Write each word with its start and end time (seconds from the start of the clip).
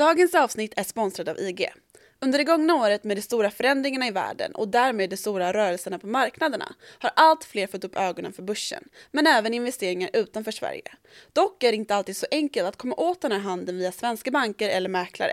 Dagens 0.00 0.34
avsnitt 0.34 0.72
är 0.76 0.84
sponsrad 0.84 1.28
av 1.28 1.38
IG. 1.38 1.68
Under 2.20 2.38
det 2.38 2.44
gångna 2.44 2.74
året 2.74 3.04
med 3.04 3.16
de 3.16 3.22
stora 3.22 3.50
förändringarna 3.50 4.06
i 4.06 4.10
världen 4.10 4.54
och 4.54 4.68
därmed 4.68 5.10
de 5.10 5.16
stora 5.16 5.52
rörelserna 5.52 5.98
på 5.98 6.06
marknaderna 6.06 6.74
har 6.98 7.10
allt 7.16 7.44
fler 7.44 7.66
fått 7.66 7.84
upp 7.84 7.96
ögonen 7.96 8.32
för 8.32 8.42
börsen, 8.42 8.84
men 9.10 9.26
även 9.26 9.54
investeringar 9.54 10.10
utanför 10.12 10.50
Sverige. 10.50 10.82
Dock 11.32 11.62
är 11.62 11.72
det 11.72 11.76
inte 11.76 11.94
alltid 11.94 12.16
så 12.16 12.26
enkelt 12.30 12.68
att 12.68 12.76
komma 12.76 12.94
åt 12.94 13.20
den 13.20 13.32
här 13.32 13.38
handeln 13.38 13.78
via 13.78 13.92
svenska 13.92 14.30
banker 14.30 14.68
eller 14.68 14.88
mäklare. 14.88 15.32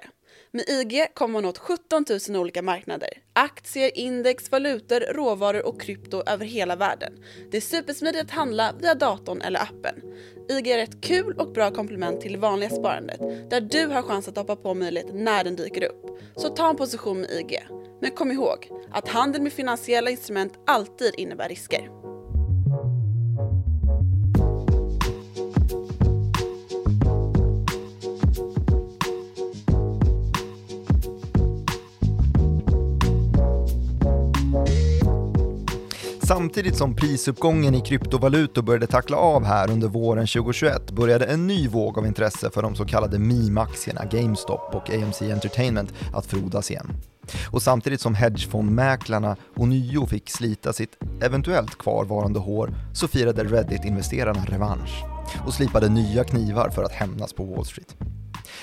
Med 0.52 0.70
IG 0.70 1.08
kommer 1.14 1.34
man 1.34 1.46
åt 1.46 1.58
17 1.58 2.06
000 2.30 2.38
olika 2.42 2.62
marknader. 2.62 3.10
Aktier, 3.34 3.98
index, 3.98 4.52
valutor, 4.52 5.00
råvaror 5.00 5.66
och 5.66 5.82
krypto 5.82 6.24
över 6.26 6.46
hela 6.46 6.76
världen. 6.76 7.14
Det 7.52 7.58
är 7.58 7.62
supersmidigt 7.62 8.24
att 8.24 8.32
handla 8.32 8.73
via 8.80 8.96
datorn 8.96 9.42
eller 9.42 9.60
appen. 9.60 10.02
IG 10.50 10.68
är 10.68 10.78
ett 10.78 11.02
kul 11.02 11.34
och 11.34 11.54
bra 11.54 11.72
komplement 11.72 12.22
till 12.22 12.32
det 12.32 12.38
vanliga 12.38 12.70
sparandet 12.70 13.50
där 13.50 13.62
du 13.62 13.88
har 13.88 14.02
chans 14.02 14.28
att 14.28 14.38
hoppa 14.38 14.55
på 14.55 14.73
möjligheten 14.73 15.23
när 15.23 15.44
den 15.44 15.55
dyker 15.55 15.84
upp. 15.84 16.20
Så 16.36 16.50
ta 16.50 16.70
en 16.70 16.76
position 16.76 17.22
med 17.22 17.31
IG. 17.31 17.67
Men 18.02 18.12
kom 18.12 18.31
ihåg 18.31 18.70
att 18.92 19.08
handel 19.08 19.42
med 19.42 19.54
finansiella 19.54 20.09
instrument 20.09 20.54
alltid 20.66 21.14
innebär 21.17 21.50
risker. 21.50 21.90
Samtidigt 36.27 36.76
som 36.76 36.95
prisuppgången 36.95 37.76
i 37.76 37.81
kryptovalutor 37.81 38.62
började 38.62 38.88
tackla 38.88 39.17
av 39.17 39.45
här 39.45 39.72
under 39.72 39.88
våren 39.88 40.27
2021 40.27 40.91
började 40.91 41.26
en 41.26 41.48
ny 41.48 41.67
våg 41.67 41.98
av 41.98 42.08
intresse 42.08 42.50
för 42.50 42.62
de 42.62 42.76
så 42.76 42.86
kallade 42.86 43.20
meme-aktierna 43.20 44.05
GameStop 44.12 44.76
och 44.76 44.90
AMC 44.90 45.22
Entertainment 45.22 45.94
att 46.13 46.26
frodas 46.26 46.72
igen. 46.72 46.94
Och 47.52 47.62
samtidigt 47.62 48.02
som 48.02 48.16
hedgefondmäklarna 48.16 49.36
ånyo 49.55 50.05
fick 50.05 50.30
slita 50.30 50.73
sitt 50.73 50.98
eventuellt 51.22 51.78
kvarvarande 51.78 52.39
hår 52.39 52.73
så 52.94 53.08
firade 53.08 53.44
Reddit-investerarna 53.44 54.45
revansch 54.45 55.03
och 55.45 55.53
slipade 55.53 55.89
nya 55.89 56.23
knivar 56.23 56.70
för 56.70 56.83
att 56.83 56.94
hämnas 56.94 57.33
på 57.33 57.44
Wall 57.44 57.66
Street. 57.66 57.95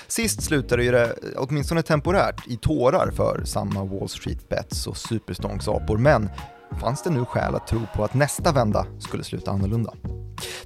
Sist 0.09 0.43
slutade 0.43 0.91
det, 0.91 1.05
eh, 1.05 1.11
åtminstone 1.37 1.83
temporärt, 1.83 2.49
i 2.49 2.57
tårar 2.57 3.11
för 3.11 3.45
samma 3.45 3.85
Wall 3.85 4.09
Street 4.09 4.49
Bets 4.49 4.87
och 4.87 4.97
superstonks-apor, 4.97 5.99
men 5.99 6.31
fanns 6.81 7.03
det 7.03 7.11
nu 7.11 7.25
skäl 7.25 7.55
att 7.55 7.67
tro 7.67 7.81
på 7.95 8.05
att 8.05 8.15
nästa 8.15 8.53
vända 8.53 8.87
skulle 8.99 9.25
sluta 9.25 9.51
annorlunda. 9.51 9.95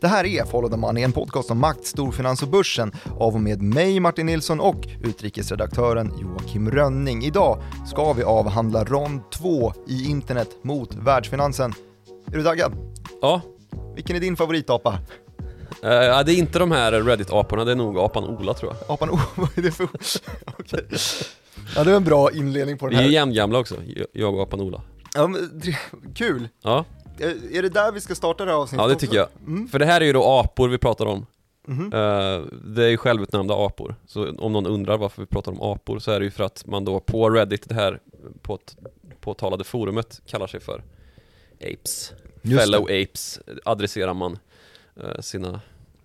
Det 0.00 0.08
här 0.08 0.26
är 0.26 0.44
Follow 0.44 0.70
the 0.70 0.76
Money, 0.76 1.04
en 1.04 1.12
podcast 1.12 1.50
om 1.50 1.58
makt, 1.58 1.86
storfinans 1.86 2.42
och 2.42 2.48
börsen 2.48 2.92
av 3.18 3.34
och 3.34 3.40
med 3.40 3.62
mig 3.62 4.00
Martin 4.00 4.26
Nilsson 4.26 4.60
och 4.60 4.88
utrikesredaktören 5.04 6.12
Joakim 6.20 6.70
Rönning. 6.70 7.24
Idag 7.24 7.62
ska 7.86 8.12
vi 8.12 8.22
avhandla 8.22 8.84
rond 8.84 9.20
2 9.30 9.72
i 9.88 10.10
internet 10.10 10.48
mot 10.62 10.94
världsfinansen. 10.94 11.72
Är 12.32 12.36
du 12.36 12.42
taggad? 12.42 12.72
Ja. 13.22 13.40
Vilken 13.94 14.16
är 14.16 14.20
din 14.20 14.36
favoritapa? 14.36 14.98
Uh, 15.84 15.90
ja, 15.90 16.22
det 16.22 16.32
är 16.32 16.36
inte 16.36 16.58
de 16.58 16.72
här 16.72 16.92
Reddit-aporna, 16.92 17.64
det 17.64 17.72
är 17.72 17.76
nog 17.76 17.98
apan 17.98 18.24
Ola 18.24 18.54
tror 18.54 18.72
jag. 18.72 18.94
Apan 18.94 19.10
Ola, 19.10 19.22
vad 19.34 19.58
är 19.58 19.62
det 19.62 19.70
för... 19.70 19.84
okay. 20.58 20.80
Ja, 21.76 21.84
det 21.84 21.90
är 21.90 21.96
en 21.96 22.04
bra 22.04 22.32
inledning 22.32 22.78
på 22.78 22.86
den 22.86 22.90
Vi 22.90 23.02
här. 23.02 23.08
är 23.08 23.12
jämngamla 23.12 23.58
också, 23.58 23.74
jag 24.12 24.34
och 24.34 24.42
apan 24.42 24.60
Ola. 24.60 24.82
Ja, 25.14 25.26
men, 25.26 25.62
kul! 26.14 26.48
Ja. 26.62 26.84
Är 27.52 27.62
det 27.62 27.68
där 27.68 27.92
vi 27.92 28.00
ska 28.00 28.14
starta 28.14 28.44
det 28.44 28.50
här 28.50 28.58
avsnittet 28.58 28.82
Ja, 28.82 28.88
det 28.88 28.94
tycker 28.94 29.16
jag. 29.16 29.28
Mm. 29.46 29.68
För 29.68 29.78
det 29.78 29.86
här 29.86 30.00
är 30.00 30.04
ju 30.04 30.12
då 30.12 30.24
apor 30.24 30.68
vi 30.68 30.78
pratar 30.78 31.06
om. 31.06 31.26
Uh, 31.68 32.46
det 32.64 32.84
är 32.84 32.88
ju 32.88 32.96
självutnämnda 32.96 33.54
apor. 33.54 33.94
Så 34.06 34.36
om 34.38 34.52
någon 34.52 34.66
undrar 34.66 34.98
varför 34.98 35.22
vi 35.22 35.26
pratar 35.26 35.52
om 35.52 35.62
apor 35.62 35.98
så 35.98 36.10
är 36.10 36.20
det 36.20 36.24
ju 36.24 36.30
för 36.30 36.44
att 36.44 36.66
man 36.66 36.84
då 36.84 37.00
på 37.00 37.30
Reddit, 37.30 37.68
det 37.68 37.74
här 37.74 38.00
på 38.42 38.58
påtalade 39.20 39.64
forumet, 39.64 40.20
kallar 40.26 40.46
sig 40.46 40.60
för 40.60 40.82
Apes. 41.60 42.12
Just 42.42 42.60
Fellow 42.60 42.82
Apes 42.82 43.40
adresserar 43.64 44.14
man 44.14 44.38
uh, 44.96 45.20
sina 45.20 45.60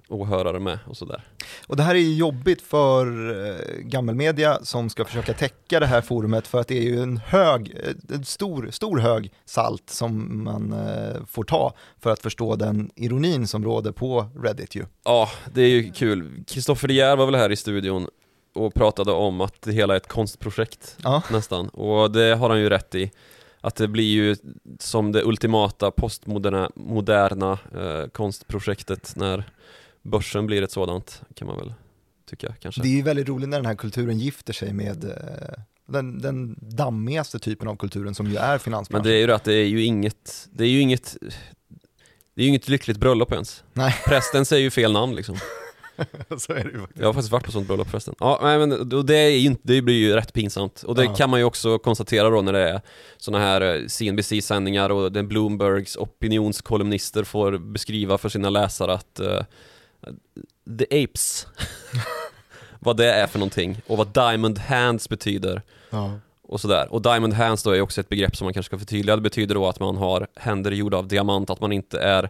åhörare 0.10 0.60
med 0.60 0.80
och 0.88 0.98
sådär. 0.98 1.24
Och 1.68 1.76
det 1.76 1.84
här 1.84 1.96
är 1.96 2.00
ju 2.00 2.16
jobbigt 2.16 2.62
för 2.62 3.06
eh, 3.48 3.56
gammelmedia 3.80 4.60
som 4.64 4.90
ska 4.90 5.06
försöka 5.06 5.34
täcka 5.34 5.80
det 5.80 5.86
här 5.86 6.02
forumet 6.02 6.48
för 6.48 6.60
att 6.60 6.68
det 6.68 6.78
är 6.78 6.82
ju 6.84 7.02
en 7.02 7.18
hög, 7.18 7.78
eh, 7.84 8.16
en 8.16 8.26
stor, 8.26 8.68
stor 8.72 8.98
hög 8.98 9.32
salt 9.46 9.90
som 9.90 10.44
man 10.44 10.74
eh, 10.74 11.26
får 11.28 11.44
ta 11.44 11.74
för 12.00 12.10
att 12.10 12.20
förstå 12.20 12.56
den 12.56 12.92
ironin 12.96 13.48
som 13.48 13.64
råder 13.64 13.92
på 13.92 14.26
Reddit 14.44 14.76
ju. 14.76 14.86
Ja, 15.04 15.30
det 15.54 15.62
är 15.62 15.70
ju 15.70 15.92
kul. 15.92 16.44
Kristoffer 16.48 16.88
De 16.88 17.18
var 17.18 17.26
väl 17.26 17.36
här 17.36 17.52
i 17.52 17.56
studion 17.56 18.08
och 18.56 18.74
pratade 18.74 19.12
om 19.12 19.42
att 19.42 19.62
det 19.62 19.72
hela 19.72 19.94
är 19.94 19.98
ett 19.98 20.08
konstprojekt 20.08 20.98
Ja. 21.04 21.22
nästan. 21.32 21.70
Och 21.70 22.12
det 22.12 22.36
har 22.36 22.50
han 22.50 22.60
ju 22.60 22.70
rätt 22.70 22.96
i. 22.96 23.12
Att 23.62 23.76
det 23.76 23.88
blir 23.88 24.12
ju 24.14 24.36
som 24.80 25.12
det 25.12 25.24
ultimata 25.24 25.92
postmoderna 25.92 26.72
moderna, 26.76 27.52
eh, 27.52 28.08
konstprojektet 28.12 29.14
när 29.16 29.44
börsen 30.04 30.46
blir 30.48 30.62
ett 30.62 30.72
sådant, 30.72 31.22
kan 31.36 31.48
man 31.48 31.58
väl 31.58 31.74
tycka 32.30 32.54
kanske. 32.60 32.82
Det 32.82 32.88
är 32.88 32.96
ju 32.96 33.02
väldigt 33.02 33.28
roligt 33.30 33.50
när 33.50 33.58
den 33.58 33.66
här 33.66 33.76
kulturen 33.76 34.20
gifter 34.20 34.54
sig 34.54 34.74
med 34.74 35.04
eh, 35.06 35.64
den, 35.88 36.22
den 36.22 36.56
dammigaste 36.62 37.40
typen 37.40 37.68
av 37.68 37.76
kulturen 37.76 38.16
som 38.16 38.28
ju 38.28 38.36
är 38.38 38.50
Men 38.50 38.60
finansbranschen. 38.60 39.08
det 39.08 39.16
är 39.16 39.20
ju 39.20 39.28
det 39.28 39.36
att 39.36 39.44
det 39.44 39.54
är 39.54 39.66
ju 39.68 39.84
inget, 39.84 40.48
det 40.52 40.64
är 40.64 40.68
ju 40.70 40.80
inget 40.80 41.18
det 42.36 42.42
är 42.42 42.44
ju 42.44 42.50
inget 42.50 42.70
lyckligt 42.70 42.98
bröllop 42.98 43.32
ens. 43.32 43.64
Nej. 43.74 43.96
Prästen 44.08 44.46
säger 44.46 44.64
ju 44.64 44.72
fel 44.72 44.92
namn 44.94 45.16
liksom. 45.16 45.38
Så 46.38 46.54
är 46.54 46.64
det 46.64 46.70
ju 46.72 46.80
faktiskt. 46.80 47.00
Jag 47.00 47.08
har 47.08 47.14
faktiskt 47.14 47.32
varit 47.32 47.46
på 47.46 47.52
sånt 47.52 47.68
bröllop 47.68 47.90
förresten. 47.90 48.16
Ja, 48.20 48.40
nej, 48.44 48.60
men 48.60 48.90
det, 49.06 49.16
är 49.16 49.40
inte, 49.40 49.62
det 49.64 49.82
blir 49.82 49.96
ju 49.96 50.14
rätt 50.14 50.34
pinsamt. 50.34 50.84
Och 50.84 50.96
det 50.96 51.04
Ja. 51.04 51.16
kan 51.16 51.30
man 51.30 51.40
ju 51.40 51.44
också 51.44 51.80
konstatera 51.80 52.30
då 52.30 52.42
när 52.42 52.54
det 52.54 52.70
är 52.70 52.82
såna 53.18 53.40
här 53.40 53.62
eh, 53.62 53.88
CNBC-sändningar 53.88 54.90
och 54.90 55.12
den 55.12 55.28
Bloombergs 55.28 55.96
opinionskolumnister 55.98 57.24
får 57.24 57.58
beskriva 57.58 58.18
för 58.18 58.30
sina 58.30 58.50
läsare 58.50 58.94
att 58.94 59.20
eh, 59.20 59.42
The 60.80 61.04
Apes, 61.04 61.48
vad 62.80 62.98
det 62.98 63.14
är 63.14 63.28
för 63.28 63.40
någonting 63.40 63.82
och 63.88 63.98
vad 63.98 64.08
Diamond 64.08 64.60
Hands 64.60 65.10
betyder 65.10 65.62
Ja. 65.90 66.20
och 66.42 66.62
sådär. 66.62 66.94
Och 66.94 67.02
Diamond 67.02 67.34
Hands 67.34 67.64
då 67.64 67.72
är 67.72 67.82
också 67.82 68.02
ett 68.02 68.10
begrepp 68.10 68.36
som 68.36 68.46
man 68.46 68.54
kanske 68.54 68.70
ska 68.70 68.80
förtydliga. 68.80 69.16
Det 69.16 69.22
betyder 69.22 69.56
då 69.56 69.68
att 69.68 69.80
man 69.80 69.98
har 69.98 70.28
händer 70.36 70.72
gjorda 70.72 70.98
av 70.98 71.08
diamant, 71.08 71.50
att 71.50 71.62
man 71.62 71.72
inte 71.72 72.00
är 72.00 72.30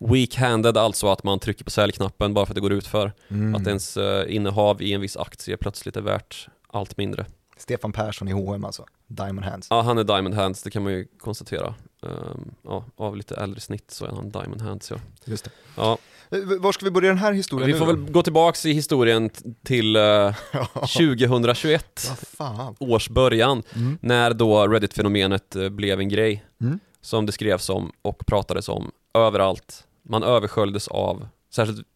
weak-handed, 0.00 0.78
alltså 0.78 1.08
att 1.08 1.24
man 1.24 1.38
trycker 1.38 1.64
på 1.64 1.70
säljknappen 1.70 2.34
bara 2.34 2.46
för 2.46 2.52
att 2.52 2.54
det 2.54 2.60
går 2.60 2.72
ut 2.72 2.86
för. 2.86 3.12
Mm. 3.28 3.54
Att 3.54 3.66
ens 3.66 3.96
eh, 3.96 4.34
innehav 4.36 4.82
i 4.82 4.92
en 4.92 5.00
viss 5.00 5.16
aktie 5.16 5.56
plötsligt 5.56 5.96
är 5.96 6.00
värt 6.00 6.48
allt 6.66 6.96
mindre. 6.96 7.26
Stefan 7.56 7.92
Persson 7.92 8.28
i 8.28 8.32
H&M 8.32 8.64
alltså, 8.64 8.86
Diamond 9.06 9.46
Hands. 9.46 9.66
Ja, 9.70 9.80
han 9.82 9.98
är 9.98 10.04
Diamond 10.04 10.34
Hands, 10.34 10.62
det 10.62 10.70
kan 10.70 10.82
man 10.82 10.92
ju 10.92 11.06
konstatera. 11.18 11.74
Ehm, 12.02 12.50
ja, 12.62 12.84
av 12.96 13.16
lite 13.16 13.34
äldre 13.36 13.60
snitt 13.60 13.90
så 13.90 14.04
är 14.04 14.08
han 14.10 14.30
Diamond 14.30 14.62
Hands 14.62 14.90
ja. 14.90 14.96
Just 15.24 15.44
det. 15.44 15.50
ja. 15.76 15.98
Eh, 16.30 16.38
Var 16.60 16.72
ska 16.72 16.84
vi 16.84 16.90
börja 16.90 17.08
den 17.08 17.18
här 17.18 17.32
historien 17.32 17.66
Vi 17.66 17.72
nu 17.72 17.78
får 17.78 17.86
väl 17.86 17.96
gå 18.12 18.22
tillbaks 18.22 18.66
i 18.66 18.72
historien 18.72 19.30
till 19.64 19.96
eh, 19.96 20.34
2021 20.96 22.06
Vad 22.08 22.18
fan. 22.18 22.76
års 22.78 23.08
början. 23.08 23.62
Mm. 23.74 23.98
När 24.02 24.34
då 24.34 24.66
Reddit-fenomenet 24.68 25.56
eh, 25.56 25.68
blev 25.68 26.00
en 26.00 26.08
grej. 26.08 26.44
Mm. 26.60 26.78
Som 27.00 27.26
det 27.26 27.32
skrevs 27.32 27.68
om 27.70 27.92
och 28.02 28.26
pratades 28.26 28.68
om 28.68 28.90
överallt. 29.14 29.84
Man 30.02 30.22
översköljdes 30.22 30.88
av, 30.88 31.28
särskilt 31.54 31.86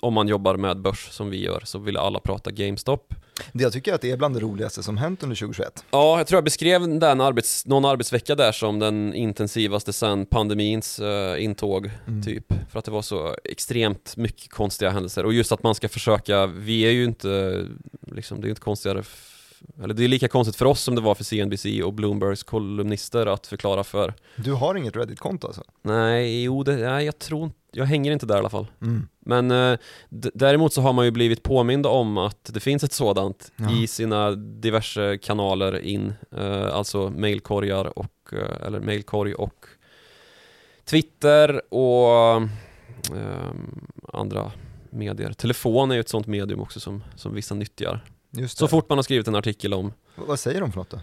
om 0.00 0.14
man 0.14 0.28
jobbar 0.28 0.56
med 0.56 0.80
börs 0.80 1.08
som 1.10 1.30
vi 1.30 1.44
gör, 1.44 1.62
så 1.64 1.78
vill 1.78 1.96
alla 1.96 2.20
prata 2.20 2.50
GameStop. 2.50 3.14
Det 3.52 3.62
jag 3.62 3.72
tycker 3.72 3.94
att 3.94 4.00
det 4.00 4.10
är 4.10 4.16
bland 4.16 4.34
det 4.36 4.40
roligaste 4.40 4.82
som 4.82 4.96
hänt 4.96 5.22
under 5.22 5.36
2021. 5.36 5.84
Ja, 5.90 6.18
jag 6.18 6.26
tror 6.26 6.36
jag 6.36 6.44
beskrev 6.44 6.98
den 6.98 7.20
arbets, 7.20 7.66
någon 7.66 7.84
arbetsvecka 7.84 8.34
där 8.34 8.52
som 8.52 8.78
den 8.78 9.14
intensivaste 9.14 9.92
sen 9.92 10.26
pandemins 10.26 10.98
eh, 10.98 11.44
intåg, 11.44 11.90
Mm. 12.06 12.22
typ. 12.22 12.52
För 12.70 12.78
att 12.78 12.84
det 12.84 12.90
var 12.90 13.02
så 13.02 13.36
extremt 13.44 14.16
mycket 14.16 14.50
konstiga 14.52 14.90
händelser. 14.90 15.26
Och 15.26 15.32
just 15.34 15.52
att 15.52 15.62
man 15.62 15.74
ska 15.74 15.88
försöka, 15.88 16.46
vi 16.46 16.80
är 16.82 16.90
ju 16.90 17.04
inte, 17.04 17.62
liksom, 18.12 18.40
det 18.40 18.44
är 18.44 18.46
ju 18.46 18.50
inte 18.52 18.60
konstigare, 18.62 19.02
eller 19.82 19.94
det 19.94 20.04
är 20.04 20.08
lika 20.08 20.28
konstigt 20.28 20.56
för 20.56 20.64
oss 20.66 20.80
som 20.80 20.94
det 20.94 21.00
var 21.00 21.14
för 21.14 21.24
CNBC 21.24 21.82
och 21.84 21.92
Bloombergs 21.92 22.42
kolumnister 22.42 23.26
att 23.26 23.46
förklara 23.46 23.84
för. 23.84 24.14
Du 24.36 24.52
har 24.52 24.74
inget 24.74 24.96
Reddit-konto 24.96 25.46
alltså? 25.46 25.62
Nej, 25.82 26.42
jo, 26.42 26.62
det, 26.62 26.76
nej 26.76 27.04
jag 27.04 27.18
tror 27.18 27.44
inte, 27.44 27.56
jag 27.72 27.84
hänger 27.84 28.12
inte 28.12 28.26
där 28.26 28.34
i 28.34 28.38
alla 28.38 28.50
fall. 28.50 28.66
Mm. 28.82 29.08
Men 29.20 29.50
eh, 29.50 29.78
däremot 30.34 30.72
så 30.72 30.80
har 30.80 30.92
man 30.92 31.04
ju 31.04 31.10
blivit 31.10 31.42
påmind 31.42 31.86
om 31.86 32.18
att 32.18 32.50
det 32.52 32.60
finns 32.60 32.84
ett 32.84 32.92
sådant 32.92 33.52
Ja. 33.56 33.70
i 33.72 33.86
sina 33.86 34.30
diverse 34.34 35.18
kanaler 35.22 35.78
in, 35.80 36.12
eh, 36.36 36.74
alltså 36.74 37.10
mailkorgar 37.10 37.98
och, 37.98 38.32
eh, 38.32 38.66
eller 38.66 38.80
mailkorg 38.80 39.34
och 39.34 39.66
Twitter 40.84 41.74
och 41.74 42.36
eh, 43.16 43.50
andra 44.12 44.52
medier. 44.90 45.32
Telefon 45.32 45.90
är 45.90 45.94
ju 45.94 46.00
ett 46.00 46.08
sånt 46.08 46.26
medium 46.26 46.60
också 46.60 46.80
som, 46.80 47.04
som 47.16 47.34
vissa 47.34 47.54
nyttjar. 47.54 48.04
Så 48.48 48.68
fort 48.68 48.88
man 48.88 48.98
har 48.98 49.02
skrivit 49.02 49.28
en 49.28 49.34
artikel 49.34 49.74
om 49.74 49.86
V- 49.88 49.92
Vad 50.26 50.40
säger 50.40 50.60
de 50.60 50.72
för 50.72 50.78
något 50.78 50.90
då? 50.90 51.00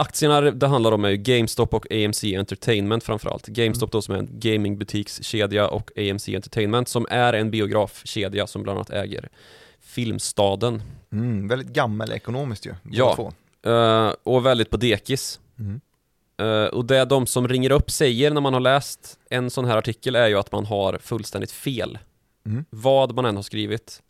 Aktierna 0.00 0.40
det 0.40 0.66
handlar 0.66 0.92
om 0.92 1.04
är 1.04 1.08
ju 1.08 1.16
GameStop 1.16 1.74
och 1.74 1.92
AMC 1.92 2.24
Entertainment 2.24 3.04
framförallt. 3.04 3.46
GameStop 3.46 3.92
då 3.92 4.02
som 4.02 4.14
är 4.14 4.18
en 4.18 4.28
gamingbutikskedja 4.32 5.68
och 5.68 5.90
AMC 5.98 6.28
Entertainment 6.28 6.88
som 6.88 7.06
är 7.10 7.32
en 7.32 7.50
biografkedja 7.50 8.46
som 8.46 8.62
bland 8.62 8.78
annat 8.78 8.90
äger 8.90 9.28
filmstaden. 9.80 10.82
Mm, 11.12 11.48
väldigt 11.48 11.68
gammel 11.68 12.12
ekonomiskt 12.12 12.66
ju. 12.66 12.74
Ja. 12.90 13.32
Eh, 13.66 14.12
och 14.22 14.46
väldigt 14.46 14.70
på 14.70 14.76
dekis. 14.76 15.40
Mm. 15.58 15.80
Eh, 16.40 16.66
och 16.68 16.84
det 16.84 17.04
de 17.04 17.26
som 17.26 17.48
ringer 17.48 17.70
upp 17.72 17.90
säger 17.90 18.30
när 18.30 18.40
man 18.40 18.52
har 18.52 18.60
läst 18.60 19.18
en 19.30 19.50
sån 19.50 19.64
här 19.64 19.76
artikel 19.76 20.16
är 20.16 20.28
ju 20.28 20.38
att 20.38 20.52
man 20.52 20.66
har 20.66 20.98
fullständigt 21.02 21.52
fel. 21.52 21.98
Mm. 22.46 22.64
Vad 22.70 23.14
man 23.14 23.24
än 23.24 23.36
har 23.36 23.42
skrivit. 23.42 24.02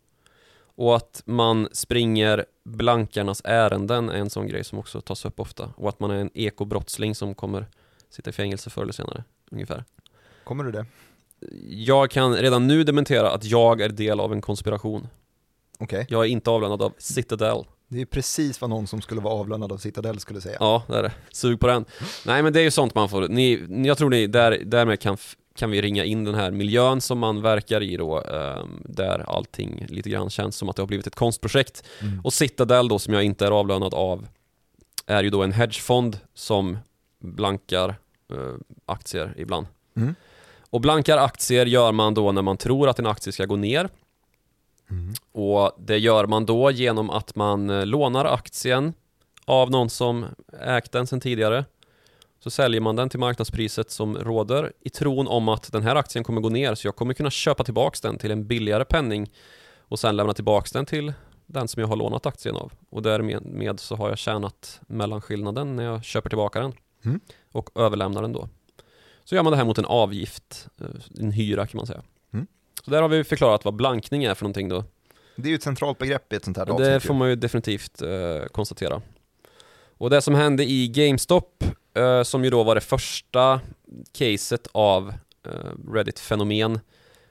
Och 0.77 0.95
att 0.95 1.21
man 1.25 1.67
springer 1.71 2.45
blankarnas 2.63 3.41
ärenden 3.43 4.09
är 4.09 4.17
en 4.17 4.29
sån 4.29 4.47
grej 4.47 4.63
som 4.63 4.79
också 4.79 5.01
tas 5.01 5.25
upp 5.25 5.39
ofta. 5.39 5.73
Och 5.77 5.89
att 5.89 5.99
man 5.99 6.11
är 6.11 6.15
en 6.15 6.29
ekobrottsling 6.33 7.15
som 7.15 7.35
kommer 7.35 7.67
sitta 8.09 8.29
i 8.29 8.33
fängelse 8.33 8.69
förr 8.69 8.81
eller 8.81 8.93
senare, 8.93 9.23
ungefär. 9.51 9.83
Kommer 10.43 10.63
du 10.63 10.71
det? 10.71 10.85
Jag 11.69 12.11
kan 12.11 12.35
redan 12.35 12.67
nu 12.67 12.83
dementera 12.83 13.31
att 13.31 13.43
jag 13.43 13.81
är 13.81 13.89
del 13.89 14.19
av 14.19 14.33
en 14.33 14.41
konspiration. 14.41 15.07
Okej. 15.79 16.05
Jag 16.09 16.25
är 16.25 16.29
inte 16.29 16.49
avlönad 16.49 16.81
av 16.81 16.93
Citadel. 16.97 17.63
Det 17.87 18.01
är 18.01 18.05
precis 18.05 18.61
vad 18.61 18.69
någon 18.69 18.87
som 18.87 19.01
skulle 19.01 19.21
vara 19.21 19.33
avlönad 19.33 19.71
av 19.71 19.77
Citadel 19.77 20.19
skulle 20.19 20.41
säga. 20.41 20.57
Ja, 20.59 20.83
det 20.87 20.95
är 20.95 21.03
det. 21.03 21.11
Sug 21.31 21.59
på 21.59 21.67
den. 21.67 21.85
Nej, 22.25 22.43
men 22.43 22.53
det 22.53 22.59
är 22.59 22.63
ju 22.63 22.71
sånt 22.71 22.95
man 22.95 23.09
får. 23.09 23.27
Ni, 23.27 23.65
jag 23.87 23.97
tror 23.97 24.09
ni, 24.09 24.27
där, 24.27 24.61
därmed 24.65 24.99
kan, 24.99 25.17
kan 25.57 25.71
vi 25.71 25.81
ringa 25.81 26.03
in 26.05 26.23
den 26.23 26.35
här 26.35 26.51
miljön 26.51 27.01
som 27.01 27.19
man 27.19 27.41
verkar 27.41 27.83
i 27.83 27.97
då, 27.97 28.21
ehm, 28.21 28.83
där 28.85 29.29
allting 29.29 29.85
lite 29.89 30.09
grann 30.09 30.29
känns 30.29 30.55
som 30.55 30.69
att 30.69 30.75
det 30.75 30.81
har 30.81 30.87
blivit 30.87 31.07
ett 31.07 31.15
konstprojekt. 31.15 31.83
Mm. 32.01 32.21
Och 32.23 32.33
Citadel 32.33 32.87
då, 32.87 32.99
som 32.99 33.13
jag 33.13 33.23
inte 33.23 33.45
är 33.45 33.51
avlönad 33.51 33.93
av, 33.93 34.27
är 35.05 35.23
ju 35.23 35.29
då 35.29 35.43
en 35.43 35.51
hedgefond 35.51 36.19
som 36.33 36.77
blankar 37.19 37.89
eh, 38.31 38.55
aktier 38.85 39.33
ibland. 39.37 39.67
Mm. 39.95 40.15
Och 40.69 40.81
blankar 40.81 41.17
aktier 41.17 41.65
gör 41.65 41.91
man 41.91 42.13
då 42.13 42.31
när 42.31 42.41
man 42.41 42.57
tror 42.57 42.89
att 42.89 42.99
en 42.99 43.07
aktie 43.07 43.33
ska 43.33 43.45
gå 43.45 43.55
ner. 43.55 43.89
Mm. 44.89 45.13
Och 45.31 45.71
det 45.79 45.97
gör 45.97 46.25
man 46.25 46.45
då 46.45 46.71
genom 46.71 47.09
att 47.09 47.35
man 47.35 47.69
eh, 47.69 47.85
lånar 47.85 48.25
aktien 48.25 48.93
av 49.45 49.71
någon 49.71 49.89
som 49.89 50.25
ägt 50.61 50.91
den 50.91 51.07
sedan 51.07 51.19
tidigare. 51.19 51.65
Så 52.47 52.51
säljer 52.51 52.81
man 52.81 52.95
den 52.95 53.09
till 53.09 53.19
marknadspriset 53.19 53.91
som 53.91 54.17
råder 54.17 54.73
i 54.81 54.89
tron 54.89 55.27
om 55.27 55.49
att 55.49 55.71
den 55.71 55.83
här 55.83 55.95
aktien 55.95 56.23
kommer 56.23 56.41
gå 56.41 56.49
ner 56.49 56.75
så 56.75 56.87
jag 56.87 56.95
kommer 56.95 57.13
kunna 57.13 57.29
köpa 57.29 57.63
tillbaks 57.63 58.01
den 58.01 58.17
till 58.17 58.31
en 58.31 58.47
billigare 58.47 58.85
penning 58.85 59.31
och 59.79 59.99
sen 59.99 60.15
lämna 60.15 60.33
tillbaks 60.33 60.71
den 60.71 60.85
till 60.85 61.13
den 61.45 61.67
som 61.67 61.81
jag 61.81 61.87
har 61.87 61.95
lånat 61.95 62.25
aktien 62.25 62.55
av. 62.55 62.71
Och 62.89 63.01
därmed 63.01 63.45
med 63.45 63.79
så 63.79 63.95
har 63.95 64.09
jag 64.09 64.17
tjänat 64.17 64.79
mellanskillnaden 64.87 65.75
när 65.75 65.83
jag 65.83 66.03
köper 66.03 66.29
tillbaka 66.29 66.59
den 66.59 66.73
Mm. 67.05 67.19
och 67.51 67.69
överlämnar 67.75 68.21
den 68.21 68.33
då. 68.33 68.49
Så 69.23 69.35
gör 69.35 69.43
man 69.43 69.51
det 69.51 69.57
här 69.57 69.65
mot 69.65 69.77
en 69.77 69.85
avgift, 69.85 70.67
eh, 70.81 70.87
en 71.19 71.31
hyra 71.31 71.67
kan 71.67 71.77
man 71.77 71.87
säga. 71.87 72.01
Mm. 72.33 72.47
Så 72.85 72.91
där 72.91 73.01
har 73.01 73.09
vi 73.09 73.23
förklarat 73.23 73.65
vad 73.65 73.73
blankning 73.75 74.23
är 74.23 74.33
för 74.33 74.43
någonting 74.43 74.69
då. 74.69 74.83
Det 75.35 75.47
är 75.47 75.49
ju 75.49 75.55
ett 75.55 75.63
centralt 75.63 75.97
begrepp 75.97 76.33
i 76.33 76.35
ett 76.35 76.45
sånt 76.45 76.57
här 76.57 76.65
Det 76.65 76.71
avsnitt 76.71 77.03
får 77.03 77.15
ju. 77.15 77.19
man 77.19 77.29
ju 77.29 77.35
definitivt 77.35 78.01
eh, 78.01 78.45
konstatera. 78.51 79.01
Och 79.99 80.09
det 80.09 80.21
som 80.21 80.35
hände 80.35 80.63
i 80.65 80.87
GameStop, 80.87 81.63
som 82.23 82.43
ju 82.43 82.49
då 82.49 82.63
var 82.63 82.75
det 82.75 82.81
första 82.81 83.61
caset 84.11 84.67
av 84.71 85.13
eh, 85.45 85.91
Reddit-fenomen, 85.93 86.79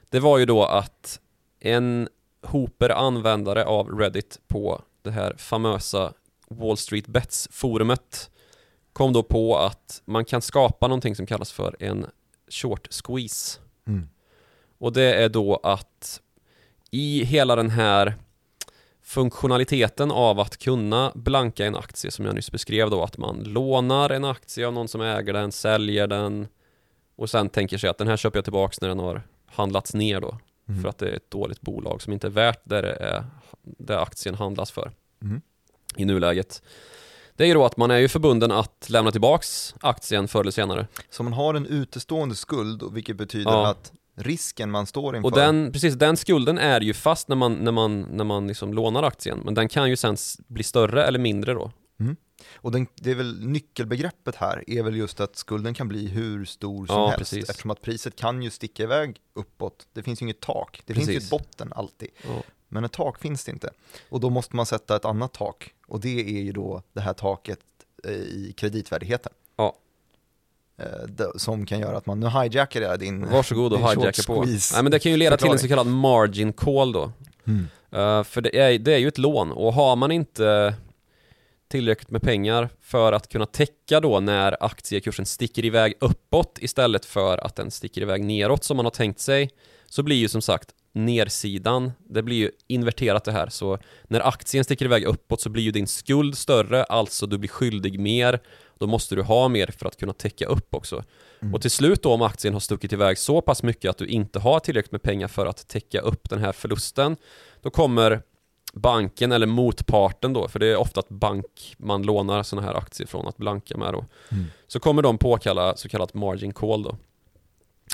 det 0.09 0.19
var 0.19 0.37
ju 0.37 0.45
då 0.45 0.63
att 0.65 1.19
en 1.59 2.09
hoper 2.41 2.89
användare 2.89 3.65
av 3.65 3.99
Reddit 3.99 4.39
på 4.47 4.81
det 5.01 5.11
här 5.11 5.35
famösa 5.37 6.13
Wall 6.49 6.77
Street 6.77 7.07
Bets-forumet 7.07 8.29
kom 8.93 9.13
då 9.13 9.23
på 9.23 9.57
att 9.57 10.01
man 10.05 10.25
kan 10.25 10.41
skapa 10.41 10.87
någonting 10.87 11.15
som 11.15 11.25
kallas 11.25 11.51
för 11.51 11.75
en 11.79 12.05
short 12.49 12.87
squeeze. 12.91 13.59
Mm. 13.87 14.07
Och 14.77 14.93
det 14.93 15.13
är 15.13 15.29
då 15.29 15.59
att 15.63 16.21
i 16.91 17.23
hela 17.23 17.55
den 17.55 17.69
här 17.69 18.15
funktionaliteten 19.07 20.11
av 20.11 20.39
att 20.39 20.57
kunna 20.57 21.11
blanka 21.15 21.65
en 21.65 21.75
aktie 21.75 22.11
som 22.11 22.25
jag 22.25 22.35
nyss 22.35 22.51
beskrev 22.51 22.89
då, 22.89 23.03
att 23.03 23.17
man 23.17 23.43
lånar 23.43 24.09
en 24.09 24.25
aktie 24.25 24.67
av 24.67 24.73
någon 24.73 24.87
som 24.87 25.01
äger 25.01 25.33
den, 25.33 25.51
säljer 25.51 26.07
den 26.07 26.47
och 27.15 27.29
sen 27.29 27.49
tänker 27.49 27.77
sig 27.77 27.89
att 27.89 27.97
den 27.97 28.07
här 28.07 28.17
köper 28.17 28.37
jag 28.37 28.43
tillbaks 28.43 28.81
när 28.81 28.87
den 28.87 28.99
har 28.99 29.21
handlats 29.45 29.93
ner 29.93 30.21
då. 30.21 30.37
Mm. 30.69 30.81
För 30.81 30.89
att 30.89 30.97
det 30.97 31.09
är 31.09 31.13
ett 31.15 31.31
dåligt 31.31 31.61
bolag 31.61 32.01
som 32.01 32.13
inte 32.13 32.27
är 32.27 32.31
värt 32.31 32.59
det, 32.63 32.81
det, 32.81 32.93
är, 32.95 33.23
det 33.61 33.99
aktien 33.99 34.35
handlas 34.35 34.71
för 34.71 34.91
Mm. 35.21 35.41
i 35.95 36.05
nuläget. 36.05 36.61
Det 37.35 37.43
är 37.43 37.47
ju 37.47 37.53
då 37.53 37.65
att 37.65 37.77
man 37.77 37.91
är 37.91 37.97
ju 37.97 38.07
förbunden 38.07 38.51
att 38.51 38.89
lämna 38.89 39.11
tillbaks 39.11 39.75
aktien 39.81 40.27
förr 40.27 40.39
eller 40.41 40.51
senare. 40.51 40.87
Så 41.09 41.23
man 41.23 41.33
har 41.33 41.53
en 41.53 41.65
utestående 41.65 42.35
skuld, 42.35 42.83
vilket 42.93 43.15
betyder 43.15 43.51
Ja. 43.51 43.67
att 43.67 43.91
risken 44.17 44.71
man 44.71 44.85
står 44.85 45.15
inför 45.15 45.29
Och 45.29 45.35
den, 45.35 45.71
precis, 45.71 45.93
den 45.93 46.17
skulden 46.17 46.57
är 46.57 46.81
ju 46.81 46.93
fast 46.93 47.27
när 47.27 47.35
man, 47.35 47.53
när 47.53 47.71
man, 47.71 48.01
när 48.01 48.23
man 48.23 48.47
liksom 48.47 48.73
lånar 48.73 49.03
aktien, 49.03 49.41
men 49.45 49.53
den 49.53 49.69
kan 49.69 49.89
ju 49.89 49.95
sen 49.95 50.17
bli 50.47 50.63
större 50.63 51.03
eller 51.05 51.19
mindre 51.19 51.53
då. 51.53 51.71
Och 52.55 52.71
den, 52.71 52.87
det 52.95 53.11
är 53.11 53.15
väl 53.15 53.45
nyckelbegreppet 53.45 54.35
här 54.35 54.63
är 54.67 54.83
väl 54.83 54.95
just 54.95 55.19
att 55.19 55.35
skulden 55.35 55.73
kan 55.73 55.87
bli 55.87 56.07
hur 56.07 56.45
stor 56.45 56.85
som 56.85 56.95
Ja, 56.95 57.07
helst 57.07 57.19
precis. 57.19 57.49
eftersom 57.49 57.71
att 57.71 57.81
priset 57.81 58.15
kan 58.15 58.43
ju 58.43 58.49
sticka 58.49 58.83
iväg 58.83 59.21
uppåt. 59.33 59.87
Det 59.93 60.03
finns 60.03 60.21
ju 60.21 60.23
inget 60.23 60.39
tak, 60.39 60.81
det 60.85 60.93
finns 60.93 61.09
ju 61.09 61.13
Precis. 61.13 61.31
ett 61.33 61.39
botten 61.39 61.73
alltid. 61.73 62.09
Ja. 62.27 62.43
Men 62.67 62.83
ett 62.83 62.91
tak 62.91 63.19
finns 63.21 63.43
det 63.45 63.51
inte. 63.51 63.69
Och 64.09 64.19
då 64.19 64.29
måste 64.29 64.55
man 64.55 64.65
sätta 64.65 64.95
ett 64.95 65.05
annat 65.05 65.33
tak 65.33 65.73
och 65.87 65.99
det 65.99 66.19
är 66.37 66.41
ju 66.43 66.51
då 66.51 66.81
det 66.93 67.01
här 67.01 67.13
taket 67.13 67.59
eh, 68.03 68.11
i 68.11 68.53
kreditvärdigheten. 68.57 69.31
Eh, 70.81 71.27
Som 71.35 71.65
kan 71.65 71.79
göra 71.79 71.97
att 71.97 72.05
man, 72.05 72.19
nu 72.19 72.29
hijackar 72.29 72.81
jag 72.81 72.99
din 72.99 73.29
Varsågod 73.29 73.73
och 73.73 73.79
hijacka 73.79 74.23
på. 74.27 74.45
Nej 74.45 74.83
men 74.83 74.91
det 74.91 74.99
kan 74.99 75.11
ju 75.11 75.17
leda 75.17 75.37
till 75.37 75.51
en 75.51 75.59
så 75.59 75.67
kallad 75.67 75.87
margin 75.87 76.53
call 76.53 76.91
då. 76.91 77.11
Mm. 77.47 77.67
Eh, 77.91 78.23
för 78.23 78.41
det 78.41 78.59
är, 78.59 78.79
det 78.79 78.93
är 78.93 78.97
ju 78.97 79.07
ett 79.07 79.17
lån 79.17 79.51
och 79.51 79.73
har 79.73 79.95
man 79.95 80.11
inte 80.11 80.73
tillräckligt 81.67 82.09
med 82.09 82.21
pengar 82.21 82.69
för 82.81 83.13
att 83.13 83.29
kunna 83.29 83.45
täcka 83.45 83.99
då 83.99 84.19
när 84.19 84.57
aktiekursen 84.59 85.25
sticker 85.25 85.65
iväg 85.65 85.93
uppåt 85.99 86.57
istället 86.61 87.05
för 87.05 87.37
att 87.37 87.55
den 87.55 87.71
sticker 87.71 88.01
iväg 88.01 88.23
neråt 88.23 88.63
som 88.63 88.77
man 88.77 88.85
har 88.85 88.91
tänkt 88.91 89.19
sig 89.19 89.49
så 89.85 90.03
blir 90.03 90.15
ju 90.15 90.27
som 90.27 90.41
sagt 90.41 90.69
nersidan, 90.93 91.91
det 92.09 92.23
blir 92.23 92.35
ju 92.35 92.51
inverterat 92.67 93.23
det 93.23 93.31
här 93.31 93.49
så 93.49 93.79
när 94.03 94.27
aktien 94.27 94.63
sticker 94.63 94.85
iväg 94.85 95.03
uppåt 95.03 95.41
så 95.41 95.49
blir 95.49 95.63
ju 95.63 95.71
din 95.71 95.87
skuld 95.87 96.37
större, 96.37 96.83
alltså 96.83 97.25
du 97.25 97.37
blir 97.37 97.49
skyldig 97.49 97.99
mer 97.99 98.39
då 98.79 98.87
måste 98.87 99.15
du 99.15 99.21
ha 99.21 99.47
mer 99.47 99.73
för 99.77 99.85
att 99.85 99.97
kunna 99.97 100.13
täcka 100.13 100.45
upp 100.45 100.75
också. 100.75 101.03
Mm. 101.39 101.53
Och 101.53 101.61
till 101.61 101.71
slut 101.71 102.03
då 102.03 102.13
om 102.13 102.21
aktien 102.21 102.53
har 102.53 102.59
stuckit 102.59 102.93
iväg 102.93 103.17
så 103.17 103.41
pass 103.41 103.63
mycket 103.63 103.89
att 103.89 103.97
du 103.97 104.05
inte 104.05 104.39
har 104.39 104.59
tillräckligt 104.59 104.91
med 104.91 105.01
pengar 105.01 105.27
för 105.27 105.45
att 105.45 105.67
täcka 105.67 106.01
upp 106.01 106.29
den 106.29 106.39
här 106.39 106.51
förlusten 106.51 107.17
då 107.61 107.69
kommer 107.69 108.21
banken 108.73 109.31
eller 109.31 109.47
motparten 109.47 110.33
då, 110.33 110.47
för 110.47 110.59
det 110.59 110.67
är 110.67 110.75
ofta 110.75 110.99
att 110.99 111.09
bank 111.09 111.75
man 111.77 112.03
lånar 112.03 112.43
sådana 112.43 112.67
här 112.67 112.75
aktier 112.75 113.07
från 113.07 113.27
att 113.27 113.37
blanka 113.37 113.77
med 113.77 113.93
då. 113.93 114.05
Mm. 114.29 114.45
Så 114.67 114.79
kommer 114.79 115.01
de 115.01 115.17
påkalla 115.17 115.77
så 115.77 115.89
kallat 115.89 116.13
margin 116.13 116.53
call 116.53 116.83
då. 116.83 116.97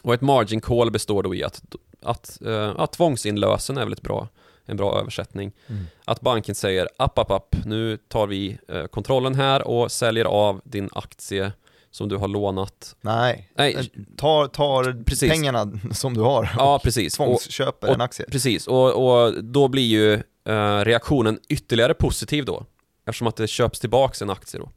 Och 0.04 0.13
ett 0.13 0.22
margin 0.22 0.62
call 0.62 0.92
består 0.92 1.24
då 1.24 1.36
i 1.36 1.44
att, 1.44 1.62
att, 2.02 2.38
uh, 2.46 2.74
att 2.78 2.92
tvångsinlösen 2.92 3.78
är 3.78 3.84
väl 3.84 3.94
ett 3.94 4.02
bra, 4.02 4.28
en 4.65 4.77
bra 4.77 5.00
översättning. 5.00 5.51
Mm. 5.67 5.84
Att 6.05 6.22
banken 6.22 6.55
säger 6.55 6.89
app, 6.98 7.20
app, 7.20 7.32
app, 7.32 7.55
nu 7.65 7.98
tar 7.98 8.27
vi 8.27 8.58
eh, 8.67 8.86
kontrollen 8.86 9.36
här 9.36 9.67
och 9.67 9.91
säljer 9.91 10.25
av 10.25 10.62
din 10.63 10.89
aktie 10.91 11.51
som 11.91 12.10
du 12.10 12.15
har 12.17 12.27
lånat. 12.27 12.96
Nej, 13.01 13.51
Nej, 13.55 13.75
Eh, 13.75 13.86
tar, 14.17 14.48
tar 14.48 15.03
Precis. 15.03 15.29
pengarna 15.32 15.72
som 15.91 16.13
du 16.13 16.22
har 16.22 16.51
ja 16.58 16.75
och 16.75 16.82
precis. 16.84 17.20
Och, 17.20 17.25
tvångsköper 17.25 17.88
och- 17.88 17.93
en 17.93 18.01
aktie. 18.01 18.25
Precis, 18.32 18.67
och, 18.67 19.24
och 19.25 19.43
då 19.43 19.67
blir 19.67 19.84
ju 19.84 20.13
eh, 20.48 20.79
reaktionen 20.86 21.39
ytterligare 21.50 21.93
positiv 21.93 22.46
då. 22.46 22.65
Eftersom 23.05 23.27
att 23.27 23.36
det 23.36 23.48
köps 23.48 23.79
tillbaks 23.79 24.22
en 24.22 24.29
aktie 24.29 24.60
då 24.60 24.70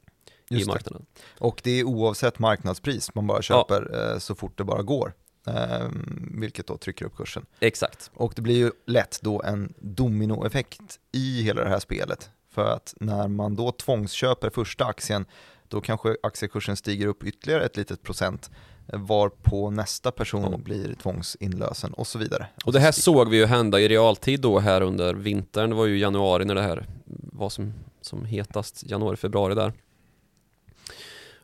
i 0.50 0.54
Just 0.54 0.66
det. 0.66 0.72
marknaden. 0.72 1.06
Och 1.38 1.60
det 1.64 1.80
är 1.80 1.84
oavsett 1.84 2.38
marknadspris, 2.38 3.14
man 3.14 3.26
bara 3.26 3.42
köper 3.42 4.12
eh, 4.12 4.18
så 4.18 4.34
fort 4.34 4.58
det 4.58 4.64
bara 4.64 4.82
går. 4.82 5.12
Eh, 5.46 5.88
vilket 6.30 6.66
då 6.66 6.76
trycker 6.76 7.04
upp 7.04 7.16
kursen. 7.16 7.46
Exakt. 7.60 8.10
Och 8.14 8.32
det 8.36 8.42
blir 8.42 8.56
ju 8.56 8.70
lätt 8.86 9.18
då 9.22 9.42
en 9.42 9.74
dominoeffekt 9.78 10.98
i 11.12 11.42
hela 11.42 11.64
det 11.64 11.70
här 11.70 11.78
spelet. 11.78 12.30
För 12.50 12.64
att 12.72 12.94
när 13.00 13.28
man 13.28 13.56
då 13.56 13.72
tvångsköper 13.72 14.50
första 14.50 14.84
aktien, 14.84 15.24
då 15.68 15.80
kanske 15.80 16.16
aktiekursen 16.22 16.76
stiger 16.76 17.06
upp 17.06 17.24
ytterligare 17.24 17.64
ett 17.64 17.76
litet 17.76 18.02
procent, 18.02 18.50
varpå 18.92 19.70
nästa 19.70 20.10
person 20.10 20.48
Ja. 20.52 20.58
blir 20.58 20.94
tvångsinlösen 20.94 21.92
och 21.92 22.06
så 22.06 22.18
vidare. 22.18 22.46
Och 22.64 22.72
det 22.72 22.80
här 22.80 22.92
så 22.92 23.00
såg 23.00 23.28
vi 23.30 23.36
ju 23.36 23.46
hända 23.46 23.80
i 23.80 23.88
realtid 23.88 24.40
då 24.40 24.58
här 24.58 24.80
under 24.80 25.14
vintern. 25.14 25.70
Det 25.70 25.76
var 25.76 25.86
ju 25.86 25.98
januari 25.98 26.44
när 26.44 26.54
det 26.54 26.62
här 26.62 26.86
var 27.32 27.48
som, 27.48 27.74
som 28.00 28.24
hetast, 28.24 28.82
januari, 28.90 29.16
februari 29.16 29.54
där. 29.54 29.72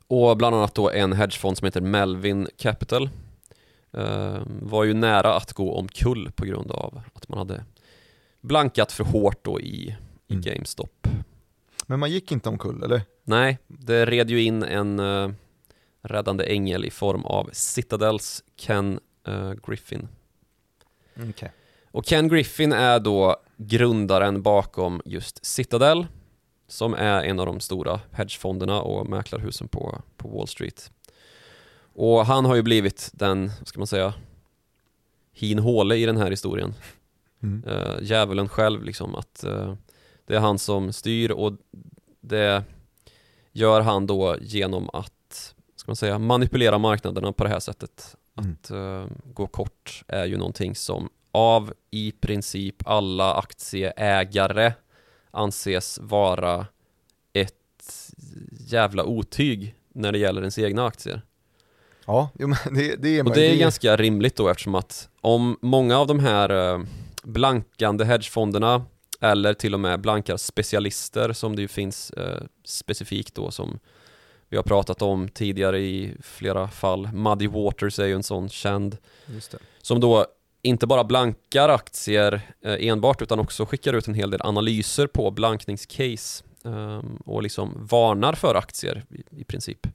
Och 0.06 0.36
bland 0.36 0.56
annat 0.56 0.74
då 0.74 0.90
en 0.90 1.12
hedgefond 1.12 1.58
som 1.58 1.64
heter 1.64 1.80
Melvin 1.80 2.48
Capital 2.56 3.10
var 4.44 4.84
ju 4.84 4.94
nära 4.94 5.34
att 5.34 5.52
gå 5.52 5.74
omkull 5.74 6.32
på 6.32 6.44
grund 6.44 6.70
av 6.70 7.00
att 7.14 7.28
man 7.28 7.38
hade 7.38 7.64
blankat 8.40 8.92
för 8.92 9.04
hårt 9.04 9.44
då 9.44 9.60
i, 9.60 9.96
i 10.28 10.34
Mm. 10.34 10.42
GameStop. 10.42 11.08
Men 11.86 12.00
man 12.00 12.10
gick 12.10 12.32
inte 12.32 12.48
omkull, 12.48 12.82
eller? 12.82 13.02
Nej, 13.24 13.58
det 13.66 14.06
red 14.06 14.30
ju 14.30 14.42
in 14.42 14.62
en 14.62 15.00
uh, 15.00 15.30
räddande 16.02 16.44
ängel 16.44 16.84
i 16.84 16.90
form 16.90 17.24
av 17.24 17.50
Citadels 17.52 18.44
Ken 18.56 19.00
eh, 19.26 19.52
Griffin. 19.66 20.08
Okej. 21.28 21.52
Och 21.90 22.04
Ken 22.04 22.28
Griffin 22.28 22.72
är 22.72 23.00
då 23.00 23.36
grundaren 23.56 24.42
bakom 24.42 25.02
just 25.04 25.46
Citadel 25.46 26.06
som 26.68 26.94
är 26.94 27.22
en 27.24 27.40
av 27.40 27.46
de 27.46 27.60
stora 27.60 28.00
hedgefonderna 28.12 28.82
och 28.82 29.08
mäklarhusen 29.08 29.68
på, 29.68 30.02
på 30.16 30.28
Wall 30.28 30.48
Street. 30.48 30.90
Och 31.94 32.26
han 32.26 32.44
har 32.44 32.54
ju 32.54 32.62
blivit 32.62 33.10
den, 33.12 33.50
vad 33.58 33.68
ska 33.68 33.80
man 33.80 33.86
säga, 33.86 34.14
hin 35.32 35.58
håle 35.58 35.96
i 35.96 36.06
den 36.06 36.16
här 36.16 36.30
historien. 36.30 36.74
Mm. 37.42 37.64
Uh, 37.64 38.02
djävulen 38.02 38.48
själv 38.48 38.84
liksom 38.84 39.14
att 39.14 39.44
uh, 39.46 39.74
det 40.26 40.34
är 40.36 40.40
han 40.40 40.58
som 40.58 40.92
styr 40.92 41.30
och 41.30 41.52
det 42.20 42.64
gör 43.52 43.80
han 43.80 44.06
då 44.06 44.36
genom 44.40 44.90
att, 44.92 45.54
ska 45.76 45.90
man 45.90 45.96
säga, 45.96 46.18
manipulera 46.18 46.78
marknaderna 46.78 47.32
på 47.32 47.44
det 47.44 47.50
här 47.50 47.60
sättet. 47.60 48.16
Mm. 48.38 48.52
Att 48.52 48.70
uh, 48.70 49.06
gå 49.34 49.46
kort 49.46 50.04
är 50.08 50.24
ju 50.24 50.36
någonting 50.36 50.74
som 50.74 51.08
av 51.32 51.72
i 51.90 52.12
princip 52.12 52.88
alla 52.88 53.34
aktieägare 53.34 54.72
anses 55.30 55.98
vara 56.02 56.66
ett 57.32 58.12
jävla 58.50 59.04
otyg 59.04 59.74
när 59.88 60.12
det 60.12 60.18
gäller 60.18 60.40
ens 60.40 60.58
egna 60.58 60.86
aktier. 60.86 61.22
Ja, 62.06 62.30
jo, 62.38 62.54
det, 62.70 62.96
det 62.96 63.18
är 63.18 63.26
Och 63.26 63.34
det 63.34 63.50
är 63.50 63.56
ganska 63.56 63.96
rimligt 63.96 64.36
då 64.36 64.48
eftersom 64.48 64.74
att 64.74 65.08
om 65.20 65.58
många 65.62 65.98
av 65.98 66.06
de 66.06 66.18
här 66.18 66.74
eh, 66.74 66.80
blankande 67.22 68.04
hedgefonderna 68.04 68.84
eller 69.20 69.54
till 69.54 69.74
och 69.74 69.80
med 69.80 70.00
blankar 70.00 70.36
specialister 70.36 71.32
som 71.32 71.56
det 71.56 71.62
ju 71.62 71.68
finns 71.68 72.10
eh, 72.10 72.42
specifikt 72.64 73.34
då 73.34 73.50
som 73.50 73.78
vi 74.48 74.56
har 74.56 74.64
pratat 74.64 75.02
om 75.02 75.28
tidigare 75.28 75.78
i 75.80 76.14
flera 76.22 76.68
fall. 76.68 77.08
Muddy 77.12 77.48
Waters 77.48 77.98
är 77.98 78.06
ju 78.06 78.14
en 78.14 78.22
sån 78.22 78.48
känd 78.48 78.96
som 79.82 80.00
då 80.00 80.26
inte 80.62 80.86
bara 80.86 81.04
blankar 81.04 81.68
aktier 81.68 82.40
eh, 82.64 82.86
enbart 82.86 83.22
utan 83.22 83.38
också 83.38 83.66
skickar 83.66 83.92
ut 83.92 84.08
en 84.08 84.14
hel 84.14 84.30
del 84.30 84.42
analyser 84.42 85.06
på 85.06 85.30
blankningscase 85.30 86.44
ehm, 86.64 87.16
och 87.24 87.42
liksom 87.42 87.86
varnar 87.90 88.32
för 88.32 88.54
aktier 88.54 89.04
i, 89.10 89.40
i 89.40 89.44
princip. 89.44 89.86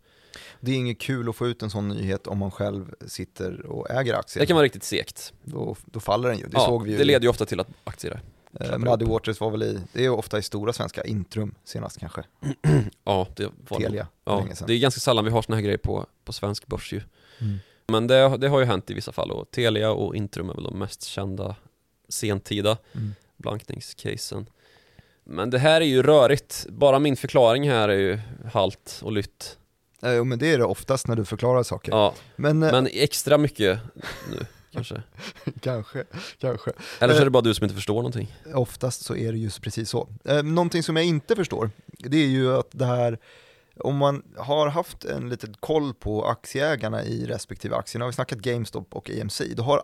Det 0.60 0.72
är 0.72 0.75
inget 0.75 1.00
kul 1.00 1.29
att 1.29 1.36
få 1.36 1.48
ut 1.48 1.63
en 1.63 1.70
sån 1.70 1.88
nyhet 1.88 2.27
om 2.27 2.38
man 2.38 2.51
själv 2.51 2.94
sitter 3.08 3.65
och 3.65 3.91
äger 3.91 4.13
aktier. 4.13 4.41
Det 4.41 4.46
kan 4.46 4.56
vara 4.56 4.63
riktigt 4.65 4.84
segt. 4.84 5.34
då, 5.44 5.75
då 5.86 6.00
faller 6.00 6.29
den 6.29 6.38
ju. 6.38 6.44
Det 6.44 6.51
ja, 6.53 6.65
såg 6.65 6.84
vi 6.84 6.91
ju. 6.91 6.98
det 6.98 7.03
leder 7.03 7.22
ju 7.24 7.29
ofta 7.29 7.46
till 7.46 7.60
att 7.60 7.67
aktier 7.84 8.22
eh, 8.60 8.77
Muddy 8.77 9.06
Waters 9.06 9.39
var 9.39 9.51
väl 9.51 9.63
i, 9.63 9.79
det 9.94 10.06
är 10.06 10.10
ofta 10.10 10.38
i 10.38 10.41
stora 10.41 10.74
svenska, 10.74 11.03
Intrum 11.03 11.56
senast 11.63 12.00
kanske. 12.00 12.24
Ja, 13.03 13.27
det 13.36 13.50
var 13.70 13.79
Telia, 13.79 14.08
Ja, 14.25 14.39
länge 14.39 14.56
sedan. 14.56 14.67
det 14.67 14.74
är 14.74 14.79
ganska 14.79 15.00
sällan 15.00 15.25
vi 15.25 15.32
har 15.32 15.41
såna 15.41 15.56
här 15.56 15.63
grejer 15.63 15.77
på, 15.77 16.06
på 16.25 16.34
svensk 16.34 16.67
börs 16.67 16.94
ju. 16.94 17.01
Mm. 17.39 17.58
Men 17.88 18.08
det, 18.08 18.38
det 18.38 18.48
har 18.48 18.60
ju 18.60 18.65
hänt 18.65 18.89
i 18.89 18.94
vissa 18.94 19.12
fall 19.12 19.32
och 19.32 19.51
Telia 19.51 19.91
och 19.91 20.15
Intrum 20.15 20.50
är 20.50 20.53
väl 20.53 20.63
de 20.63 20.79
mest 20.79 21.03
kända 21.03 21.56
sentida 22.10 22.77
Mm. 22.94 23.15
blankningscasen. 23.38 24.50
Men 25.24 25.50
det 25.50 25.60
här 25.60 25.82
är 25.82 25.86
ju 25.86 26.03
rörigt. 26.03 26.65
Bara 26.70 27.00
min 27.00 27.15
förklaring 27.17 27.70
här 27.70 27.89
är 27.89 27.98
ju 27.98 28.20
halt 28.53 29.00
och 29.03 29.12
lytt. 29.12 29.58
Eh, 30.03 30.13
Jo 30.13 30.23
men 30.23 30.39
det 30.39 30.47
är 30.53 30.57
det 30.57 30.63
oftast 30.65 31.07
när 31.07 31.15
du 31.15 31.25
förklarar 31.25 31.63
saker. 31.63 31.91
Ja, 31.91 32.13
Men, 32.35 32.63
eh, 32.63 32.71
men 32.71 32.87
extra 32.91 33.37
mycket 33.37 33.79
nu 34.31 34.45
kanske. 34.71 35.03
kanske, 35.61 36.03
kanske. 36.39 36.71
Eller 36.99 37.13
så 37.13 37.17
Eh. 37.17 37.21
är 37.21 37.25
det 37.25 37.31
bara 37.31 37.41
du 37.41 37.53
som 37.53 37.63
inte 37.63 37.75
förstår 37.75 37.95
någonting. 37.95 38.35
Oftast 38.53 39.05
så 39.05 39.15
är 39.15 39.31
det 39.31 39.37
just 39.37 39.61
precis 39.61 39.89
så. 39.89 40.07
Eh, 40.25 40.43
någonting 40.43 40.83
som 40.83 40.95
jag 40.95 41.05
inte 41.05 41.35
förstår, 41.35 41.69
det 41.87 42.17
är 42.17 42.27
ju 42.27 42.53
att 42.57 42.67
det 42.71 42.85
här, 42.85 43.19
om 43.79 43.95
man 43.97 44.23
har 44.37 44.67
haft 44.67 45.05
en 45.05 45.29
liten 45.29 45.53
koll 45.59 45.93
på 45.93 46.25
aktieägarna 46.25 47.03
i 47.03 47.25
respektive 47.25 47.75
aktier, 47.75 47.99
nu 47.99 48.03
har 48.05 48.09
vi 48.11 48.15
snackat 48.15 48.39
GameStop 48.39 48.87
och 48.95 49.09
AMC, 49.21 49.41
då 49.55 49.63
har 49.63 49.81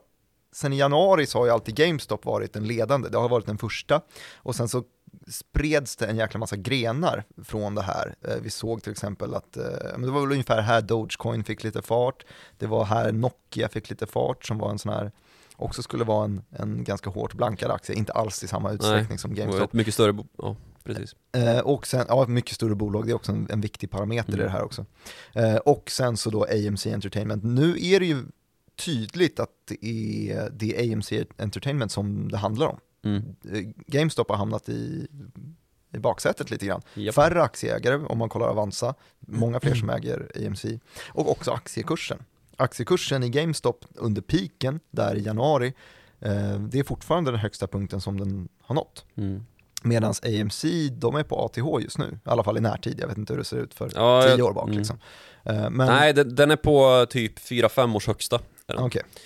Sen 0.56 0.74
i 0.74 0.78
januari 0.78 1.26
så 1.26 1.38
har 1.40 1.46
ju 1.46 1.52
alltid 1.52 1.76
GameStop 1.76 2.26
varit 2.26 2.54
den 2.54 2.68
ledande, 2.68 3.10
det 3.10 3.18
har 3.18 3.30
varit 3.30 3.46
den 3.46 3.58
första. 3.58 4.02
Och 4.36 4.56
sen 4.56 4.68
så 4.70 4.84
spreds 5.28 5.96
det 5.96 6.06
en 6.06 6.18
jäkla 6.18 6.40
massa 6.40 6.56
grenar 6.56 7.24
från 7.44 7.76
det 7.76 7.82
här. 7.82 8.16
Eh, 8.22 8.36
Vi 8.42 8.50
såg 8.50 8.84
till 8.84 8.92
exempel 8.92 9.34
att, 9.36 9.58
eh, 9.58 9.64
det 10.00 10.12
var 10.12 10.22
väl 10.22 10.32
ungefär 10.32 10.62
här 10.62 10.82
Dogecoin 10.82 11.44
fick 11.44 11.64
lite 11.64 11.82
fart, 11.82 12.26
det 12.58 12.68
var 12.68 12.86
här 12.86 13.12
Nokia 13.12 13.70
fick 13.70 13.90
lite 13.90 14.06
fart 14.06 14.46
som 14.46 14.58
var 14.58 14.70
en 14.70 14.80
sån 14.80 14.94
här, 14.94 15.12
också 15.56 15.82
skulle 15.84 16.04
vara 16.04 16.26
en, 16.26 16.42
en 16.50 16.84
ganska 16.84 17.10
hårt 17.10 17.34
blankad 17.34 17.72
aktie, 17.72 17.96
inte 17.96 18.14
alls 18.14 18.44
i 18.44 18.48
samma 18.48 18.72
utsträckning 18.72 19.18
som 19.18 19.32
Och 19.32 19.38
GameStop. 19.38 19.74
mycket 19.74 19.94
större, 19.94 20.24
ja 20.38 20.56
precis. 20.84 21.16
Eh, 21.32 21.60
och 21.60 21.88
sen, 21.88 22.06
ja, 22.10 22.26
mycket 22.28 22.56
större 22.56 22.76
bolag, 22.76 23.06
det 23.06 23.12
är 23.12 23.16
också 23.16 23.32
en, 23.32 23.48
en 23.50 23.62
viktig 23.62 23.92
parameter 23.92 24.32
i 24.32 24.34
Mm. 24.34 24.46
det 24.46 24.52
här 24.52 24.64
också. 24.64 24.86
Eh, 25.34 25.56
och 25.56 25.92
sen 25.92 26.18
så 26.18 26.30
då 26.30 26.44
AMC 26.46 26.88
Entertainment. 26.94 27.44
Nu 27.44 27.76
är 27.86 28.00
det 28.00 28.06
ju 28.06 28.24
tydligt 28.76 29.40
att 29.40 29.50
det 29.66 29.86
är, 29.86 30.50
det 30.50 30.76
är 30.90 30.94
AMC 30.94 31.12
Entertainment 31.38 31.92
som 31.92 32.32
det 32.32 32.38
handlar 32.38 32.68
om. 32.68 32.80
Mm. 33.04 33.36
Eh, 33.54 33.62
GameStop 33.88 34.30
har 34.30 34.38
hamnat 34.38 34.70
i, 34.70 35.08
i 35.94 35.98
baksätet 36.00 36.52
lite 36.52 36.66
grann. 36.66 36.82
Japp. 36.94 37.16
Färre 37.16 37.42
aktieägare 37.44 37.96
om 37.96 38.18
man 38.18 38.30
kollar 38.30 38.48
Avanza, 38.48 38.96
många 39.20 39.60
fler 39.60 39.76
som 39.76 39.90
äger 39.90 40.32
AMC. 40.48 40.66
Och 41.10 41.32
också 41.32 41.52
aktiekursen. 41.52 42.24
Aktiekursen 42.58 43.24
i 43.24 43.30
GameStop 43.30 43.86
under 43.96 44.22
piken 44.22 44.80
där 44.92 45.16
i 45.16 45.22
januari, 45.24 45.74
eh, 46.20 46.60
det 46.60 46.80
är 46.80 46.84
fortfarande 46.84 47.32
den 47.32 47.40
högsta 47.40 47.68
punkten 47.68 48.02
som 48.02 48.20
den 48.20 48.50
har 48.62 48.76
nått. 48.76 49.06
Mm. 49.16 49.46
Medan 49.86 50.14
AMC, 50.24 50.66
de 50.92 51.16
är 51.16 51.24
på 51.24 51.46
ATH 51.46 51.82
just 51.84 51.98
nu, 51.98 52.06
i 52.26 52.30
alla 52.30 52.44
fall 52.44 52.58
i 52.58 52.62
närtid. 52.62 53.00
Jag 53.00 53.08
vet 53.08 53.18
inte 53.18 53.34
hur 53.34 53.38
det 53.38 53.44
ser 53.46 53.58
ut 53.58 53.74
för 53.74 53.92
Ja, 53.96 54.24
tio 54.36 54.44
år 54.44 54.54
bak. 54.54 54.68
mm. 54.68 54.78
Liksom. 54.78 55.00
Eh, 55.44 55.70
Men, 55.70 55.88
Nej, 55.88 56.14
den, 56.14 56.36
den 56.36 56.52
är 56.52 56.56
på 56.56 57.06
typ 57.10 57.40
4-5 57.40 57.96
års 57.96 58.08
högsta. 58.08 58.40
okej. 58.68 59.02
Eh, 59.06 59.20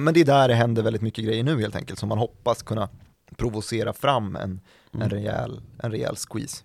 men 0.00 0.14
det 0.14 0.20
är 0.20 0.24
där 0.24 0.48
det 0.48 0.54
händer 0.54 0.82
väldigt 0.82 1.02
mycket 1.02 1.24
grejer 1.24 1.44
nu 1.44 1.60
helt 1.60 1.76
enkelt, 1.76 1.98
som 1.98 2.08
man 2.08 2.18
hoppas 2.18 2.62
kunna 2.62 2.88
provocera 3.36 3.92
fram 3.92 4.36
en, 4.36 4.42
en, 4.42 4.60
Mm. 4.94 5.08
rejäl, 5.08 5.60
en 5.82 5.90
rejäl 5.90 6.16
squeeze. 6.16 6.64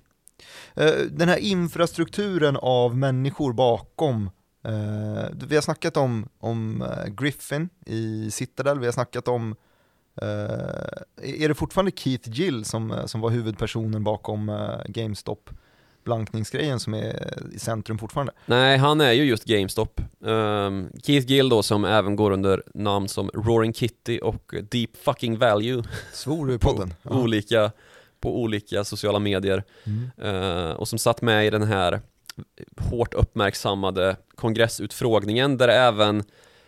Eh, 0.75 0.91
Den 1.11 1.29
här 1.29 1.37
infrastrukturen 1.37 2.57
av 2.61 2.97
människor 2.97 3.53
bakom 3.53 4.29
eh, 4.63 5.25
vi 5.47 5.55
har 5.55 5.61
snackat 5.61 5.97
om, 5.97 6.29
om 6.39 6.81
eh, 6.81 7.05
Griffin 7.13 7.69
i 7.85 8.31
Citadel, 8.31 8.79
vi 8.79 8.85
har 8.85 8.93
snackat 8.93 9.27
om 9.27 9.55
eh, 10.21 11.37
är 11.43 11.47
det 11.47 11.53
fortfarande 11.55 11.91
Keith 11.95 12.29
Gill 12.29 12.65
som, 12.65 12.91
eh, 12.91 13.05
som 13.05 13.21
var 13.21 13.29
huvudpersonen 13.29 14.03
bakom 14.03 14.49
eh, 14.49 14.81
GameStop 14.85 15.49
blankningsgrejen 16.03 16.79
som 16.79 16.93
är 16.93 17.39
i 17.53 17.59
centrum 17.59 17.97
fortfarande? 17.97 18.33
Nej, 18.45 18.77
han 18.77 19.01
är 19.01 19.11
ju 19.11 19.23
just 19.23 19.45
GameStop. 19.45 20.01
Ehm, 20.25 20.89
Keith 21.03 21.27
Gill 21.27 21.49
då 21.49 21.63
som 21.63 21.85
även 21.85 22.15
går 22.15 22.31
under 22.31 22.63
namn 22.73 23.07
som 23.07 23.29
Roaring 23.33 23.73
Kitty 23.73 24.19
och 24.19 24.53
Deep 24.71 24.97
Fucking 24.97 25.37
Value 25.37 25.83
Svor 26.13 26.47
du 26.47 26.53
i 26.53 26.57
på 26.57 26.69
podden? 26.73 26.93
Ja. 27.01 27.11
olika, 27.11 27.71
på 28.19 28.41
olika 28.41 28.83
sociala 28.83 29.19
medier. 29.19 29.63
Mm. 29.83 30.11
Eh, 30.17 30.71
och 30.71 30.87
som 30.87 30.99
satt 30.99 31.21
med 31.21 31.47
i 31.47 31.49
den 31.49 31.63
här 31.63 32.01
hårt 32.77 33.13
uppmärksammade 33.13 34.15
kongressutfrågningen 34.35 35.57
där 35.57 35.67
även 35.67 36.23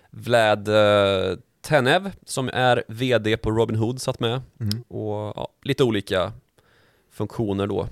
Vlad 0.10 0.70
uh, 0.70 1.38
Tenev 1.62 2.12
som 2.25 2.50
är 2.54 2.84
VD 2.88 3.38
på 3.38 3.51
Robinhood 3.51 4.01
satt 4.01 4.20
med 4.20 4.42
Mm. 4.60 4.84
och 4.88 5.34
ja, 5.36 5.48
lite 5.63 5.84
olika 5.84 6.32
funktioner 7.12 7.68
då. 7.68 7.88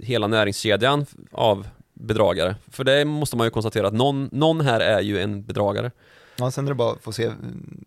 Hela 0.00 0.26
näringskedjan 0.26 1.06
av 1.32 1.66
bedragare. 1.94 2.56
För 2.70 2.84
det 2.84 3.04
måste 3.04 3.36
man 3.36 3.46
ju 3.46 3.50
konstatera 3.50 3.86
att 3.86 3.94
någon, 3.94 4.28
någon 4.32 4.60
här 4.60 4.80
är 4.80 5.00
ju 5.00 5.20
en 5.20 5.42
bedragare. 5.42 5.90
Ja, 6.36 6.50
sen 6.50 6.64
är 6.64 6.68
det 6.68 6.74
bara 6.74 6.92
att 6.92 7.02
få 7.02 7.12
se, 7.12 7.30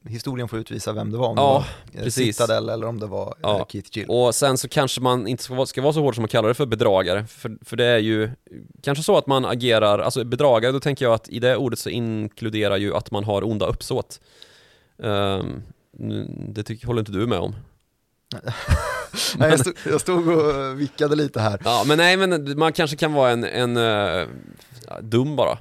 historien 0.08 0.48
får 0.48 0.60
utvisa 0.60 0.94
vem 0.94 1.12
det 1.12 1.18
var, 1.18 1.28
om 1.28 1.36
Ja, 1.38 1.66
det 1.86 1.92
var 1.98 2.02
eh, 2.02 2.04
precis. 2.04 2.38
Citadel 2.38 2.70
eller 2.70 2.88
om 2.88 3.00
det 3.00 3.08
var 3.08 3.28
eh, 3.28 3.34
Ja. 3.42 3.66
Keith 3.70 3.90
Gill. 3.98 4.06
Och 4.10 4.36
sen 4.36 4.58
så 4.58 4.68
kanske 4.68 5.02
man 5.02 5.28
inte 5.28 5.44
ska 5.44 5.54
vara, 5.56 5.66
ska 5.66 5.82
vara 5.82 5.94
så 5.94 6.02
hård 6.02 6.16
som 6.16 6.26
att 6.26 6.32
kalla 6.32 6.48
det 6.48 6.54
för 6.54 6.66
bedragare. 6.66 7.26
För, 7.28 7.58
för 7.62 7.78
det 7.78 7.86
är 7.86 7.98
ju 7.98 8.30
kanske 8.82 9.04
så 9.04 9.18
att 9.18 9.28
man 9.28 9.46
agerar, 9.46 10.00
alltså 10.00 10.24
bedragare, 10.24 10.72
då 10.72 10.80
tänker 10.80 11.06
jag 11.06 11.14
att 11.14 11.30
i 11.30 11.40
det 11.40 11.56
ordet 11.58 11.80
så 11.80 11.90
inkluderar 11.90 12.78
ju 12.78 12.96
att 12.96 13.12
man 13.12 13.24
har 13.24 13.44
onda 13.44 13.66
uppsåt. 13.66 14.20
Nu- 15.98 16.28
det 16.50 16.64
tycker, 16.64 16.88
håller 16.88 17.00
inte 17.00 17.12
du 17.12 17.28
med 17.28 17.40
om? 17.40 17.56
Nej, 19.38 19.50
jag, 19.50 19.60
stod, 19.60 19.74
jag 19.86 20.02
stod 20.02 20.28
och 20.28 20.82
vickade 20.82 21.16
lite 21.16 21.40
här. 21.40 21.62
Ja, 21.64 21.84
men 21.88 21.98
nej, 21.98 22.18
men 22.18 22.60
man 22.60 22.74
kanske 22.74 22.98
kan 22.98 23.14
vara 23.14 23.32
en, 23.32 23.44
en 23.44 23.76
ja, 24.88 25.02
dum 25.02 25.36
bara. 25.36 25.58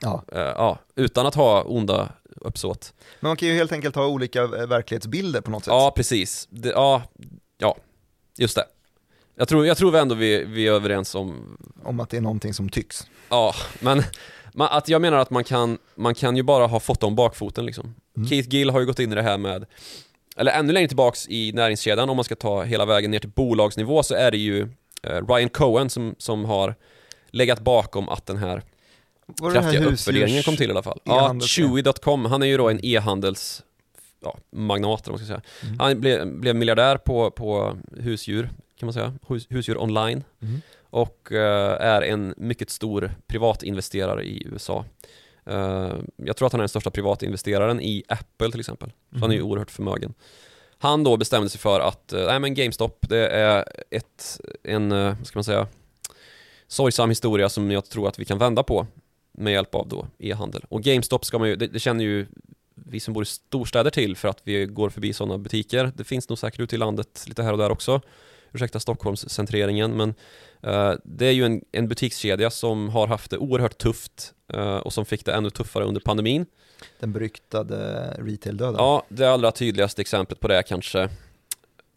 Ja. 0.00 0.24
Eh, 0.32 0.40
ja, 0.40 0.78
utan 0.94 1.26
att 1.26 1.34
ha 1.34 1.62
onda 1.62 2.08
uppsåt. 2.40 2.92
Men 3.20 3.28
man 3.28 3.36
kan 3.36 3.48
ju 3.48 3.54
helt 3.54 3.72
enkelt 3.72 3.94
ha 3.94 4.06
olika 4.06 4.42
eh, 4.42 4.66
verklighetsbilder 4.66 5.40
på 5.40 5.50
något 5.50 5.64
sätt. 5.64 5.72
Ja, 5.72 5.92
precis. 5.96 6.48
Det, 6.50 6.68
ja, 6.68 7.02
ja, 7.58 7.76
just 8.36 8.56
det. 8.56 8.64
Jag 9.36 9.48
tror, 9.48 9.66
jag 9.66 9.76
tror 9.76 9.96
ändå 9.96 10.14
vi, 10.14 10.44
vi 10.44 10.66
är 10.66 10.72
överens 10.72 11.14
om 11.14 11.56
Om 11.84 12.00
att 12.00 12.10
det 12.10 12.16
är 12.16 12.20
någonting 12.20 12.54
som 12.54 12.68
tycks. 12.68 13.06
Ja, 13.28 13.54
men 13.80 14.02
man, 14.52 14.68
att 14.70 14.88
jag 14.88 15.02
menar 15.02 15.18
att 15.18 15.30
man 15.30 15.44
kan, 15.44 15.78
man 15.94 16.14
kan 16.14 16.36
ju 16.36 16.42
bara 16.42 16.66
ha 16.66 16.80
fått 16.80 17.02
om 17.02 17.14
bakfoten 17.14 17.66
liksom. 17.66 17.94
Mm. 18.16 18.28
Keith 18.28 18.48
Gill 18.48 18.70
har 18.70 18.80
ju 18.80 18.86
gått 18.86 18.98
in 18.98 19.12
i 19.12 19.14
det 19.14 19.22
här 19.22 19.38
med, 19.38 19.66
eller 20.36 20.52
ännu 20.52 20.72
längre 20.72 20.88
tillbaks 20.88 21.28
i 21.28 21.52
näringskedjan 21.52 22.10
om 22.10 22.16
man 22.16 22.24
ska 22.24 22.34
ta 22.36 22.62
hela 22.62 22.84
vägen 22.86 23.10
ner 23.10 23.18
till 23.18 23.28
bolagsnivå 23.30 24.02
så 24.02 24.14
är 24.14 24.30
det 24.30 24.36
ju 24.38 24.68
eh, 25.02 25.26
Ryan 25.28 25.48
Cohen 25.48 25.90
som, 25.90 26.14
som 26.18 26.44
har 26.44 26.74
legat 27.30 27.60
bakom 27.60 28.08
att 28.08 28.26
den 28.26 28.36
här 28.36 28.62
Var 29.26 29.50
här 29.50 29.60
kraftiga 29.60 29.80
husdjurs- 29.80 29.92
uppvärderingen 30.08 30.42
kom 30.42 30.56
till 30.56 30.68
i 30.68 30.70
alla 30.70 30.82
fall. 30.82 31.00
Ja, 31.04 31.28
e-handels- 31.28 31.46
Chewy.com, 31.46 32.24
han 32.24 32.42
är 32.42 32.46
ju 32.46 32.56
då 32.56 32.68
en 32.68 32.80
e-handels 32.84 33.62
ja, 34.22 34.36
magnat, 34.52 35.08
man 35.08 35.18
ska 35.18 35.26
säga. 35.26 35.40
Mm. 35.62 35.78
Han 35.80 36.00
blev, 36.00 36.26
blev 36.26 36.56
miljardär 36.56 36.96
på, 36.96 37.30
på 37.30 37.76
husdjur, 37.96 38.50
kan 38.78 38.86
man 38.86 38.92
säga, 38.92 39.12
Hus, 39.28 39.46
husdjur 39.50 39.78
online 39.82 40.24
Mm. 40.42 40.60
och 40.90 41.32
eh, 41.32 41.86
är 41.86 42.02
en 42.02 42.34
mycket 42.36 42.70
stor 42.70 43.10
privatinvesterare 43.26 44.22
i 44.24 44.46
USA. 44.46 44.84
Eh, 45.46 45.92
jag 46.16 46.36
tror 46.36 46.46
att 46.46 46.52
han 46.52 46.60
är 46.60 46.62
den 46.62 46.68
största 46.68 46.90
privatinvesteraren 46.90 47.80
i 47.80 48.02
Apple 48.08 48.50
till 48.50 48.60
exempel. 48.60 48.92
Så 49.12 49.18
han 49.18 49.30
är 49.30 49.34
ju 49.34 49.40
Mhm. 49.40 49.50
oerhört 49.50 49.70
förmögen. 49.70 50.14
Han 50.78 51.04
då 51.04 51.16
bestämde 51.16 51.48
sig 51.50 51.60
för 51.60 51.80
att, 51.80 52.12
eh, 52.12 52.26
nej 52.26 52.40
men 52.40 52.54
GameStop, 52.54 53.06
det 53.08 53.28
är 53.28 53.64
ett, 53.90 54.40
en, 54.62 54.92
eh, 54.92 55.16
vad 55.18 55.26
ska 55.26 55.36
man 55.38 55.44
säga, 55.44 55.66
sorgsam 56.68 57.08
historia 57.08 57.48
som 57.48 57.70
jag 57.70 57.84
tror 57.84 58.08
att 58.08 58.18
vi 58.18 58.24
kan 58.24 58.38
vända 58.38 58.62
på 58.62 58.86
med 59.32 59.52
hjälp 59.52 59.74
av 59.74 59.88
då 59.88 60.06
e-handel. 60.18 60.64
Och 60.68 60.82
GameStop 60.82 61.24
ska 61.24 61.38
man 61.38 61.48
ju, 61.48 61.56
det, 61.56 61.66
det 61.66 61.80
känner 61.80 62.04
ju 62.04 62.26
vi 62.74 63.00
som 63.00 63.14
bor 63.14 63.22
i 63.22 63.26
storstäder 63.26 63.90
till 63.90 64.16
för 64.16 64.28
att 64.28 64.40
vi 64.44 64.66
går 64.66 64.90
förbi 64.90 65.12
sådana 65.12 65.38
butiker. 65.38 65.92
Det 65.96 66.04
finns 66.04 66.28
nog 66.28 66.38
säkert 66.38 66.60
ute 66.60 66.74
i 66.74 66.78
landet 66.78 67.24
lite 67.28 67.42
här 67.42 67.52
och 67.52 67.58
där 67.58 67.70
också. 67.70 68.00
Ursäkta 68.52 68.80
Stockholmscentreringen 68.80 69.96
men 69.96 70.14
det 71.04 71.26
är 71.26 71.32
ju 71.32 71.44
en, 71.44 71.64
en 71.72 71.88
butikskedja 71.88 72.50
som 72.50 72.88
har 72.88 73.06
haft 73.06 73.30
det 73.30 73.38
oerhört 73.38 73.78
tufft 73.78 74.34
eh, 74.52 74.76
och 74.76 74.92
som 74.92 75.04
fick 75.04 75.24
det 75.24 75.32
ännu 75.32 75.50
tuffare 75.50 75.84
under 75.84 76.00
pandemin. 76.00 76.46
Den 77.00 77.12
beryktade 77.12 78.10
retail-döden. 78.18 78.76
Ja, 78.78 79.06
det 79.08 79.26
allra 79.26 79.52
tydligaste 79.52 80.02
exemplet 80.02 80.40
på 80.40 80.48
det 80.48 80.62
kanske. 80.62 81.08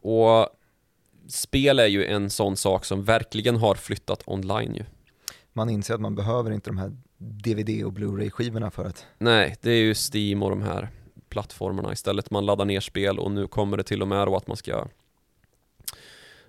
Och 0.02 0.50
spel 1.28 1.80
är 1.80 1.86
ju 1.86 2.06
en 2.06 2.30
sån 2.30 2.58
sak 2.58 2.86
som 2.86 3.04
verkligen 3.04 3.56
har 3.56 3.76
flyttat 3.76 4.24
online 4.26 4.76
ju. 4.76 4.84
Man 5.54 5.70
inser 5.70 5.94
att 5.94 6.02
man 6.02 6.16
behöver 6.16 6.52
inte 6.52 6.70
de 6.70 6.78
här 6.78 6.92
DVD 7.18 7.84
och 7.86 7.94
Blu-ray-skivorna 7.94 8.72
för 8.72 8.86
att 8.86 9.06
Nej, 9.18 9.56
det 9.62 9.72
är 9.72 9.78
ju 9.78 9.94
Steam 10.14 10.44
och 10.44 10.50
de 10.50 10.62
här 10.62 10.90
plattformarna 11.30 11.94
istället. 11.94 12.32
Man 12.32 12.46
laddar 12.46 12.66
ner 12.66 12.80
spel 12.80 13.20
och 13.20 13.32
nu 13.32 13.48
kommer 13.48 13.78
det 13.78 13.84
till 13.84 14.02
och 14.02 14.08
med 14.08 14.28
då 14.28 14.36
att 14.36 14.48
man 14.48 14.58
ska 14.58 14.88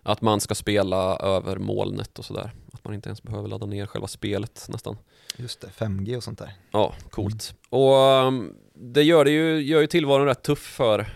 att 0.08 0.20
man 0.20 0.40
ska 0.40 0.54
spela 0.54 1.16
över 1.16 1.56
molnet 1.56 2.18
och 2.18 2.24
sådär. 2.24 2.50
Att 2.72 2.84
man 2.84 2.94
inte 2.94 3.08
ens 3.08 3.22
behöver 3.22 3.48
ladda 3.48 3.66
ner 3.66 3.86
själva 3.86 4.06
spelet 4.06 4.66
nästan. 4.68 4.96
just 5.36 5.60
det, 5.60 5.66
5G 5.66 6.16
och 6.16 6.24
sånt 6.24 6.38
där. 6.38 6.52
Ja, 6.70 6.94
coolt. 7.10 7.54
Och 7.68 7.94
um, 7.94 8.54
det 8.74 9.02
gör, 9.02 9.24
det 9.24 9.30
ju, 9.30 9.60
gör 9.60 9.80
ju 9.80 9.86
tillvaron 9.86 10.26
rätt 10.26 10.42
tuff 10.42 10.58
för, 10.58 11.06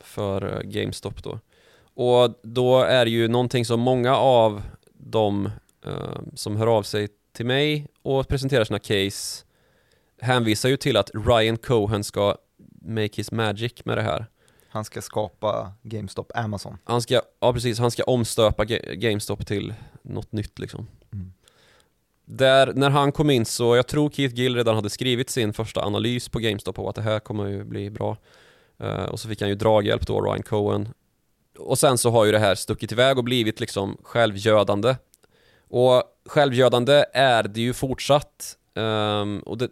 för 0.00 0.44
uh, 0.44 0.60
GameStop 0.62 1.22
då. 1.22 1.40
Och 1.94 2.40
då 2.42 2.80
är 2.80 3.04
det 3.04 3.10
ju 3.10 3.28
någonting 3.28 3.64
som 3.64 3.80
många 3.80 4.16
av 4.16 4.62
de 4.92 5.50
uh, 5.86 6.20
som 6.34 6.56
hör 6.56 6.66
av 6.66 6.82
sig 6.82 7.08
till 7.32 7.46
mig 7.46 7.88
och 8.02 8.28
presenterar 8.28 8.64
sina 8.64 8.78
case 8.78 9.44
hänvisar 10.20 10.68
ju 10.68 10.76
till 10.76 10.96
att 10.96 11.10
Ryan 11.14 11.56
Cohen 11.56 12.04
ska 12.04 12.36
make 12.82 13.10
his 13.14 13.32
magic 13.32 13.84
med 13.84 13.98
det 13.98 14.02
här. 14.02 14.26
Han 14.74 14.84
ska 14.84 15.02
skapa 15.02 15.72
GameStop 15.82 16.32
Amazon. 16.34 16.78
Han 16.84 17.02
ska, 17.02 17.22
ja 17.40 17.52
precis, 17.52 17.78
han 17.78 17.90
ska 17.90 18.02
omstöpa 18.02 18.64
Ga- 18.64 18.94
GameStop 18.94 19.46
till 19.46 19.74
något 20.02 20.32
nytt 20.32 20.58
liksom. 20.58 20.86
Mm. 21.12 21.32
Där, 22.24 22.72
när 22.74 22.90
han 22.90 23.12
kom 23.12 23.30
in 23.30 23.44
så, 23.44 23.76
jag 23.76 23.86
tror 23.86 24.10
Keith 24.10 24.34
Gill 24.34 24.56
redan 24.56 24.74
hade 24.74 24.90
skrivit 24.90 25.30
sin 25.30 25.52
första 25.52 25.84
analys 25.84 26.28
på 26.28 26.38
GameStop 26.38 26.76
på 26.76 26.88
att 26.88 26.94
det 26.94 27.02
här 27.02 27.20
kommer 27.20 27.46
ju 27.46 27.64
bli 27.64 27.90
bra. 27.90 28.16
Eh, 28.78 29.04
och 29.04 29.20
så 29.20 29.28
fick 29.28 29.40
han 29.40 29.48
ju 29.48 29.54
draghjälp 29.54 30.06
då, 30.06 30.20
Ryan 30.20 30.42
Cohen. 30.42 30.88
Och 31.58 31.78
sen 31.78 31.98
så 31.98 32.10
har 32.10 32.24
ju 32.24 32.32
det 32.32 32.38
här 32.38 32.54
stuckit 32.54 32.92
iväg 32.92 33.18
och 33.18 33.24
blivit 33.24 33.60
liksom 33.60 33.98
självgödande. 34.02 34.96
Och 35.68 36.02
självgödande 36.26 37.04
är 37.12 37.42
det 37.42 37.60
ju 37.60 37.72
fortsatt. 37.72 38.58
Ehm, 38.74 39.38
och 39.38 39.58
det, 39.58 39.68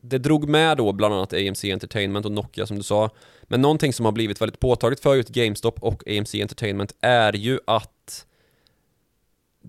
det 0.00 0.18
drog 0.18 0.48
med 0.48 0.76
då 0.76 0.92
bland 0.92 1.14
annat 1.14 1.32
AMC 1.32 1.64
Entertainment 1.64 2.26
och 2.26 2.32
Nokia 2.32 2.66
som 2.66 2.76
du 2.76 2.82
sa. 2.82 3.10
Men 3.42 3.60
någonting 3.60 3.92
som 3.92 4.04
har 4.04 4.12
blivit 4.12 4.40
väldigt 4.40 4.60
påtagligt 4.60 5.00
för 5.00 5.14
just 5.14 5.28
GameStop 5.28 5.82
och 5.82 6.08
AMC 6.08 6.34
Entertainment 6.34 6.94
är 7.00 7.32
ju 7.32 7.58
att 7.66 8.24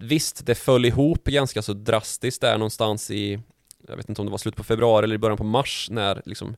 Visst, 0.02 0.46
det 0.46 0.56
föll 0.56 0.86
ihop 0.86 1.24
ganska 1.24 1.62
så 1.62 1.74
drastiskt 1.74 2.42
där 2.42 2.58
någonstans 2.58 3.12
i 3.12 3.40
Jag 3.88 3.96
vet 3.98 4.10
inte 4.10 4.22
om 4.22 4.26
det 4.26 4.32
var 4.32 4.38
slut 4.38 4.56
på 4.56 4.64
februari 4.64 5.04
eller 5.04 5.16
i 5.16 5.18
början 5.18 5.38
på 5.38 5.44
mars 5.44 5.88
när 5.92 6.22
liksom 6.26 6.56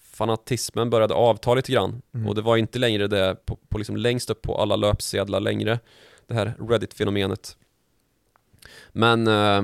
Fanatismen 0.00 0.90
började 0.90 1.14
avta 1.14 1.54
lite 1.54 1.72
grann 1.72 2.02
Mm. 2.14 2.28
och 2.28 2.34
det 2.34 2.42
var 2.42 2.56
inte 2.56 2.78
längre 2.78 3.06
det 3.06 3.36
på, 3.46 3.58
på 3.68 3.78
liksom 3.78 3.96
längst 3.96 4.30
upp 4.30 4.42
på 4.42 4.58
alla 4.60 4.76
löpsedlar 4.76 5.40
längre 5.40 5.78
Det 6.26 6.34
här 6.34 6.54
Reddit-fenomenet 6.58 7.56
Men 8.92 9.26
eh, 9.26 9.58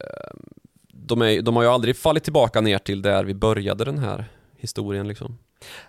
eh, 0.00 0.32
de, 1.10 1.22
är, 1.22 1.42
de 1.42 1.56
har 1.56 1.62
ju 1.62 1.68
aldrig 1.68 1.96
fallit 1.96 2.24
tillbaka 2.24 2.60
ner 2.60 2.78
till 2.78 3.02
där 3.02 3.24
vi 3.24 3.34
började 3.34 3.84
den 3.84 3.98
här 3.98 4.24
historien 4.56 5.08
liksom 5.08 5.38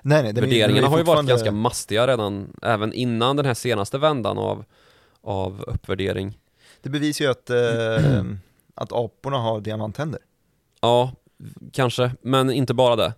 Nej, 0.01 0.21
nej, 0.23 0.29
är- 0.29 0.33
Värderingarna 0.33 0.73
den 0.75 0.83
är 0.83 0.87
har 0.87 0.97
ju 0.97 1.03
varit 1.03 1.27
ganska 1.27 1.51
mastiga 1.51 2.07
redan, 2.07 2.53
även 2.61 2.93
innan 2.93 3.35
den 3.35 3.45
här 3.45 3.53
senaste 3.53 3.97
vändan 3.97 4.37
av, 4.37 4.65
av 5.21 5.63
uppvärdering. 5.67 6.37
Det 6.81 6.89
bevisar 6.89 7.25
ju 7.25 7.31
att, 7.31 7.49
eh, 7.49 8.23
att 8.75 8.91
aporna 8.91 9.37
har 9.37 9.61
diamantänder. 9.61 10.19
Ja, 10.81 11.11
kanske, 11.73 12.11
men 12.21 12.51
inte 12.51 12.73
bara 12.73 12.95
det. 12.95 13.13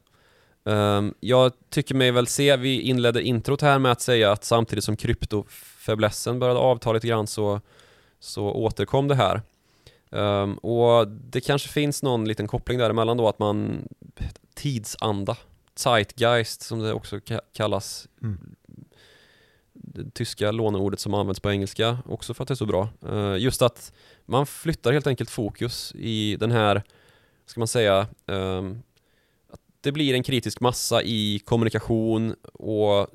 Ehm, 0.66 1.14
jag 1.20 1.52
tycker 1.70 1.96
mig 1.96 2.12
väl 2.12 2.28
se, 2.28 2.56
vi 2.58 2.82
inledde 2.82 3.22
introt 3.24 3.62
här 3.62 3.80
med 3.80 3.92
att 3.92 4.02
säga 4.02 4.32
att 4.32 4.44
samtidigt 4.44 4.84
som 4.84 4.96
kryptofäblessen 4.98 6.40
började 6.40 6.60
avta 6.60 6.94
lite 6.94 7.08
grann 7.08 7.28
så, 7.28 7.62
så 8.20 8.44
återkom 8.52 9.08
det 9.08 9.16
här. 9.16 9.42
Ehm, 10.14 10.58
och 10.58 11.08
det 11.08 11.42
kanske 11.42 11.70
finns 11.70 12.04
någon 12.04 12.26
liten 12.28 12.48
koppling 12.48 12.78
däremellan 12.78 13.18
då 13.18 13.28
att 13.28 13.40
man 13.40 13.88
tidsanda, 14.54 15.38
zeitgeist 15.76 16.62
som 16.62 16.80
det 16.80 16.94
också 16.94 17.16
ka- 17.18 17.42
kallas 17.54 18.08
Mm. 18.22 18.56
det 19.74 20.12
tyska 20.14 20.52
låneordet 20.52 21.00
som 21.00 21.14
används 21.14 21.40
på 21.40 21.52
engelska 21.52 21.98
också 22.06 22.34
för 22.34 22.44
att 22.44 22.48
det 22.48 22.54
är 22.54 22.56
så 22.56 22.66
bra. 22.66 22.90
Eh, 23.10 23.36
Just 23.38 23.62
att 23.62 23.94
man 24.26 24.46
flyttar 24.46 24.94
helt 24.94 25.08
enkelt 25.08 25.30
fokus 25.30 25.94
i 25.96 26.36
den 26.36 26.52
här, 26.52 26.84
ska 27.46 27.60
man 27.62 27.68
säga, 27.68 28.08
ehm, 28.28 28.82
att 29.52 29.60
det 29.82 29.92
blir 29.92 30.14
en 30.14 30.24
kritisk 30.24 30.60
massa 30.60 31.04
i 31.04 31.40
kommunikation 31.46 32.36
och 32.54 33.08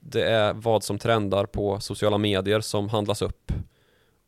det 0.00 0.22
är 0.22 0.52
vad 0.54 0.84
som 0.84 0.98
trendar 0.98 1.46
på 1.46 1.80
sociala 1.80 2.18
medier 2.18 2.60
som 2.60 2.88
handlas 2.88 3.22
upp. 3.22 3.52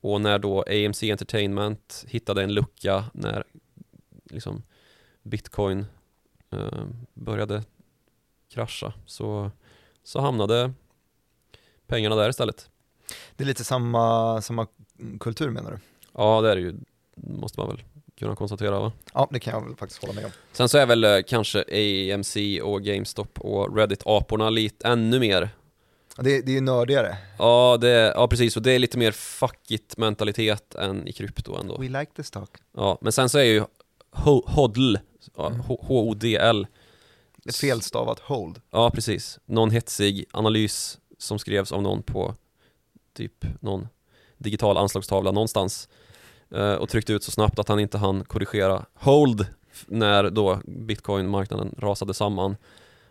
Och 0.07 0.21
när 0.21 0.39
då 0.39 0.63
AMC 0.63 1.03
Entertainment 1.03 2.05
hittade 2.09 2.43
en 2.43 2.55
lucka 2.55 3.05
när 3.13 3.45
liksom 4.31 4.63
bitcoin 5.23 5.87
eh, 6.51 6.85
började 7.15 7.63
krascha 8.55 8.93
så, 9.07 9.51
så 10.03 10.21
hamnade 10.21 10.73
pengarna 11.87 12.17
där 12.17 12.29
istället. 12.29 12.71
Det 13.37 13.45
är 13.45 13.47
lite 13.47 13.65
samma, 13.65 14.43
samma 14.43 14.67
kultur 15.21 15.51
menar 15.51 15.71
du? 15.71 15.79
Ja, 16.13 16.41
det 16.41 16.51
är 16.51 16.57
det 16.57 16.63
ju, 16.63 16.75
måste 17.15 17.61
man 17.61 17.69
väl 17.69 17.83
kunna 18.19 18.37
konstatera 18.37 18.81
va? 18.81 18.93
Ja, 19.15 19.29
det 19.31 19.41
kan 19.41 19.55
jag 19.55 19.65
väl 19.65 19.77
faktiskt 19.77 20.03
hålla 20.03 20.15
med 20.15 20.25
om. 20.25 20.31
Sen 20.53 20.69
så 20.69 20.79
är 20.79 20.87
väl 20.87 21.05
eh, 21.05 21.19
kanske 21.27 21.65
AMC 22.15 22.37
och 22.63 22.83
GameStop 22.83 23.41
och 23.41 23.77
Reddit-aporna 23.77 24.51
lite 24.51 24.89
ännu 24.89 25.21
mer 25.21 25.51
Det, 26.19 26.41
det 26.41 26.53
är 26.53 26.55
ju 26.55 26.61
nördigare. 26.61 27.17
Ja, 27.39 27.79
det, 27.81 27.89
ja 28.17 28.29
precis, 28.29 28.57
och 28.57 28.63
det 28.63 28.73
är 28.73 28.79
lite 28.79 28.99
mer 28.99 29.13
fuck 29.13 29.71
it 29.71 29.97
mentalitet 29.97 30.75
än 30.75 31.09
i 31.09 31.13
krypto 31.13 31.57
ändå 31.57 31.79
We 31.79 31.89
like 31.89 32.13
this 32.17 32.31
talk. 32.31 32.51
Ja, 32.77 32.99
men 33.01 33.13
sen 33.13 33.29
så 33.29 33.39
är 33.39 33.43
ju 33.45 33.61
ho- 34.13 34.43
HODL, 34.51 34.97
H- 35.37 35.53
H-O-D-L 35.67 36.67
Ett 37.49 37.57
felstavat 37.57 38.19
hold. 38.19 38.61
Ja, 38.71 38.91
precis. 38.91 39.39
Någon 39.47 39.71
hetsig 39.71 40.25
analys 40.31 40.99
som 41.19 41.39
skrevs 41.39 41.73
av 41.73 41.83
någon 41.83 42.03
på 42.03 42.35
typ 43.17 43.45
någon 43.61 43.89
digital 44.39 44.77
anslagstavla 44.77 45.31
någonstans 45.33 45.89
eh, 46.55 46.73
och 46.75 46.89
tryckte 46.89 47.13
ut 47.13 47.23
så 47.25 47.31
snabbt 47.31 47.59
att 47.59 47.69
han 47.69 47.81
inte 47.81 47.99
hann 47.99 48.25
korrigera 48.25 48.85
hold 48.95 49.47
när 49.87 50.31
då 50.31 50.61
bitcoin-marknaden 50.65 51.75
rasade 51.79 52.15
samman 52.15 52.57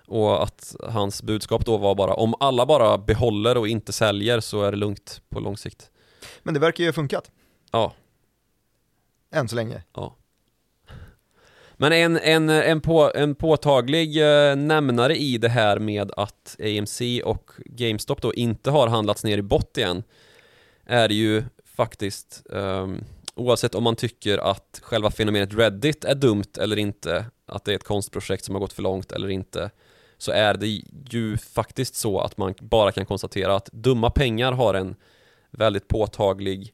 och 0.08 0.44
att 0.44 0.76
hans 0.84 1.24
budskap 1.24 1.66
då 1.66 1.78
var 1.78 1.96
bara 1.96 2.14
om 2.14 2.36
alla 2.40 2.66
bara 2.66 2.98
behåller 2.98 3.58
och 3.58 3.68
inte 3.68 3.94
säljer 3.94 4.40
så 4.40 4.64
är 4.64 4.72
det 4.72 4.78
lugnt 4.78 5.22
på 5.30 5.40
lång 5.40 5.58
sikt. 5.58 5.90
Men 6.44 6.54
det 6.54 6.60
verkar 6.60 6.84
ju 6.84 6.88
ha 6.88 6.94
funkat. 6.94 7.32
Ja, 7.72 7.94
Än 9.36 9.48
så 9.48 9.56
länge. 9.56 9.84
Men 11.78 11.92
en, 11.92 12.18
en, 12.18 12.50
en, 12.50 12.82
på, 12.82 13.12
en 13.16 13.36
påtaglig 13.36 14.22
eh, 14.22 14.56
nämnare 14.56 15.16
i 15.16 15.38
det 15.38 15.50
här 15.50 15.80
med 15.80 16.12
att 16.18 16.58
AMC 16.60 17.02
och 17.24 17.52
GameStop 17.66 18.22
då 18.22 18.34
inte 18.34 18.72
har 18.72 18.88
handlats 18.88 19.24
ner 19.24 19.38
i 19.38 19.42
bott 19.42 19.78
igen 19.78 20.04
är 20.86 21.10
ju 21.10 21.44
faktiskt 21.76 22.44
ehm, 22.54 23.04
oavsett 23.36 23.76
om 23.76 23.84
man 23.84 23.96
tycker 23.96 24.38
att 24.38 24.80
själva 24.84 25.12
fenomenet 25.12 25.54
Reddit 25.54 26.06
är 26.06 26.16
dumt 26.16 26.58
eller 26.60 26.78
inte, 26.78 27.26
att 27.46 27.66
det 27.66 27.72
är 27.72 27.76
ett 27.76 27.84
konstprojekt 27.84 28.46
som 28.46 28.56
har 28.56 28.60
gått 28.60 28.74
för 28.74 28.84
långt 28.84 29.12
eller 29.12 29.30
inte, 29.30 29.70
så 30.26 30.32
är 30.32 30.54
det 30.54 30.82
ju 31.10 31.38
faktiskt 31.38 31.96
så 31.96 32.20
att 32.20 32.38
man 32.38 32.54
bara 32.62 32.92
kan 32.92 33.06
konstatera 33.06 33.56
att 33.56 33.70
dumma 33.72 34.10
pengar 34.10 34.52
har 34.52 34.74
en 34.74 34.96
väldigt 35.52 35.88
påtaglig 35.88 36.74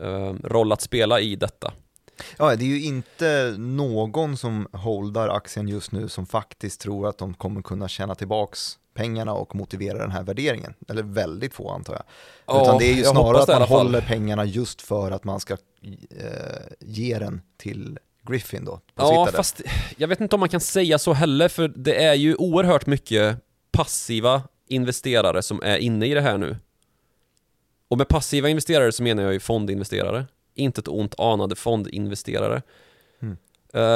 ehm, 0.00 0.42
roll 0.44 0.72
att 0.72 0.80
spela 0.80 1.20
i 1.20 1.36
detta. 1.36 1.72
Ja, 2.38 2.56
det 2.56 2.64
är 2.64 2.68
ju 2.68 2.82
inte 2.82 3.54
någon 3.58 4.36
som 4.36 4.68
holdar 4.72 5.28
aktien 5.28 5.68
just 5.68 5.92
nu 5.92 6.08
som 6.08 6.26
faktiskt 6.26 6.80
tror 6.80 7.08
att 7.08 7.18
de 7.18 7.34
kommer 7.34 7.62
kunna 7.62 7.88
tjäna 7.88 8.14
tillbaks 8.14 8.78
pengarna 8.94 9.32
och 9.32 9.54
motivera 9.54 9.98
den 9.98 10.10
här 10.10 10.22
värderingen. 10.22 10.74
Eller 10.88 11.02
väldigt 11.02 11.54
få 11.54 11.70
antar 11.70 11.94
jag. 11.94 12.02
Ja, 12.46 12.62
Utan 12.62 12.78
det 12.78 12.84
är 12.84 12.94
ju 12.94 13.04
snarare 13.04 13.42
att 13.42 13.48
man 13.48 13.62
håller 13.62 14.00
pengarna 14.00 14.44
just 14.44 14.82
för 14.82 15.10
att 15.10 15.24
man 15.24 15.40
ska 15.40 15.56
eh, 16.10 16.28
ge 16.80 17.18
den 17.18 17.40
till 17.56 17.98
Griffin 18.28 18.64
då. 18.64 18.80
Ja, 18.94 19.28
fast 19.34 19.62
jag 19.96 20.08
vet 20.08 20.20
inte 20.20 20.36
om 20.36 20.40
man 20.40 20.48
kan 20.48 20.60
säga 20.60 20.98
så 20.98 21.12
heller, 21.12 21.48
för 21.48 21.68
det 21.68 22.04
är 22.04 22.14
ju 22.14 22.34
oerhört 22.34 22.86
mycket 22.86 23.36
passiva 23.70 24.42
investerare 24.66 25.42
som 25.42 25.62
är 25.62 25.76
inne 25.76 26.06
i 26.06 26.14
det 26.14 26.20
här 26.20 26.38
nu. 26.38 26.56
Och 27.88 27.98
med 27.98 28.08
passiva 28.08 28.48
investerare 28.48 28.92
så 28.92 29.02
menar 29.02 29.22
jag 29.22 29.32
ju 29.32 29.40
fondinvesterare. 29.40 30.26
Inte 30.54 30.80
ett 30.80 30.88
ont 30.88 31.20
anade 31.20 31.56
fondinvesterare. 31.56 32.62
Mm. 33.22 33.36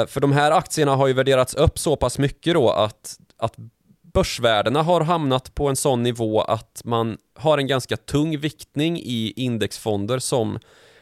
För 0.07 0.19
de 0.19 0.31
här 0.31 0.51
aktierna 0.51 0.95
har 0.95 1.07
ju 1.07 1.13
värderats 1.13 1.53
upp 1.53 1.79
så 1.79 1.95
pass 1.95 2.17
mycket 2.17 2.53
då 2.53 2.69
att, 2.69 3.19
att 3.37 3.53
börsvärdena 4.01 4.83
har 4.83 5.01
hamnat 5.01 5.55
på 5.55 5.67
en 5.67 5.75
sån 5.75 6.03
nivå 6.03 6.41
att 6.41 6.81
man 6.85 7.17
har 7.35 7.57
en 7.57 7.67
ganska 7.67 7.97
tung 7.97 8.39
viktning 8.39 8.99
i 8.99 9.33
indexfonder 9.35 10.19
som 10.19 10.59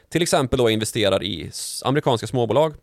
till 0.09 0.21
exempel 0.21 0.59
då 0.59 0.69
investerar 0.69 1.23
i 1.23 1.51
amerikanska 1.85 2.27
småbolag. 2.27 2.73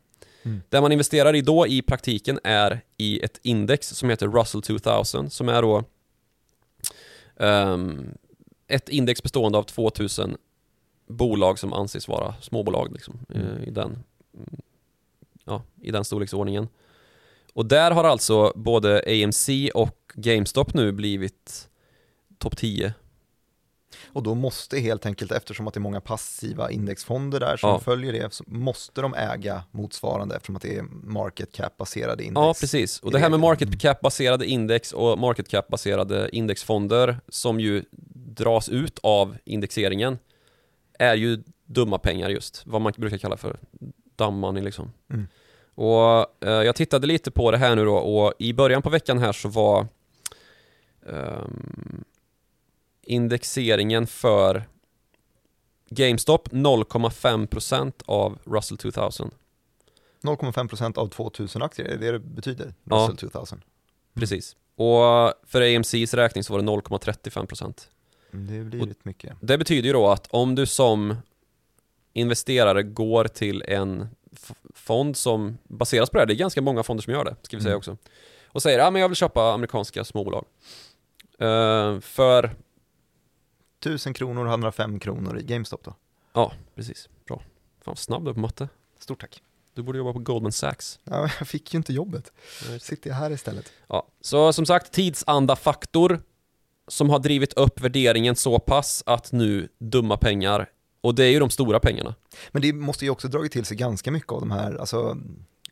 Mm. 0.42 0.62
Det 0.68 0.80
man 0.80 0.92
investerar 0.92 1.34
i 1.34 1.40
då 1.40 1.66
i 1.66 1.82
praktiken 1.82 2.40
är 2.44 2.80
i 2.96 3.20
ett 3.24 3.40
index 3.42 3.88
som 3.88 4.10
heter 4.10 4.28
Russell 4.28 4.62
2000 4.62 5.30
som 5.30 5.48
är 5.48 5.62
då 5.62 5.84
ehm, 7.36 8.14
ett 8.66 8.88
index 8.88 9.22
bestående 9.22 9.58
av 9.58 9.62
2000 9.62 10.36
bolag 11.06 11.58
som 11.58 11.72
anses 11.72 12.08
vara 12.08 12.34
småbolag 12.40 12.92
liksom, 12.92 13.18
eh, 13.28 13.40
Mm. 13.40 13.62
i, 13.64 13.70
den, 13.70 13.98
ja, 15.44 15.62
i 15.82 15.90
den 15.90 16.04
storleksordningen. 16.04 16.68
Och 17.52 17.66
där 17.66 17.90
har 17.90 18.04
alltså 18.04 18.52
både 18.54 19.02
AMC 19.06 19.70
och 19.74 20.12
GameStop 20.14 20.74
nu 20.74 20.92
blivit 20.92 21.68
topp 22.38 22.56
10. 22.56 22.94
Och 24.18 24.24
då 24.24 24.34
måste 24.34 24.78
helt 24.78 25.06
enkelt, 25.06 25.32
eftersom 25.32 25.68
att 25.68 25.74
det 25.74 25.78
är 25.78 25.82
många 25.82 26.00
passiva 26.00 26.70
indexfonder 26.70 27.40
där 27.40 27.56
som 27.56 27.70
Ja. 27.70 27.80
följer 27.80 28.12
det, 28.12 28.34
så 28.34 28.44
måste 28.46 29.00
de 29.00 29.14
äga 29.14 29.62
motsvarande 29.70 30.36
eftersom 30.36 30.56
att 30.56 30.62
det 30.62 30.76
är 30.76 30.82
market 31.02 31.52
cap-baserade 31.52 32.22
index. 32.22 32.40
Ja, 32.44 32.54
precis. 32.60 33.00
Och 33.00 33.10
det 33.10 33.18
här 33.18 33.30
med 33.30 33.40
market 33.40 33.80
cap-baserade 33.80 34.46
index 34.46 34.92
och 34.92 35.18
market 35.18 35.48
cap-baserade 35.48 36.28
indexfonder 36.32 37.20
som 37.28 37.60
ju 37.60 37.84
dras 38.36 38.68
ut 38.68 38.98
av 39.02 39.36
indexeringen 39.44 40.18
är 40.98 41.14
ju 41.14 41.42
dumma 41.66 41.98
pengar 41.98 42.28
just, 42.28 42.62
vad 42.66 42.80
man 42.80 42.92
brukar 42.96 43.18
kalla 43.18 43.36
för 43.36 43.58
dumb 44.16 44.36
money 44.38 44.62
liksom. 44.62 44.92
Mm. 45.12 45.26
Och 45.74 46.44
eh, 46.46 46.52
jag 46.62 46.76
tittade 46.76 47.06
lite 47.06 47.30
på 47.30 47.50
det 47.50 47.58
här 47.58 47.76
nu 47.76 47.84
då 47.84 47.96
och 47.96 48.32
i 48.38 48.52
början 48.52 48.82
på 48.82 48.90
veckan 48.90 49.18
här 49.18 49.32
så 49.32 49.48
var 49.48 49.86
ehm, 51.08 52.04
indexeringen 53.08 54.06
för 54.06 54.68
GameStop 55.90 56.48
0,5% 56.48 57.92
av 58.06 58.38
Russell 58.44 58.78
2000. 58.78 59.30
0,5% 60.22 60.98
av 60.98 61.06
2000 61.08 61.62
aktier, 61.62 61.86
är 61.86 61.96
det 61.98 62.12
det 62.12 62.18
betyder? 62.18 62.74
Ja. 62.84 62.96
Russell 62.96 63.16
2000. 63.16 63.62
Precis. 64.14 64.56
Och 64.76 65.32
för 65.46 65.76
AMCs 65.76 66.14
räkning 66.14 66.44
så 66.44 66.52
var 66.52 66.60
det 66.62 66.66
0,35%. 66.68 67.88
Mm, 68.32 68.46
Det 68.46 68.64
blir 68.76 68.86
rätt 68.86 69.04
mycket. 69.04 69.36
Det 69.40 69.58
betyder 69.58 69.86
ju 69.86 69.92
då 69.92 70.08
att 70.08 70.26
om 70.30 70.54
du 70.54 70.66
som 70.66 71.16
investerare 72.12 72.82
går 72.82 73.24
till 73.24 73.62
en 73.68 74.08
fond 74.74 75.16
som 75.16 75.58
baseras 75.68 76.10
på 76.10 76.16
det 76.16 76.20
här, 76.20 76.26
det 76.26 76.32
är 76.32 76.36
ganska 76.36 76.62
många 76.62 76.82
fonder 76.82 77.02
som 77.02 77.12
gör 77.12 77.24
det, 77.24 77.36
ska 77.42 77.56
vi 77.56 77.62
säga 77.62 77.72
Mm. 77.72 77.78
också. 77.78 77.96
Och 78.46 78.62
säger, 78.62 78.78
ja 78.78 78.90
men 78.90 79.02
jag 79.02 79.08
vill 79.08 79.16
köpa 79.16 79.52
amerikanska 79.52 80.04
småbolag. 80.04 80.44
Eh, 81.38 82.00
för, 82.00 82.56
1000 83.80 84.14
kronor, 84.14 84.46
105 84.46 85.00
kronor 85.00 85.38
i 85.38 85.42
GameStop 85.42 85.84
då. 85.84 85.94
ja 86.32 86.52
precis, 86.74 87.08
bra. 87.26 87.42
Fan 87.84 87.96
snabb 87.96 88.24
du 88.24 88.34
på 88.34 88.40
matte. 88.40 88.68
Stort 88.98 89.20
tack. 89.20 89.42
Du 89.74 89.82
borde 89.82 89.98
jobba 89.98 90.12
på 90.12 90.18
Goldman 90.18 90.52
Sachs. 90.52 90.98
Ja, 91.04 91.30
jag 91.38 91.48
fick 91.48 91.74
ju 91.74 91.76
inte 91.76 91.92
jobbet. 91.92 92.32
Sitter 92.80 93.10
jag 93.10 93.16
här 93.16 93.30
istället. 93.30 93.72
Ja, 93.86 94.06
så 94.20 94.52
som 94.52 94.66
sagt, 94.66 94.92
tidsanda-faktor 94.92 96.20
som 96.88 97.10
har 97.10 97.18
drivit 97.18 97.52
upp 97.52 97.80
värderingen 97.80 98.36
så 98.36 98.58
pass 98.58 99.02
att 99.06 99.32
nu 99.32 99.68
dumma 99.78 100.16
pengar, 100.16 100.70
och 101.00 101.14
det 101.14 101.24
är 101.24 101.30
ju 101.30 101.38
de 101.38 101.50
stora 101.50 101.80
pengarna. 101.80 102.14
Men 102.50 102.62
det 102.62 102.72
måste 102.72 103.04
ju 103.04 103.10
också 103.10 103.28
dragit 103.28 103.52
till 103.52 103.64
sig 103.64 103.76
ganska 103.76 104.10
mycket 104.10 104.32
av 104.32 104.40
de 104.40 104.50
här, 104.50 104.74
alltså 104.74 105.16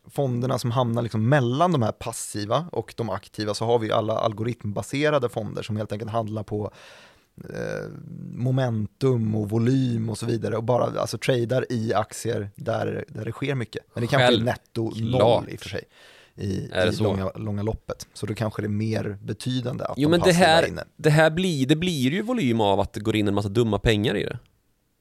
fonderna 0.09 0.59
som 0.59 0.71
hamnar 0.71 1.01
liksom 1.01 1.29
mellan 1.29 1.71
de 1.71 1.81
här 1.81 1.91
passiva 1.91 2.69
och 2.71 2.93
de 2.97 3.09
aktiva 3.09 3.53
så 3.53 3.65
har 3.65 3.79
vi 3.79 3.87
ju 3.87 3.93
alla 3.93 4.19
algoritmbaserade 4.19 5.29
fonder 5.29 5.63
som 5.63 5.77
helt 5.77 5.91
enkelt 5.91 6.11
handlar 6.11 6.43
på 6.43 6.71
momentum 8.33 9.35
och 9.35 9.49
volym 9.49 10.09
och 10.09 10.17
så 10.17 10.25
vidare 10.25 10.57
och 10.57 10.63
bara 10.63 10.99
alltså 11.01 11.17
tradar 11.17 11.65
i 11.69 11.93
aktier 11.93 12.49
där, 12.55 13.05
där 13.07 13.25
det 13.25 13.31
sker 13.31 13.55
mycket. 13.55 13.85
Men 13.93 14.01
det 14.01 14.07
kanske 14.07 14.25
är 14.25 14.27
Självklart. 14.27 14.57
netto 14.75 14.91
noll 15.19 15.49
i 15.49 15.55
och 15.55 15.59
för 15.59 15.69
sig 15.69 15.83
i, 16.35 16.47
i 16.47 16.91
långa, 16.99 17.31
långa 17.35 17.63
loppet. 17.63 18.07
Så 18.13 18.25
då 18.25 18.33
kanske 18.33 18.61
det 18.61 18.65
är 18.65 18.69
mer 18.69 19.17
betydande 19.23 19.83
att 19.83 19.93
Jo 19.97 20.09
de 20.09 20.17
men 20.17 20.19
det 20.27 20.33
här, 20.33 20.67
inne. 20.67 20.83
det 20.97 21.09
här 21.09 21.29
blir, 21.29 21.65
det 21.67 21.75
blir 21.75 22.11
ju 22.11 22.21
volym 22.21 22.61
av 22.61 22.79
att 22.79 22.93
det 22.93 22.99
går 22.99 23.15
in 23.15 23.27
en 23.27 23.33
massa 23.33 23.49
dumma 23.49 23.79
pengar 23.79 24.17
i 24.17 24.23
det. 24.23 24.39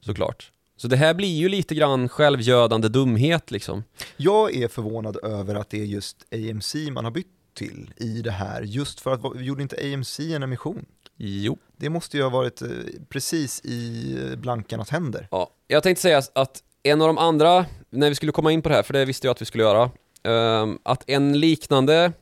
Såklart. 0.01 0.53
Så 0.77 0.89
det 0.89 0.97
här 0.97 1.15
blir 1.15 1.37
ju 1.37 1.49
lite 1.49 1.75
grann 1.75 2.09
självgödande 2.09 2.89
dumhet 2.89 3.51
liksom. 3.51 3.83
Jag 4.17 4.55
är 4.57 4.69
förvånad 4.69 5.17
över 5.23 5.55
att 5.55 5.71
det 5.71 5.81
är 5.81 5.85
just 5.85 6.17
AMC 6.33 6.75
man 6.91 7.05
har 7.05 7.11
bytt 7.13 7.27
till 7.55 7.91
i 7.97 8.23
det 8.23 8.31
här, 8.31 8.63
just 8.63 9.01
för 9.01 9.13
att, 9.13 9.41
gjorde 9.41 9.63
inte 9.63 9.95
AMC 9.95 10.21
en 10.21 10.43
emission? 10.43 10.85
Jo. 11.17 11.59
Det 11.77 11.91
måste 11.91 12.17
ju 12.17 12.23
ha 12.23 12.31
varit 12.31 12.63
eh, 12.63 12.69
precis 13.09 13.61
i 13.65 14.13
eh, 14.23 14.37
blankarnas 14.37 14.91
händer. 14.91 15.29
Ja, 15.31 15.51
jag 15.67 15.83
tänkte 15.83 16.03
säga 16.03 16.23
att 16.33 16.63
en 16.83 17.01
av 17.01 17.07
de 17.07 17.19
andra, 17.19 17.67
när 17.91 18.09
vi 18.09 18.15
skulle 18.15 18.33
komma 18.33 18.53
in 18.53 18.63
på 18.63 18.69
det 18.69 18.75
här, 18.75 18.83
för 18.83 18.93
det 18.93 19.05
visste 19.05 19.27
jag 19.27 19.33
att 19.33 19.43
vi 19.43 19.47
skulle 19.47 19.65
göra, 19.65 19.91
ehm, 20.23 20.79
att 20.83 21.11
en 21.11 21.41
liknande 21.41 22.13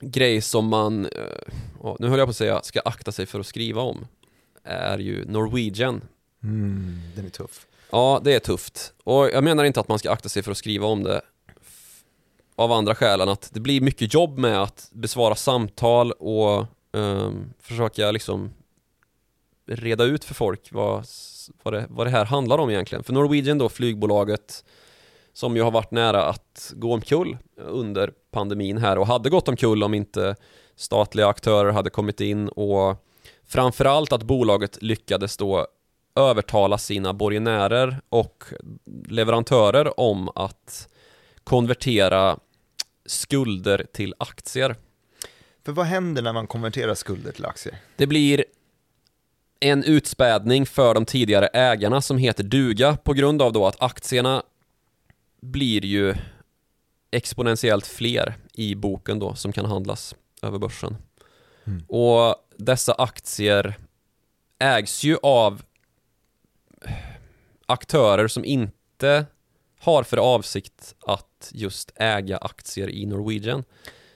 grej 0.00 0.40
som 0.40 0.68
man, 0.68 1.06
eh, 1.06 1.92
nu 1.98 2.08
höll 2.08 2.18
jag 2.18 2.26
på 2.26 2.30
att 2.30 2.36
säga, 2.36 2.62
ska 2.62 2.80
akta 2.84 3.12
sig 3.12 3.26
för 3.26 3.40
att 3.40 3.46
skriva 3.46 3.82
om, 3.82 4.06
är 4.64 4.98
ju 4.98 5.24
Norwegian. 5.24 6.00
Mm, 6.42 7.00
den 7.16 7.26
är 7.26 7.30
tuff. 7.30 7.66
Ja, 7.90 8.20
det 8.24 8.34
är 8.34 8.40
tufft. 8.40 8.92
Och 9.04 9.30
jag 9.30 9.44
menar 9.44 9.64
inte 9.64 9.80
att 9.80 9.88
man 9.88 9.98
ska 9.98 10.10
akta 10.10 10.28
sig 10.28 10.42
för 10.42 10.50
att 10.50 10.56
skriva 10.56 10.86
om 10.86 11.02
det 11.02 11.20
av 12.56 12.72
andra 12.72 12.94
skäl 12.94 13.20
än 13.20 13.28
att 13.28 13.50
det 13.52 13.60
blir 13.60 13.80
mycket 13.80 14.14
jobb 14.14 14.38
med 14.38 14.62
att 14.62 14.88
besvara 14.92 15.34
samtal 15.34 16.12
och 16.12 16.66
um, 16.92 17.52
försöka 17.58 18.10
liksom 18.10 18.50
reda 19.66 20.04
ut 20.04 20.24
för 20.24 20.34
folk 20.34 20.68
vad, 20.72 21.06
vad, 21.62 21.74
det, 21.74 21.86
vad 21.88 22.06
det 22.06 22.10
här 22.10 22.24
handlar 22.24 22.58
om 22.58 22.70
egentligen. 22.70 23.04
För 23.04 23.12
Norwegian 23.12 23.58
då, 23.58 23.68
flygbolaget 23.68 24.64
som 25.32 25.56
ju 25.56 25.62
har 25.62 25.70
varit 25.70 25.90
nära 25.90 26.24
att 26.24 26.72
gå 26.76 26.94
omkull 26.94 27.38
under 27.56 28.12
pandemin 28.30 28.78
här 28.78 28.98
och 28.98 29.06
hade 29.06 29.30
gått 29.30 29.48
omkull 29.48 29.82
om 29.82 29.94
inte 29.94 30.36
statliga 30.76 31.26
aktörer 31.26 31.72
hade 31.72 31.90
kommit 31.90 32.20
in 32.20 32.48
och 32.48 32.96
framförallt 33.44 34.12
att 34.12 34.22
bolaget 34.22 34.82
lyckades 34.82 35.36
då 35.36 35.66
övertala 36.14 36.78
sina 36.78 37.14
borgenärer 37.14 38.00
och 38.08 38.44
leverantörer 39.08 40.00
om 40.00 40.28
att 40.34 40.88
konvertera 41.44 42.38
skulder 43.06 43.86
till 43.92 44.14
aktier. 44.18 44.76
För 45.64 45.72
vad 45.72 45.86
händer 45.86 46.22
när 46.22 46.32
man 46.32 46.46
konverterar 46.46 46.94
skulder 46.94 47.32
till 47.32 47.46
aktier? 47.46 47.78
Det 47.96 48.06
blir 48.06 48.44
en 49.60 49.84
utspädning 49.84 50.66
för 50.66 50.94
de 50.94 51.04
tidigare 51.04 51.46
ägarna 51.46 52.00
som 52.00 52.18
heter 52.18 52.44
duga 52.44 52.96
på 52.96 53.12
grund 53.12 53.42
av 53.42 53.52
då 53.52 53.66
att 53.66 53.82
aktierna 53.82 54.42
blir 55.40 55.84
ju 55.84 56.14
exponentiellt 57.10 57.86
fler 57.86 58.34
i 58.52 58.74
boken 58.74 59.18
då 59.18 59.34
som 59.34 59.52
kan 59.52 59.64
handlas 59.64 60.14
över 60.42 60.58
börsen. 60.58 60.96
Mm. 61.64 61.84
Och 61.88 62.36
dessa 62.56 62.92
aktier 62.92 63.74
ägs 64.58 65.04
ju 65.04 65.16
av 65.22 65.62
aktörer 67.66 68.28
som 68.28 68.44
inte 68.44 69.26
har 69.80 70.02
för 70.02 70.16
avsikt 70.16 70.94
att 71.00 71.50
just 71.52 71.92
äga 71.96 72.38
aktier 72.38 72.90
i 72.90 73.06
Norwegian. 73.06 73.64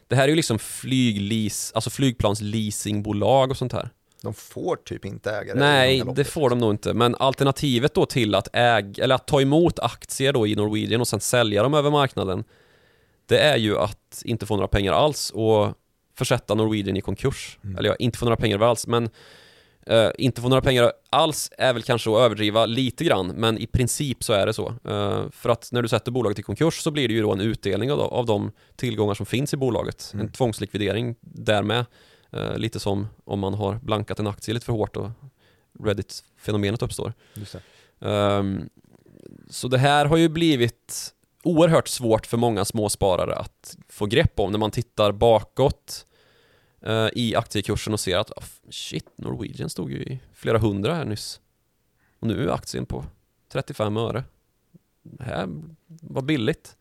Det 0.09 0.17
här 0.17 0.25
är 0.25 0.29
ju 0.29 0.37
liksom 0.37 0.59
flyglease, 0.59 1.73
alltså 1.75 1.91
flygplansleasingbolag 1.91 3.51
och 3.51 3.57
sånt 3.57 3.73
här. 3.73 3.91
De 4.23 4.35
får 4.35 4.77
typ 4.77 5.05
inte 5.05 5.31
äga 5.31 5.55
det. 5.55 5.61
Nej, 5.61 6.03
det 6.15 6.25
får 6.25 6.51
de 6.51 6.59
nog 6.59 6.71
inte. 6.71 6.95
Men 6.95 7.15
alternativet 7.15 7.95
då 7.95 8.07
till 8.07 8.35
att 8.35 8.49
äga, 8.53 9.05
eller 9.05 9.15
att 9.15 9.27
ta 9.27 9.41
emot 9.41 9.79
aktier 9.79 10.33
då 10.33 10.47
i 10.47 10.55
Norwegian 10.55 11.01
och 11.01 11.09
sen 11.09 11.21
sälja 11.21 11.63
dem 11.63 11.75
över 11.75 11.91
marknaden, 11.91 12.45
det 13.27 13.39
är 13.39 13.57
ju 13.57 13.79
att 13.79 14.23
inte 14.25 14.47
få 14.47 14.57
några 14.57 14.69
pengar 14.69 14.93
alls 14.93 15.31
och 15.31 15.73
försätta 16.19 16.55
Norwegian 16.55 16.97
i 16.97 17.01
konkurs. 17.01 17.59
Mm. 17.65 17.79
Eller 17.79 17.89
ja, 17.89 17.97
inte 17.99 18.19
få 18.19 18.25
några 18.25 18.37
pengar 18.37 18.61
alls, 18.61 18.87
men 18.87 19.11
Eh, 19.87 20.11
inte 20.19 20.41
få 20.41 20.49
några 20.49 20.63
pengar 20.63 20.93
alls 21.11 21.51
är 21.59 21.73
väl 21.73 21.83
kanske 21.83 22.11
att 22.11 22.17
överdriva 22.17 22.67
lite 22.67 23.05
grann, 23.05 23.27
men 23.27 23.59
i 23.59 23.67
princip 23.67 24.25
så 24.25 24.33
är 24.33 24.47
det 24.47 24.53
så. 24.53 24.69
Eh, 24.69 25.31
för 25.31 25.49
att 25.49 25.69
när 25.73 25.83
du 25.83 25.89
sätter 25.89 26.13
bolaget 26.13 26.39
i 26.39 26.43
konkurs 26.43 26.83
så 26.83 26.91
blir 26.91 27.09
det 27.09 27.15
ju 27.15 27.23
då 27.23 27.33
en 27.33 27.41
utdelning 27.41 27.93
av, 27.93 28.01
av 28.01 28.27
de 28.27 28.53
tillgångar 28.77 29.15
som 29.15 29.27
finns 29.27 29.55
i 29.55 29.57
bolaget. 29.57 30.11
Mm. 30.15 30.27
En 30.27 30.33
tvångslikvidering 30.33 31.15
därmed. 31.21 31.85
Eh, 32.33 32.57
lite 32.57 32.81
som 32.81 33.09
om 33.25 33.41
man 33.41 33.55
har 33.55 33.75
blankat 33.75 34.19
en 34.19 34.27
aktie 34.27 34.55
lite 34.55 34.67
för 34.67 34.73
hårt 34.73 34.97
och 34.97 35.11
Reddit-fenomenet 35.81 36.83
uppstår. 36.83 37.13
Det. 37.35 37.61
Ehm, 38.09 38.69
så 39.51 39.69
det 39.69 39.79
här 39.79 40.07
har 40.07 40.17
ju 40.17 40.29
blivit 40.29 41.15
oerhört 41.43 41.89
svårt 41.89 42.27
för 42.27 42.37
många 42.37 42.65
småsparare 42.65 43.35
att 43.35 43.77
få 43.89 44.07
grepp 44.07 44.41
om 44.41 44.53
när 44.53 44.59
man 44.59 44.71
tittar 44.71 45.13
bakåt 45.13 46.07
eh, 46.87 47.09
i 47.13 47.35
aktiekursen 47.37 47.93
och 47.93 48.01
ser 48.01 48.19
att 48.19 48.31
ah, 48.37 48.45
shit, 48.71 49.07
Norwegian 49.17 49.71
stod 49.71 49.91
ju 49.91 50.03
i 50.03 50.21
flera 50.35 50.59
hundra 50.59 50.95
här 50.95 51.05
nyss. 51.05 51.41
Och 52.21 52.27
nu 52.27 52.49
är 52.49 52.53
aktien 52.53 52.87
på 52.87 53.05
35 53.53 53.97
öre. 53.97 54.25
Det 55.03 55.25
här 55.25 55.49
var 56.01 56.23
billigt. 56.23 56.77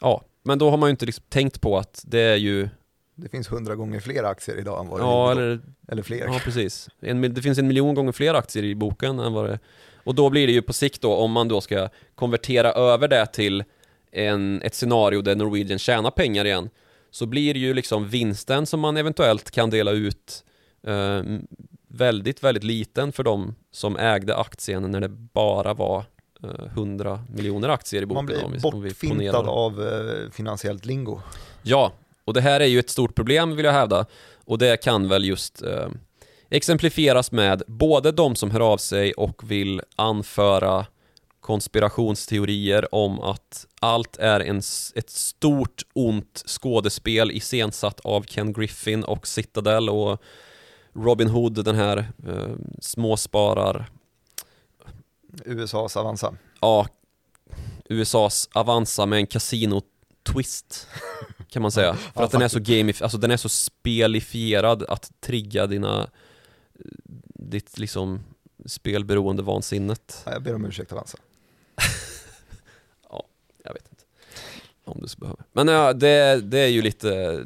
Ja, 0.00 0.24
men 0.42 0.58
då 0.58 0.70
har 0.70 0.76
man 0.76 0.88
ju 0.88 0.90
inte 0.90 1.06
liksom 1.06 1.24
tänkt 1.28 1.60
på 1.60 1.78
att 1.78 2.04
det 2.06 2.20
är 2.20 2.36
ju, 2.36 2.68
Det 3.14 3.28
finns 3.28 3.52
hundra 3.52 3.74
gånger 3.74 4.00
fler 4.00 4.24
aktier 4.24 4.58
idag 4.58 4.80
än 4.80 4.88
vad 4.88 5.00
det 5.00 5.04
ja 5.04 5.30
eller 5.30 5.60
eller 5.88 6.02
fler. 6.02 6.26
Ja, 6.26 6.40
precis. 6.44 6.88
En, 7.00 7.34
det 7.34 7.42
finns 7.42 7.58
en 7.58 7.66
miljon 7.66 7.94
gånger 7.94 8.12
fler 8.12 8.34
aktier 8.34 8.64
i 8.64 8.74
boken 8.74 9.18
än 9.18 9.32
vad 9.32 9.50
det 9.50 9.58
Och 10.04 10.14
då 10.14 10.30
blir 10.30 10.46
det 10.46 10.52
ju 10.52 10.62
på 10.62 10.72
sikt 10.72 11.00
då, 11.00 11.14
om 11.14 11.32
man 11.32 11.48
då 11.48 11.60
ska 11.60 11.88
konvertera 12.14 12.72
över 12.72 13.08
det 13.08 13.26
till 13.26 13.64
en, 14.10 14.62
ett 14.62 14.74
scenario 14.74 15.22
där 15.22 15.36
Norwegian 15.36 15.78
tjänar 15.78 16.10
pengar 16.10 16.44
igen, 16.44 16.70
så 17.12 17.26
blir 17.26 17.56
ju 17.56 17.74
liksom 17.74 18.08
vinsten 18.08 18.66
som 18.66 18.80
man 18.80 18.96
eventuellt 18.96 19.50
kan 19.50 19.70
dela 19.70 19.90
ut 19.90 20.44
eh, 20.86 21.22
väldigt, 21.88 22.44
väldigt 22.44 22.64
liten 22.64 23.12
för 23.12 23.22
de 23.22 23.54
som 23.70 23.96
ägde 23.96 24.36
aktien 24.36 24.90
när 24.90 25.00
det 25.00 25.08
bara 25.08 25.74
var 25.74 26.04
eh, 26.42 26.66
100 26.66 27.24
miljoner 27.28 27.68
aktier 27.68 28.02
i 28.02 28.06
boken. 28.06 28.24
Man 28.24 28.50
blir 28.50 28.60
bortfintad 28.60 29.48
av 29.48 29.82
eh, 29.88 30.30
finansiellt 30.30 30.84
lingo. 30.84 31.20
Ja, 31.62 31.92
och 32.24 32.34
det 32.34 32.40
här 32.40 32.60
är 32.60 32.66
ju 32.66 32.78
ett 32.78 32.90
stort 32.90 33.14
problem 33.14 33.56
vill 33.56 33.64
jag 33.64 33.72
hävda. 33.72 34.06
Och 34.44 34.58
det 34.58 34.76
kan 34.76 35.08
väl 35.08 35.24
just 35.24 35.62
eh, 35.62 35.88
exemplifieras 36.50 37.32
med 37.32 37.62
både 37.66 38.12
de 38.12 38.36
som 38.36 38.50
hör 38.50 38.60
av 38.60 38.76
sig 38.76 39.12
och 39.12 39.50
vill 39.50 39.80
anföra 39.96 40.86
konspirationsteorier 41.42 42.94
om 42.94 43.20
att 43.20 43.66
allt 43.80 44.16
är 44.16 44.40
en, 44.40 44.58
ett 44.94 45.10
stort 45.10 45.82
ont 45.92 46.42
skådespel 46.46 47.30
iscensatt 47.30 48.00
av 48.00 48.22
Ken 48.22 48.52
Griffin 48.52 49.04
och 49.04 49.26
Citadel 49.26 49.88
och 49.88 50.22
Robin 50.94 51.28
Hood, 51.28 51.64
den 51.64 51.76
här 51.76 51.96
eh, 52.28 52.54
småsparar 52.80 53.90
USAs 55.44 55.96
Avanza. 55.96 56.34
ja, 56.60 56.86
USAs 57.84 58.48
Avanza 58.52 59.06
med 59.06 59.16
en 59.18 59.26
kasino-twist 59.26 60.86
kan 61.48 61.62
man 61.62 61.70
säga. 61.72 61.94
För 61.94 62.10
Ja, 62.14 62.24
att 62.24 62.30
den 62.30 62.42
är 62.42 62.48
så 62.48 62.58
gamif- 62.58 63.02
alltså 63.02 63.18
den 63.18 63.30
är 63.30 63.36
så 63.36 63.48
spelifierad 63.48 64.82
att 64.82 65.10
trigga 65.20 65.66
dina 65.66 66.10
ditt 67.34 67.78
liksom 67.78 68.20
spelberoende 68.66 69.42
vansinnet. 69.42 70.22
Ja, 70.26 70.32
Jag 70.32 70.42
ber 70.42 70.54
om 70.54 70.64
ursäkt 70.64 70.92
Avanza. 70.92 71.18
Jag 73.64 73.74
vet 73.74 73.88
inte 73.90 74.04
om 74.84 74.98
du 75.02 75.08
så 75.08 75.18
behöver. 75.18 75.44
Men 75.52 75.68
ja, 75.68 75.92
det, 75.92 76.40
det 76.40 76.58
är 76.58 76.68
ju 76.68 76.82
lite 76.82 77.44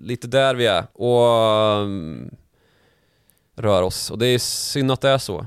lite 0.00 0.26
där 0.26 0.54
vi 0.54 0.66
är 0.66 0.86
och 0.92 1.82
um, 1.82 2.30
rör 3.54 3.82
oss 3.82 4.10
och 4.10 4.18
det 4.18 4.26
är 4.26 4.38
synd 4.38 4.92
att 4.92 5.00
det 5.00 5.08
är 5.08 5.18
så. 5.18 5.46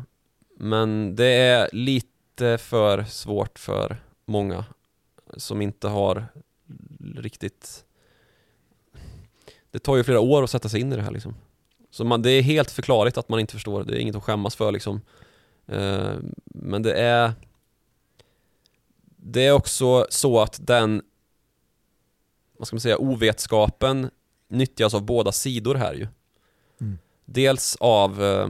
Men 0.57 1.15
det 1.15 1.25
är 1.25 1.69
lite 1.73 2.57
för 2.57 3.03
svårt 3.03 3.59
för 3.59 3.97
många 4.25 4.65
som 5.37 5.61
inte 5.61 5.87
har 5.87 6.25
riktigt 7.15 7.85
Det 9.71 9.79
tar 9.79 9.95
ju 9.95 10.03
flera 10.03 10.19
år 10.19 10.43
att 10.43 10.49
sätta 10.49 10.69
sig 10.69 10.81
in 10.81 10.93
i 10.93 10.95
det 10.95 11.01
här 11.01 11.11
liksom. 11.11 11.35
Så 11.91 12.03
man, 12.03 12.21
det 12.21 12.31
är 12.31 12.41
helt 12.41 12.71
förklarligt 12.71 13.17
att 13.17 13.29
man 13.29 13.39
inte 13.39 13.53
förstår, 13.53 13.83
det 13.83 13.97
är 13.97 13.99
inget 13.99 14.15
att 14.15 14.23
skämmas 14.23 14.55
för 14.55 14.71
liksom. 14.71 15.01
Uh, 15.71 16.15
men 16.45 16.81
det 16.81 16.93
är 16.93 17.31
det 19.25 19.45
är 19.45 19.51
också 19.51 20.07
så 20.09 20.39
att 20.39 20.59
den 20.67 21.01
Vad 22.57 22.67
ska 22.67 22.75
man 22.75 22.81
säga, 22.81 22.97
ovetskapen 22.97 24.09
nyttjas 24.47 24.93
av 24.93 25.03
båda 25.05 25.31
sidor 25.31 25.75
här 25.75 25.93
ju. 25.93 26.07
Mm. 26.81 26.97
Dels 27.25 27.75
av 27.79 28.23
eh, 28.23 28.47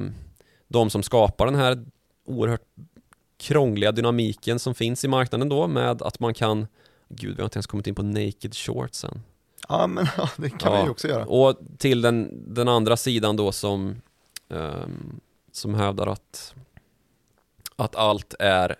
de 0.68 0.90
som 0.90 1.04
skapar 1.04 1.46
den 1.46 1.56
här 1.56 1.86
oerhört 2.26 2.66
krångliga 3.38 3.92
dynamiken 3.92 4.60
som 4.60 4.76
finns 4.76 5.04
i 5.04 5.08
marknaden 5.08 5.50
då 5.50 5.68
med 5.68 6.02
att 6.02 6.20
man 6.20 6.34
kan 6.34 6.68
Gud, 7.10 7.36
vi 7.36 7.42
har 7.42 7.46
inte 7.46 7.58
ens 7.58 7.68
kommit 7.68 7.88
in 7.88 7.96
på 7.96 8.04
naked 8.04 8.56
shorts 8.56 9.04
än. 9.04 9.22
Ja 9.70 9.88
men 9.88 10.08
ja, 10.18 10.30
det 10.38 10.50
kan 10.50 10.74
Ja. 10.74 10.84
vi 10.84 10.90
också 10.90 11.08
göra. 11.08 11.26
Och 11.26 11.58
till 11.78 12.02
den, 12.02 12.44
den 12.54 12.68
andra 12.68 12.98
sidan 12.98 13.36
då 13.36 13.52
som 13.52 14.02
ehm, 14.50 15.20
Som 15.52 15.74
hävdar 15.76 16.08
att 16.08 16.54
Att 17.76 17.96
allt 17.96 18.34
är 18.40 18.76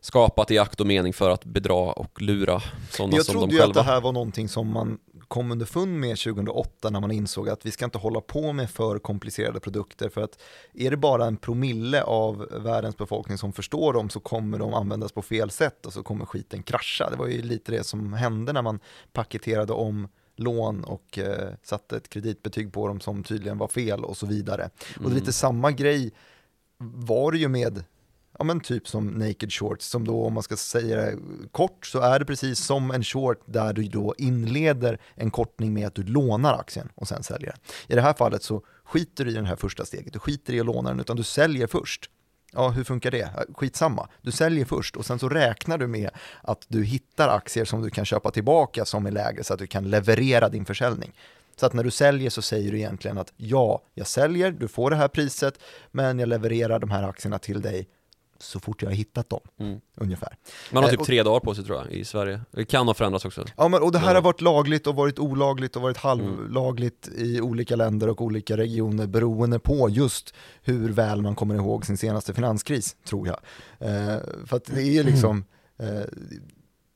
Skapat 0.00 0.50
i 0.50 0.58
akt 0.58 0.80
och 0.80 0.86
mening 0.86 1.12
för 1.12 1.30
att 1.30 1.44
bedra 1.44 1.74
och 1.92 2.22
lura 2.22 2.60
sådana 2.90 3.16
Jag 3.16 3.24
som 3.24 3.32
trodde 3.32 3.46
de 3.46 3.52
ju 3.52 3.58
att 3.58 3.64
själva 3.66 3.82
det 3.82 3.86
här 3.86 4.00
var 4.00 4.12
någonting 4.12 4.48
som 4.48 4.72
man 4.72 4.98
kom 5.28 5.52
underfund 5.52 6.00
med 6.00 6.18
2008 6.18 6.90
när 6.90 7.00
man 7.00 7.10
insåg 7.10 7.48
att 7.48 7.66
vi 7.66 7.70
ska 7.70 7.84
inte 7.84 7.98
hålla 7.98 8.20
på 8.20 8.52
med 8.52 8.70
för 8.70 8.98
komplicerade 8.98 9.60
produkter 9.60 10.08
för 10.08 10.20
att 10.20 10.38
är 10.74 10.90
det 10.90 10.96
bara 10.96 11.26
en 11.26 11.36
promille 11.36 12.02
av 12.02 12.48
världens 12.50 12.96
befolkning 12.96 13.38
som 13.38 13.52
förstår 13.52 13.92
dem 13.92 14.10
så 14.10 14.20
kommer 14.20 14.58
de 14.58 14.74
användas 14.74 15.12
på 15.12 15.22
fel 15.22 15.50
sätt 15.50 15.86
och 15.86 15.92
så 15.92 16.02
kommer 16.02 16.24
skiten 16.24 16.62
krascha. 16.62 17.10
Det 17.10 17.16
var 17.16 17.26
ju 17.26 17.42
lite 17.42 17.72
det 17.72 17.84
som 17.84 18.12
hände 18.12 18.52
när 18.52 18.62
man 18.62 18.80
paketerade 19.12 19.72
om 19.72 20.08
lån 20.36 20.84
och 20.84 21.18
eh, 21.18 21.48
satte 21.62 21.96
ett 21.96 22.08
kreditbetyg 22.08 22.72
på 22.72 22.88
dem 22.88 23.00
som 23.00 23.24
tydligen 23.24 23.58
var 23.58 23.68
fel 23.68 24.04
och 24.04 24.16
så 24.16 24.26
vidare. 24.26 24.64
Och 24.64 24.70
det 24.94 25.00
är 25.00 25.06
Mm. 25.06 25.14
lite 25.14 25.32
samma 25.32 25.70
grej 25.72 26.12
var 26.78 27.32
det 27.32 27.38
ju 27.38 27.48
med 27.48 27.84
Ja 28.38 28.44
men 28.44 28.60
typ 28.60 28.88
som 28.88 29.06
naked 29.06 29.52
shorts, 29.52 29.86
som 29.86 30.04
då 30.04 30.24
om 30.24 30.34
man 30.34 30.42
ska 30.42 30.56
säga 30.56 30.96
det 30.96 31.18
kort 31.52 31.86
så 31.86 32.00
är 32.00 32.18
det 32.18 32.24
precis 32.24 32.58
som 32.58 32.90
en 32.90 33.04
short 33.04 33.42
där 33.46 33.72
du 33.72 33.82
då 33.82 34.14
inleder 34.18 35.00
en 35.14 35.30
kortning 35.30 35.74
med 35.74 35.86
att 35.86 35.94
du 35.94 36.02
lånar 36.02 36.54
aktien 36.54 36.88
och 36.94 37.08
sen 37.08 37.22
säljer 37.22 37.50
den. 37.50 37.60
I 37.88 37.94
det 37.94 38.00
här 38.00 38.14
fallet 38.14 38.42
så 38.42 38.62
skiter 38.84 39.24
du 39.24 39.30
i 39.30 39.34
det 39.34 39.44
här 39.44 39.56
första 39.56 39.84
steget, 39.84 40.12
du 40.12 40.18
skiter 40.18 40.52
i 40.52 40.60
att 40.60 40.66
låna 40.66 40.90
den 40.90 41.00
utan 41.00 41.16
du 41.16 41.22
säljer 41.22 41.66
först. 41.66 42.10
Ja, 42.52 42.68
hur 42.68 42.84
funkar 42.84 43.10
det? 43.10 43.30
Skitsamma, 43.54 44.08
du 44.22 44.32
säljer 44.32 44.64
först 44.64 44.96
och 44.96 45.06
sen 45.06 45.18
så 45.18 45.28
räknar 45.28 45.78
du 45.78 45.86
med 45.86 46.10
att 46.42 46.64
du 46.68 46.84
hittar 46.84 47.28
aktier 47.28 47.64
som 47.64 47.82
du 47.82 47.90
kan 47.90 48.04
köpa 48.04 48.30
tillbaka 48.30 48.84
som 48.84 49.06
är 49.06 49.10
lägre 49.10 49.44
så 49.44 49.52
att 49.54 49.58
du 49.58 49.66
kan 49.66 49.90
leverera 49.90 50.48
din 50.48 50.64
försäljning. 50.64 51.12
Så 51.56 51.66
att 51.66 51.72
när 51.72 51.84
du 51.84 51.90
säljer 51.90 52.30
så 52.30 52.42
säger 52.42 52.72
du 52.72 52.78
egentligen 52.78 53.18
att 53.18 53.32
ja, 53.36 53.82
jag 53.94 54.06
säljer, 54.06 54.50
du 54.50 54.68
får 54.68 54.90
det 54.90 54.96
här 54.96 55.08
priset, 55.08 55.58
men 55.90 56.18
jag 56.18 56.28
levererar 56.28 56.78
de 56.78 56.90
här 56.90 57.02
aktierna 57.02 57.38
till 57.38 57.60
dig 57.60 57.88
så 58.40 58.60
fort 58.60 58.82
jag 58.82 58.90
har 58.90 58.94
hittat 58.96 59.30
dem, 59.30 59.40
Mm. 59.60 59.80
ungefär. 59.96 60.36
Man 60.72 60.82
har 60.82 60.88
Eh, 60.88 60.90
typ 60.90 61.00
och- 61.00 61.06
tre 61.06 61.22
dagar 61.22 61.40
på 61.40 61.54
sig 61.54 61.64
tror 61.64 61.78
jag 61.78 61.92
i 61.92 62.04
Sverige. 62.04 62.40
Det 62.50 62.64
kan 62.64 62.86
ha 62.86 62.94
förändrats 62.94 63.24
också. 63.24 63.44
Ja, 63.56 63.68
men, 63.68 63.82
och 63.82 63.92
det 63.92 63.98
här 63.98 64.14
har 64.14 64.22
varit 64.22 64.40
lagligt 64.40 64.86
och 64.86 64.94
varit 64.94 65.18
olagligt 65.18 65.76
och 65.76 65.82
varit 65.82 65.96
halvlagligt 65.96 67.08
i 67.16 67.40
olika 67.40 67.76
länder 67.76 68.08
och 68.08 68.20
olika 68.22 68.56
regioner 68.56 69.06
beroende 69.06 69.58
på 69.58 69.88
just 69.90 70.34
hur 70.62 70.88
väl 70.92 71.22
man 71.22 71.34
kommer 71.34 71.54
ihåg 71.54 71.86
sin 71.86 71.96
senaste 71.96 72.34
finanskris, 72.34 72.96
tror 73.08 73.26
jag. 73.26 73.38
Eh, 73.78 74.18
för 74.46 74.56
att 74.56 74.64
det 74.64 74.82
är 74.82 74.92
ju 74.92 75.02
liksom, 75.02 75.44
eh, 75.78 75.86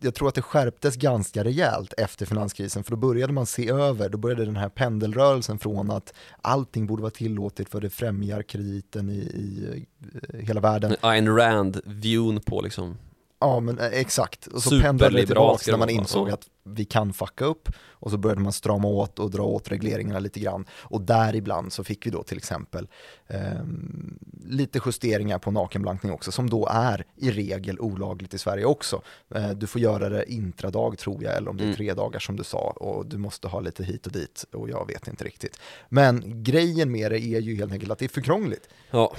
jag 0.03 0.15
tror 0.15 0.29
att 0.29 0.35
det 0.35 0.43
skärptes 0.43 0.97
ganska 0.97 1.45
rejält 1.45 1.93
efter 1.99 2.27
finanskrisen, 2.27 2.85
för 2.85 2.91
då 2.91 2.97
började 2.97 3.33
man 3.33 3.47
se 3.47 3.71
över, 3.71 4.09
då 4.09 4.19
började 4.19 4.45
den 4.45 4.57
här 4.57 4.69
pendelrörelsen 4.69 5.59
från 5.59 5.91
att 5.91 6.15
allting 6.43 6.87
borde 6.87 7.03
vara 7.03 7.11
tillåtet 7.11 7.69
för 7.69 7.81
det 7.81 7.91
främjar 7.91 8.43
krediten 8.43 9.11
i, 9.11 9.13
i 9.15 9.87
eh, 10.29 10.41
hela 10.41 10.61
världen. 10.61 10.97
Ayn 11.01 11.37
Rand-vyn 11.37 12.41
på 12.41 12.61
liksom 12.63 12.97
Ja 13.43 13.61
men 13.61 13.79
eh, 13.79 13.87
exakt, 13.87 14.47
och 14.47 14.63
så 14.63 14.81
pendlade 14.81 15.17
det 15.17 15.27
tillbaka 15.27 15.71
när 15.71 15.79
man 15.79 15.91
insåg 15.91 16.31
att 16.31 16.47
vi 16.65 16.85
kan 16.85 17.13
fucka 17.13 17.45
upp 17.45 17.69
och 17.91 18.11
så 18.11 18.17
började 18.17 18.41
man 18.41 18.53
strama 18.53 18.89
åt 18.89 19.19
och 19.19 19.31
dra 19.31 19.43
åt 19.43 19.69
regleringarna 19.69 20.19
lite 20.19 20.41
grann 20.41 20.65
och 20.73 21.01
däribland 21.01 21.73
så 21.73 21.85
fick 21.85 22.07
vi 22.07 22.11
då 22.11 22.23
till 22.23 22.37
exempel 22.39 22.89
ehm, 23.29 24.19
lite 24.47 24.81
justeringar 24.87 25.39
på 25.39 25.51
nakenblankning 25.51 26.13
också 26.13 26.33
som 26.33 26.51
då 26.51 26.69
är 26.71 27.05
i 27.17 27.31
regel 27.31 27.81
olagligt 27.81 28.35
i 28.35 28.39
Sverige 28.39 28.65
också. 28.65 29.03
Eh, 29.35 29.51
du 29.51 29.67
får 29.67 29.81
göra 29.81 30.09
det 30.09 30.33
intradag 30.33 30.99
tror 30.99 31.25
jag 31.25 31.37
eller 31.37 31.51
om 31.51 31.57
det 31.57 31.63
är 31.63 31.67
Mm. 31.67 31.77
tre 31.77 31.95
dagar 31.95 32.19
som 32.21 32.37
du 32.37 32.45
sa 32.45 32.59
och 32.77 33.07
du 33.07 33.19
måste 33.19 33.49
ha 33.49 33.61
lite 33.61 33.85
hit 33.85 34.07
och 34.07 34.13
dit 34.13 34.45
och 34.53 34.71
jag 34.71 34.87
vet 34.87 35.09
inte 35.09 35.25
riktigt. 35.25 35.59
Men 35.89 36.43
grejen 36.43 36.91
med 36.93 37.11
det 37.13 37.21
är 37.21 37.41
ju 37.41 37.57
helt 37.57 37.73
enkelt 37.73 37.93
att 37.93 37.99
det 37.99 38.05
är 38.05 38.09
för 38.09 38.21
krångligt. 38.21 38.69
Ja, 38.91 39.13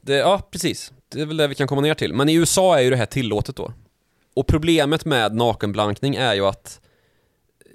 det, 0.00 0.14
ja 0.14 0.48
precis. 0.50 0.92
Det 1.08 1.20
är 1.20 1.26
väl 1.26 1.36
det 1.36 1.48
vi 1.48 1.54
kan 1.54 1.68
komma 1.68 1.80
ner 1.80 1.94
till. 1.94 2.14
Men 2.14 2.28
i 2.28 2.34
USA 2.34 2.78
är 2.78 2.82
ju 2.82 2.90
det 2.90 2.96
här 2.96 3.06
tillåtet 3.06 3.56
då. 3.56 3.72
Och 4.34 4.46
problemet 4.46 5.04
med 5.04 5.34
nakenblankning 5.34 6.14
är 6.14 6.34
ju 6.34 6.46
att 6.46 6.80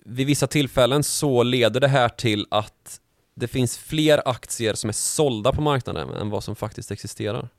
vid 0.05 0.27
vissa 0.27 0.47
tillfällen 0.47 1.03
så 1.03 1.43
leder 1.43 1.79
det 1.79 1.87
här 1.87 2.09
till 2.09 2.45
att 2.51 2.99
det 3.35 3.47
finns 3.47 3.77
fler 3.77 4.21
aktier 4.25 4.73
som 4.73 4.89
är 4.89 4.93
sålda 4.93 5.51
på 5.51 5.61
marknaden 5.61 6.09
än 6.09 6.29
vad 6.29 6.43
som 6.43 6.55
faktiskt 6.55 6.91
existerar. 6.91 7.49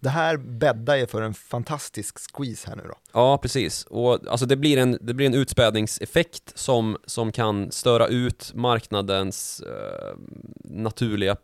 Det 0.00 0.08
här 0.08 0.36
bäddar 0.36 0.96
ju 0.96 1.06
för 1.06 1.22
en 1.22 1.34
fantastisk 1.34 2.18
squeeze 2.18 2.68
här 2.68 2.76
nu 2.76 2.82
då. 2.82 2.94
Ja, 3.12 3.38
precis. 3.38 3.84
Och 3.84 4.28
alltså 4.28 4.46
det 4.46 4.56
blir 4.56 4.78
en, 4.78 4.98
det 5.00 5.14
blir 5.14 5.26
en 5.26 5.34
utspädningseffekt 5.34 6.52
som, 6.54 6.96
som 7.06 7.32
kan 7.32 7.72
störa 7.72 8.06
ut 8.06 8.52
marknadens 8.54 9.60
eh, 9.60 10.16
naturliga 10.64 11.34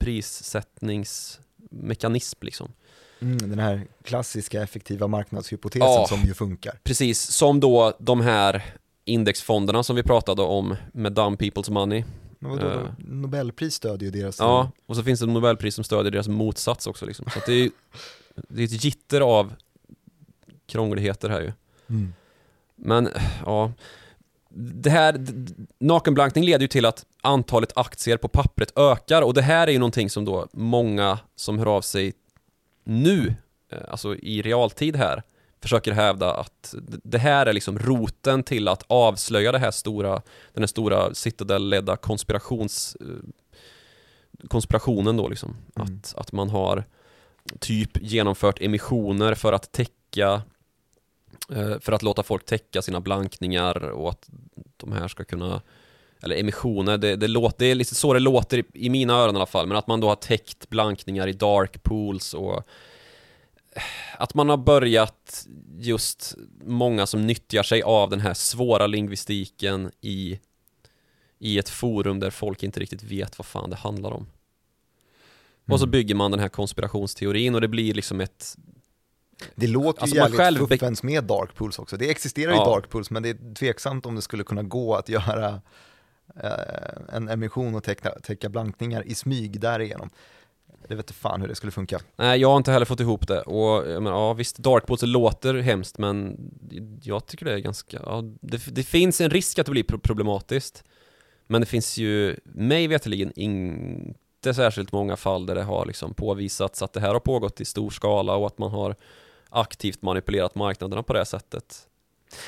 prissättningsmekanism 1.71 2.39
liksom. 2.45 2.73
Mm, 3.21 3.39
den 3.39 3.59
här 3.59 3.87
klassiska 4.03 4.63
effektiva 4.63 5.07
marknadshypotesen 5.07 5.89
Ja. 5.89 6.07
som 6.09 6.21
ju 6.21 6.35
funkar. 6.35 6.79
Precis, 6.85 7.21
som 7.21 7.61
då 7.61 7.93
de 7.99 8.21
här 8.21 8.63
indexfonderna 9.05 9.83
som 9.83 9.97
vi 9.97 10.03
pratade 10.03 10.43
om 10.43 10.77
med 10.93 11.13
dumb 11.13 11.41
people's 11.41 11.71
money. 11.71 12.05
Vadå, 12.39 12.69
Eh. 12.71 12.91
Nobelpris 12.99 13.75
stödjer 13.75 14.11
ju 14.13 14.21
deras... 14.21 14.39
Ja, 14.39 14.71
och 14.87 14.97
så 14.97 15.03
finns 15.03 15.21
det 15.21 15.27
Nobelpris 15.27 15.75
som 15.75 15.85
stödjer 15.85 16.13
deras 16.13 16.29
motsats 16.29 16.87
också 16.87 17.07
liksom. 17.07 17.27
Så 17.31 17.41
det 17.47 17.53
är 17.53 17.71
det 18.49 18.63
är 18.63 18.65
ett 18.65 18.85
gitter 18.85 19.21
av 19.21 19.55
krångligheter 20.67 21.29
här 21.29 21.41
ju. 21.41 21.53
Mm. 21.89 22.15
Men 22.77 23.09
ja, 23.45 23.73
det 24.59 24.90
här, 24.90 25.27
nakenblankning 25.79 26.45
leder 26.45 26.61
ju 26.61 26.69
till 26.69 26.87
att 26.87 27.07
antalet 27.23 27.73
aktier 27.77 28.16
på 28.16 28.29
pappret 28.29 28.79
ökar 28.79 29.23
och 29.23 29.35
det 29.35 29.42
här 29.42 29.66
är 29.66 29.73
ju 29.73 29.79
någonting 29.79 30.11
som 30.11 30.25
då 30.25 30.47
många 30.53 31.19
som 31.37 31.59
hör 31.59 31.66
av 31.66 31.81
sig 31.81 32.12
nu, 32.85 33.35
eh, 33.73 33.79
alltså 33.88 34.16
i 34.16 34.42
realtid 34.42 34.97
här, 34.97 35.23
försöker 35.62 35.92
hävda 35.92 36.35
att 36.35 36.75
det 37.03 37.19
här 37.19 37.47
är 37.47 37.53
liksom 37.53 37.79
roten 37.79 38.42
till 38.42 38.69
att 38.69 38.85
avslöja 38.87 39.53
det 39.53 39.59
här 39.59 39.71
stora, 39.71 40.23
den 40.53 40.62
här 40.62 40.66
stora 40.66 41.14
Citadel-ledda 41.14 41.97
konspirations 41.97 42.97
eh, 43.01 43.07
konspirationen 44.49 45.16
då 45.16 45.29
liksom. 45.29 45.57
Mm. 45.77 45.87
Att, 45.87 46.14
att 46.16 46.33
man 46.33 46.49
har 46.49 46.85
typ 47.59 48.03
genomfört 48.03 48.61
emissioner 48.61 49.35
för 49.35 49.53
att 49.53 49.73
täcka 49.73 50.42
för 51.81 51.92
att 51.92 52.03
låta 52.03 52.22
folk 52.22 52.46
täcka 52.46 52.83
sina 52.83 53.01
blankningar 53.01 53.88
och 53.90 54.11
att 54.11 54.29
de 54.77 54.92
här 54.92 55.09
ska 55.09 55.25
kunna 55.25 55.62
eller 56.22 56.37
emissioner, 56.37 56.99
det, 56.99 57.16
det, 57.16 57.29
låter, 57.29 57.59
det 57.59 57.70
är 57.70 57.75
lite 57.75 57.94
så 57.94 58.12
det 58.12 58.20
låter 58.20 58.59
i, 58.59 58.64
i 58.72 58.90
mina 58.90 59.14
öron 59.14 59.35
i 59.35 59.38
alla 59.38 59.46
fall, 59.46 59.66
men 59.66 59.77
att 59.77 59.87
man 59.87 60.01
då 60.01 60.09
har 60.09 60.16
täckt 60.16 60.68
blankningar 60.68 61.29
i 61.29 61.33
dark 61.33 61.83
pools 61.83 62.35
och 62.35 62.55
eh, 63.72 63.83
att 64.18 64.35
man 64.35 64.49
har 64.49 64.57
börjat 64.57 65.46
just 65.79 66.35
många 66.64 67.07
som 67.07 67.27
nyttjar 67.27 67.62
sig 67.62 67.83
av 67.83 68.11
den 68.11 68.20
här 68.20 68.35
svåra 68.35 68.87
lingvistiken 68.87 69.90
i, 70.01 70.40
i 71.38 71.59
ett 71.59 71.68
forum 71.68 72.20
där 72.20 72.31
folk 72.31 72.62
inte 72.62 72.81
riktigt 72.81 73.03
vet 73.03 73.38
vad 73.38 73.46
fan 73.46 73.70
det 73.70 73.77
handlar 73.77 74.11
om. 74.11 74.27
Och 75.70 75.79
så 75.79 75.85
Mm. 75.85 75.90
bygger 75.90 76.14
man 76.14 76.31
den 76.31 76.40
här 76.40 76.49
konspirationsteorin 76.49 77.55
och 77.55 77.61
det 77.61 77.68
blir 77.68 77.94
liksom 77.94 78.20
ett 78.20 78.57
Det 79.55 79.66
låter 79.66 80.01
Alltså, 80.03 80.16
ju 80.16 80.22
jävligt 80.22 80.40
själv 80.40 80.66
fuffens 80.66 81.03
med 81.03 81.25
dark 81.25 81.55
pools 81.55 81.79
också. 81.79 81.96
Det 81.96 82.11
existerar 82.11 82.53
ju 82.53 82.59
Ja. 82.59 82.64
dark 82.64 82.88
pools, 82.90 83.11
men 83.11 83.22
det 83.22 83.29
är 83.29 83.55
tveksamt 83.55 84.07
om 84.07 84.14
det 84.14 84.22
skulle 84.22 84.44
kunna 84.44 84.62
gå 84.62 84.94
att 84.94 85.09
göra 85.09 85.61
eh, 86.42 87.14
en 87.16 87.29
emission 87.29 87.75
och 87.75 87.85
täcka, 87.85 88.11
täcka 88.22 88.49
blankningar 88.49 89.07
i 89.07 89.14
smyg 89.14 89.61
därigenom. 89.61 90.11
Det 90.88 90.94
vet 90.94 91.05
inte 91.05 91.14
fan 91.14 91.40
hur 91.40 91.49
det 91.49 91.55
skulle 91.55 91.72
funka. 91.72 91.99
Nej, 92.16 92.40
jag 92.40 92.49
har 92.49 92.57
inte 92.57 92.72
heller 92.72 92.87
fått 92.87 93.01
ihop 93.01 93.29
det 93.29 93.40
och 93.40 94.03
menar, 94.03 94.11
ja 94.18 94.33
visst, 94.33 94.59
Darkpools 94.59 95.03
låter 95.03 95.55
hemskt 95.55 95.99
men 95.99 96.37
jag 97.03 97.27
tycker 97.27 97.44
det 97.44 97.53
är 97.53 97.59
ganska, 97.59 97.96
ja, 98.07 98.22
det, 98.40 98.75
det 98.75 98.83
finns 98.83 99.20
en 99.20 99.31
risk 99.31 99.59
att 99.59 99.66
det 99.66 99.72
blir 99.72 99.83
pro- 99.85 99.99
problematiskt 99.99 100.85
Men 101.46 101.61
det 101.61 101.66
finns 101.66 101.99
ju, 101.99 102.37
mig 102.44 102.87
veterligen 102.87 103.33
inte 103.37 104.55
särskilt 104.55 104.92
många 104.92 105.16
fall 105.16 105.46
där 105.46 105.55
det 105.55 105.62
har 105.62 105.87
liksom 105.87 106.14
påvisats 106.14 106.83
att 106.83 106.92
det 106.92 107.01
här 107.01 107.12
har 107.12 107.20
pågått 107.20 107.61
i 107.61 107.64
stor 107.64 107.90
skala 107.90 108.37
och 108.37 108.46
att 108.46 108.59
man 108.59 108.70
har 108.70 108.96
aktivt 109.51 110.03
manipulerat 110.03 110.55
marknaderna 110.55 111.03
på 111.03 111.13
det 111.13 111.25
sättet 111.25 111.83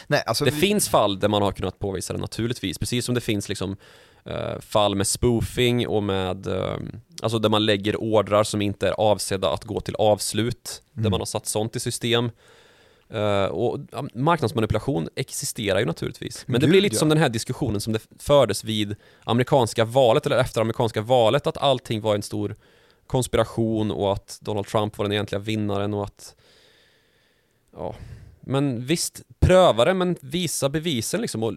Nej, 0.07 0.23
alltså, 0.27 0.45
Det 0.45 0.51
vi- 0.51 0.61
finns 0.61 0.89
fall 0.89 1.19
där 1.19 1.29
man 1.29 1.43
har 1.43 1.53
kunnat 1.53 1.79
påvisa 1.79 2.13
det 2.13 2.19
naturligtvis, 2.19 2.79
precis 2.79 3.05
som 3.05 3.15
det 3.15 3.21
finns 3.21 3.49
liksom 3.49 3.77
eh, 4.25 4.59
fall 4.61 4.95
med 4.95 5.07
spoofing 5.07 5.89
och 5.89 6.03
med, 6.03 6.47
eh, 6.47 6.77
alltså 7.23 7.39
där 7.39 7.49
man 7.49 7.67
lägger 7.67 7.97
ordrar 8.01 8.45
som 8.45 8.63
inte 8.63 8.89
är 8.89 8.93
avsedda 8.93 9.51
att 9.51 9.65
gå 9.65 9.81
till 9.81 9.95
avslut, 9.95 10.83
där 10.93 11.01
Mm. 11.01 11.11
man 11.11 11.21
har 11.21 11.27
satt 11.27 11.47
sånt 11.47 11.77
i 11.77 11.81
system. 11.81 12.31
Eh, 13.11 13.45
och 13.45 13.79
marknadsmanipulation 14.15 15.09
existerar 15.17 15.79
ju 15.79 15.85
naturligtvis. 15.87 16.45
Men 16.47 16.55
det 16.61 16.67
Gud, 16.67 16.71
blir 16.71 16.81
lite 16.81 16.97
ja. 16.97 16.99
som 17.01 17.09
den 17.09 17.19
här 17.19 17.29
diskussionen 17.29 17.81
som 17.81 17.93
det 17.93 18.01
fördes 18.19 18.65
vid 18.65 18.97
amerikanska 19.25 19.85
valet, 19.85 20.27
eller 20.27 20.39
efter 20.39 20.61
amerikanska 20.61 21.01
valet, 21.03 21.47
att 21.47 21.57
allting 21.57 22.01
var 22.01 22.15
en 22.15 22.23
stor 22.23 22.57
konspiration 23.07 23.91
och 23.91 24.13
att 24.13 24.39
Donald 24.43 24.67
Trump 24.67 24.99
var 24.99 25.05
den 25.05 25.13
egentliga 25.13 25.39
vinnaren 25.39 25.95
och 25.95 26.05
att 26.05 26.35
Ja, 27.79 27.95
men 28.41 28.87
visst, 28.87 29.23
pröva 29.41 29.85
det 29.85 29.95
men 29.95 30.17
visa 30.21 30.69
bevisen 30.69 31.21
liksom 31.21 31.43
och 31.43 31.55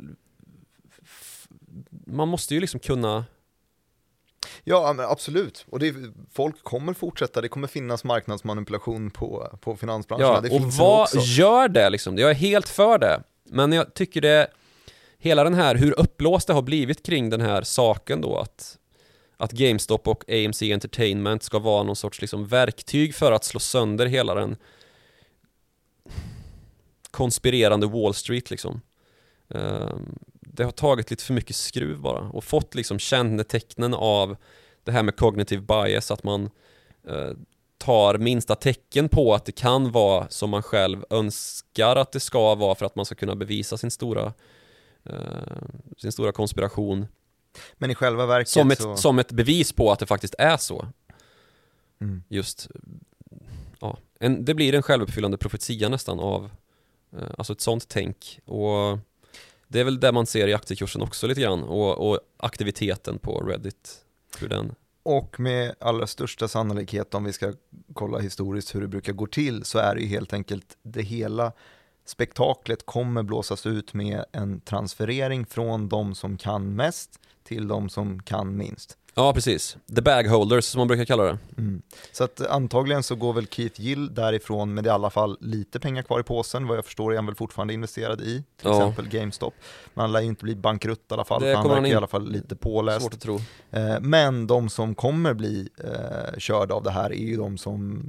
Man 1.89 2.27
måste 2.27 2.53
ju 2.53 2.59
liksom 2.59 2.79
kunna 2.79 3.25
Ja, 4.63 4.93
men 4.93 5.05
absolut. 5.05 5.65
Och 5.69 5.79
det, 5.79 5.95
folk 6.31 6.63
kommer 6.63 6.93
fortsätta, 6.93 7.41
det 7.41 7.49
kommer 7.49 7.67
finnas 7.67 8.03
marknadsmanipulation 8.03 9.11
på, 9.11 9.57
på 9.61 9.75
finansbranscherna. 9.75 10.33
Ja, 10.33 10.41
det 10.41 10.49
och 10.49 10.61
vad 10.61 11.09
gör 11.15 11.67
det 11.67 11.89
liksom? 11.89 12.17
Jag 12.17 12.29
är 12.29 12.35
helt 12.35 12.69
för 12.69 12.97
det 12.97 13.23
Men 13.49 13.71
jag 13.71 13.93
tycker 13.93 14.21
det 14.21 14.47
Hela 15.17 15.43
den 15.43 15.53
här, 15.53 15.75
hur 15.75 15.99
uppblåst 15.99 16.47
det 16.47 16.53
har 16.53 16.61
blivit 16.61 17.05
kring 17.05 17.29
den 17.29 17.41
här 17.41 17.61
saken 17.61 18.21
då 18.21 18.37
att 18.37 18.77
Att 19.37 19.51
GameStop 19.51 20.07
och 20.07 20.23
AMC 20.29 20.61
Entertainment 20.61 21.43
ska 21.43 21.59
vara 21.59 21.83
någon 21.83 21.95
sorts 21.95 22.21
liksom 22.21 22.47
verktyg 22.47 23.15
för 23.15 23.31
att 23.31 23.43
slå 23.43 23.59
sönder 23.59 24.05
hela 24.05 24.35
den 24.35 24.57
konspirerande 27.11 27.87
Wall 27.87 28.13
Street 28.13 28.51
liksom. 28.51 28.81
Ehm, 29.49 30.15
Det 30.53 30.63
har 30.63 30.71
tagit 30.71 31.09
lite 31.11 31.23
för 31.23 31.33
mycket 31.33 31.55
skruv 31.55 31.99
bara 31.99 32.19
och 32.19 32.43
fått 32.43 32.75
liksom 32.75 32.99
kännetecknen 32.99 33.93
av 33.93 34.35
det 34.83 34.91
här 34.91 35.03
med 35.03 35.15
cognitive 35.15 35.61
bias, 35.61 36.11
att 36.11 36.23
man 36.23 36.49
eh, 37.07 37.31
tar 37.77 38.17
minsta 38.17 38.55
tecken 38.55 39.09
på 39.09 39.33
att 39.33 39.45
det 39.45 39.51
kan 39.51 39.91
vara 39.91 40.29
som 40.29 40.49
man 40.49 40.63
själv 40.63 41.05
önskar 41.09 41.95
att 41.95 42.11
det 42.11 42.19
ska 42.19 42.55
vara 42.55 42.75
för 42.75 42.85
att 42.85 42.95
man 42.95 43.05
ska 43.05 43.15
kunna 43.15 43.35
bevisa 43.35 43.77
sin 43.77 43.91
stora 43.91 44.33
eh, 45.03 45.15
sin 45.97 46.11
stora 46.11 46.31
konspiration. 46.31 47.07
Men 47.73 47.91
i 47.91 47.95
själva 47.95 48.25
verket 48.25 48.49
som 48.49 48.71
ett, 48.71 48.81
så... 48.81 48.95
som 48.95 49.19
ett 49.19 49.31
bevis 49.31 49.73
på 49.73 49.91
att 49.91 49.99
det 49.99 50.05
faktiskt 50.05 50.35
är 50.37 50.57
så. 50.57 50.87
Mm. 52.01 52.23
just 52.27 52.69
ja, 53.79 53.97
en, 54.19 54.45
det 54.45 54.53
blir 54.53 54.75
en 54.75 54.83
självuppfyllande 54.83 55.37
profetia 55.37 55.89
nästan 55.89 56.19
av 56.19 56.49
Eh, 57.17 57.27
alltså 57.37 57.53
ett 57.53 57.61
sånt 57.61 57.87
tänk. 57.87 58.39
Och 58.45 58.99
det 59.67 59.79
är 59.79 59.83
väl 59.83 59.99
det 59.99 60.11
man 60.11 60.25
ser 60.25 60.47
i 60.47 60.53
aktiekursen 60.53 61.01
också 61.01 61.27
lite 61.27 61.41
grann. 61.41 61.63
Och, 61.63 62.09
och 62.09 62.19
aktiviteten 62.37 63.19
på 63.19 63.39
Reddit. 63.39 64.05
Hur 64.39 64.49
den 64.49 64.75
Och 65.03 65.39
med 65.39 65.75
allra 65.79 66.07
största 66.07 66.47
sannolikhet, 66.47 67.13
om 67.13 67.23
vi 67.23 67.33
ska 67.33 67.53
kolla 67.93 68.19
historiskt 68.19 68.75
hur 68.75 68.81
det 68.81 68.87
brukar 68.87 69.13
gå 69.13 69.27
till, 69.27 69.63
så 69.63 69.79
är 69.79 69.95
det 69.95 70.01
ju 70.01 70.07
helt 70.07 70.33
enkelt 70.33 70.77
det 70.83 71.01
hela 71.01 71.51
spektaklet 72.05 72.85
kommer 72.85 73.23
blåsas 73.23 73.65
ut 73.65 73.93
med 73.93 74.25
en 74.31 74.61
transferering 74.61 75.45
från 75.45 75.89
de 75.89 76.15
som 76.15 76.37
kan 76.37 76.75
mest 76.75 77.19
till 77.43 77.67
de 77.67 77.89
som 77.89 78.23
kan 78.23 78.57
minst. 78.57 78.97
Ja 79.15 79.33
precis, 79.33 79.77
the 79.95 80.01
bag 80.01 80.23
holders 80.27 80.65
som 80.65 80.79
man 80.79 80.87
brukar 80.87 81.05
kalla 81.05 81.23
det 81.23 81.37
Mm. 81.57 81.81
Så 82.11 82.23
att 82.23 82.41
antagligen 82.47 83.03
så 83.03 83.15
går 83.15 83.33
väl 83.33 83.47
Keith 83.47 83.81
Gill 83.81 84.13
därifrån 84.13 84.73
med 84.73 84.85
i 84.85 84.89
alla 84.89 85.09
fall 85.09 85.37
lite 85.41 85.79
pengar 85.79 86.03
kvar 86.03 86.19
i 86.19 86.23
påsen. 86.23 86.67
Vad 86.67 86.77
jag 86.77 86.85
förstår 86.85 87.11
är 87.11 87.15
han 87.15 87.25
väl 87.25 87.35
fortfarande 87.35 87.73
investerad 87.73 88.21
i, 88.21 88.25
till 88.25 88.43
Ja. 88.61 88.77
exempel 88.89 89.07
GameStop. 89.09 89.53
Men 89.93 90.01
han 90.01 90.11
lär 90.11 90.19
ju 90.21 90.25
inte 90.27 90.43
bli 90.43 90.55
bankrutt 90.55 91.05
i 91.11 91.13
alla 91.13 91.25
fall, 91.25 91.41
Det 91.41 91.55
han 91.55 91.69
verkar 91.69 91.85
i 91.87 91.93
alla 91.93 92.07
fall 92.07 92.31
lite 92.31 92.55
påläst. 92.55 93.01
Svårt 93.01 93.13
att 93.13 93.21
tro 93.21 93.39
Eh, 93.71 93.99
Men 94.01 94.47
de 94.47 94.69
som 94.69 94.95
kommer 94.95 95.33
bli 95.33 95.69
eh, 95.83 96.37
körda 96.39 96.75
av 96.75 96.83
det 96.83 96.91
här 96.91 97.09
är 97.13 97.25
ju 97.25 97.37
de 97.37 97.57
som 97.57 98.01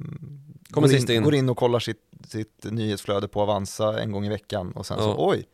Kommer 0.70 0.88
går, 0.88 0.96
in, 0.96 1.10
in. 1.10 1.22
går 1.22 1.34
in 1.34 1.48
och 1.48 1.56
kollar 1.56 1.78
sitt, 1.78 2.00
sitt 2.28 2.64
nyhetsflöde 2.64 3.28
på 3.28 3.40
Avanza 3.42 4.00
en 4.00 4.12
gång 4.12 4.26
i 4.26 4.28
veckan 4.28 4.72
och 4.72 4.86
sen 4.86 4.96
Ja. 5.00 5.04
så 5.04 5.28
oj, 5.28 5.44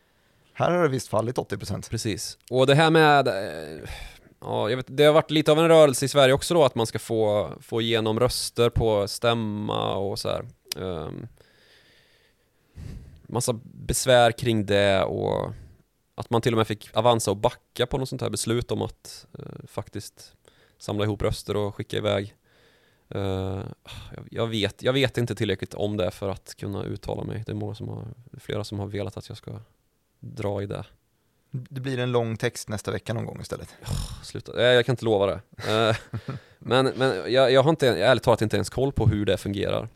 här 0.53 0.71
har 0.71 0.83
det 0.83 0.89
visst 0.89 1.09
fallit 1.09 1.37
80%. 1.39 1.91
Precis, 1.91 2.39
och 2.51 2.67
det 2.67 2.75
här 2.75 2.91
med 2.91 3.29
eh, 3.29 3.89
Ja, 4.41 4.71
jag 4.71 4.77
vet, 4.77 4.87
det 4.89 5.05
har 5.05 5.13
varit 5.13 5.31
lite 5.31 5.53
av 5.53 5.59
en 5.59 5.69
rörelse 5.69 6.05
i 6.05 6.09
Sverige 6.09 6.35
också 6.35 6.55
då 6.55 6.65
att 6.65 6.75
man 6.75 6.87
ska 6.87 6.99
få, 6.99 7.53
få 7.61 7.81
igenom 7.81 8.21
röster 8.21 8.71
på 8.71 9.09
stämma 9.09 9.95
och 9.95 10.19
så 10.19 10.29
här. 10.29 10.47
Um, 10.77 11.27
massa 13.23 13.61
besvär 13.63 14.33
kring 14.33 14.67
det 14.67 15.05
och 15.05 15.53
att 16.15 16.31
man 16.31 16.43
till 16.43 16.53
och 16.53 16.57
med 16.57 16.67
fick 16.67 16.97
Avanza 16.97 17.31
och 17.31 17.37
backa 17.37 17.87
på 17.87 17.99
något 17.99 18.09
sånt 18.09 18.23
här 18.23 18.31
beslut 18.31 18.71
om 18.71 18.83
att 18.83 19.27
uh, 19.39 19.67
faktiskt 19.67 20.35
samla 20.79 21.05
ihop 21.05 21.23
röster 21.23 21.57
och 21.57 21.75
skicka 21.75 21.97
iväg. 21.97 22.35
Uh, 23.15 23.63
jag, 24.17 24.29
jag, 24.31 24.47
vet, 24.47 24.83
jag 24.83 24.93
vet 24.93 25.19
inte 25.19 25.35
tillräckligt 25.35 25.75
om 25.75 25.97
det 25.97 26.11
för 26.11 26.29
att 26.29 26.55
kunna 26.55 26.85
uttala 26.85 27.25
mig. 27.25 27.43
Det 27.47 27.53
är 27.53 27.57
många 27.57 27.75
som 27.75 27.89
har, 27.89 28.05
flera 28.39 28.65
som 28.65 28.79
har 28.79 28.87
velat 28.87 29.17
att 29.17 29.29
jag 29.29 29.39
ska 29.39 29.61
dra 30.21 30.63
i 30.63 30.67
det. 30.67 30.85
Det 31.51 31.81
blir 31.81 31.99
en 31.99 32.13
lång 32.13 32.37
text 32.37 32.69
nästa 32.69 32.91
vecka 32.91 33.15
någon 33.15 33.27
gång 33.27 33.41
istället. 33.41 33.69
Sluta, 34.23 34.53
Nej, 34.53 34.75
jag 34.75 34.87
kan 34.87 34.93
inte 34.93 35.05
lova 35.05 35.27
det. 35.27 35.41
Eh, 35.69 35.97
men 36.59 36.93
men 36.97 37.33
jag, 37.33 37.53
jag 37.53 37.63
har 37.63 37.71
inte, 37.71 37.89
ärligt 37.89 38.23
talat 38.23 38.43
inte 38.43 38.57
ens 38.57 38.71
koll 38.71 38.93
på 38.93 39.07
hur 39.07 39.27
det 39.27 39.37
fungerar. 39.37 39.89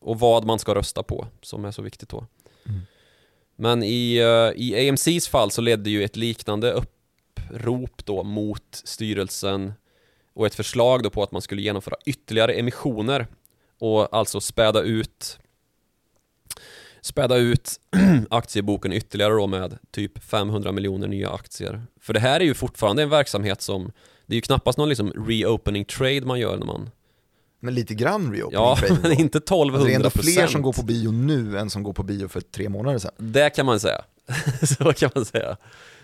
Och 0.00 0.18
vad 0.18 0.44
man 0.44 0.58
ska 0.58 0.74
rösta 0.74 1.02
på, 1.02 1.26
som 1.42 1.64
är 1.64 1.70
så 1.70 1.82
viktigt 1.82 2.08
då. 2.08 2.26
Mm. 2.66 2.80
Men 3.56 3.82
i, 3.82 4.16
eh, 4.16 4.62
i 4.62 4.88
AMCs 4.88 5.28
fall 5.28 5.50
så 5.50 5.60
ledde 5.60 5.90
ju 5.90 6.04
ett 6.04 6.16
liknande 6.16 6.72
upprop 6.72 8.04
då 8.04 8.22
mot 8.22 8.82
styrelsen 8.84 9.72
och 10.34 10.46
ett 10.46 10.54
förslag 10.54 11.02
då 11.02 11.10
på 11.10 11.22
att 11.22 11.32
man 11.32 11.42
skulle 11.42 11.62
genomföra 11.62 11.96
ytterligare 12.06 12.52
emissioner 12.52 13.26
och 13.78 14.14
alltså 14.14 14.40
späda 14.40 14.80
ut 14.80 15.38
späda 17.02 17.36
ut 17.36 17.80
aktieboken 18.30 18.92
ytterligare 18.92 19.34
då 19.34 19.46
med 19.46 19.78
typ 19.90 20.24
500 20.24 20.72
miljoner 20.72 21.08
nya 21.08 21.30
aktier. 21.30 21.82
För 22.00 22.12
det 22.12 22.20
här 22.20 22.40
är 22.40 22.44
ju 22.44 22.54
fortfarande 22.54 23.02
en 23.02 23.10
verksamhet 23.10 23.62
som 23.62 23.92
det 24.26 24.34
är 24.34 24.36
ju 24.36 24.40
knappast 24.40 24.78
någon 24.78 24.88
liksom 24.88 25.12
reopening 25.26 25.84
trade 25.84 26.20
man 26.20 26.40
gör 26.40 26.56
när 26.56 26.66
man 26.66 26.90
Men 27.60 27.74
lite 27.74 27.94
grann 27.94 28.32
reopening 28.32 28.64
Ja, 28.64 28.76
trade 28.76 28.98
men 29.02 29.12
inte 29.20 29.38
1200 29.38 29.76
Alltså 29.76 29.86
det 29.86 29.92
är 29.92 29.96
ändå 29.96 30.10
fler 30.10 30.46
som 30.46 30.62
går 30.62 30.72
på 30.72 30.82
bio 30.82 31.10
nu 31.10 31.58
än 31.58 31.70
som 31.70 31.82
går 31.82 31.92
på 31.92 32.02
bio 32.02 32.28
för 32.28 32.40
tre 32.40 32.68
månader 32.68 32.98
sedan. 32.98 33.12
Det 33.16 33.50
kan 33.50 33.66
man 33.66 33.80
säga. 33.80 34.04
Så 34.62 34.92
kan 34.92 35.10
man 35.14 35.24
säga. 35.24 35.56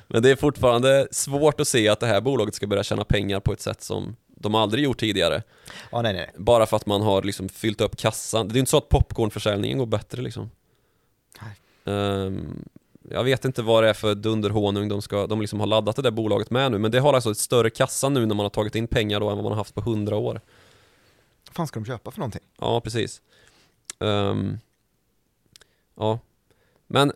Men 0.09 0.23
det 0.23 0.31
är 0.31 0.37
fortfarande 0.37 1.09
svårt 1.11 1.61
att 1.61 1.69
se 1.69 1.89
att 1.89 2.01
det 2.01 2.07
här 2.07 2.21
bolaget 2.21 2.55
ska 2.55 2.67
börja 2.67 2.83
tjäna 2.83 3.05
pengar 3.05 3.41
på 3.41 3.53
ett 3.53 3.61
sätt 3.61 3.83
som 3.83 4.17
de 4.37 4.55
aldrig 4.55 4.85
gjort 4.85 5.01
tidigare. 5.01 5.43
Ja, 5.93 6.03
nej, 6.03 6.13
nej. 6.13 6.31
Bara 6.37 6.67
för 6.67 6.77
att 6.77 6.87
man 6.87 7.03
har 7.03 7.23
liksom 7.23 7.49
fyllt 7.49 7.81
upp 7.81 7.97
kassan. 7.97 8.49
Det 8.49 8.59
är 8.59 8.61
inte 8.61 8.71
så 8.71 8.79
att 8.79 8.89
popcornförsäljningen 8.89 9.79
går 9.79 9.87
bättre 9.87 10.23
liksom. 10.23 10.51
Ehm, 11.87 12.65
jag 13.11 13.25
vet 13.25 13.45
inte 13.45 13.63
vad 13.63 13.83
det 13.83 13.89
är 13.89 13.95
för 13.95 14.15
dunderhonung 14.15 14.89
de, 14.89 15.03
ska, 15.03 15.27
de 15.27 15.41
liksom 15.41 15.61
har 15.61 15.67
laddat 15.67 15.97
det 15.97 16.03
där 16.03 16.11
bolaget 16.11 16.51
med 16.51 16.73
nu, 16.73 16.79
men 16.79 16.91
det 16.91 16.99
har 17.01 17.15
alltså 17.15 17.31
ett 17.31 17.39
större 17.39 17.71
kassa 17.71 18.09
nu 18.09 18.27
när 18.27 18.35
man 18.35 18.45
har 18.45 18.51
tagit 18.51 18.75
in 18.75 18.87
pengar 18.87 19.21
då 19.21 19.31
än 19.31 19.37
vad 19.37 19.45
man 19.45 19.53
har 19.53 19.57
haft 19.57 19.75
på 19.75 19.81
100 19.81 20.17
år. 20.17 20.41
Vad 21.49 21.55
fan 21.55 21.67
ska 21.67 21.81
de 21.81 21.87
köpa 21.87 22.11
för 22.11 22.19
någonting? 22.19 22.43
Ja, 22.61 22.81
precis. 22.81 23.23
Ehm, 23.99 24.59
ja, 25.95 26.19
men 26.87 27.13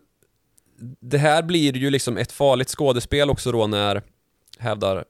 det 1.01 1.19
här 1.19 1.43
blir 1.43 1.77
ju 1.77 1.91
liksom 1.91 2.17
ett 2.17 2.33
farligt 2.33 2.69
skådespel 2.69 3.31
också 3.31 3.53
då 3.53 3.67
när, 3.67 4.03
hävdar 4.59 5.05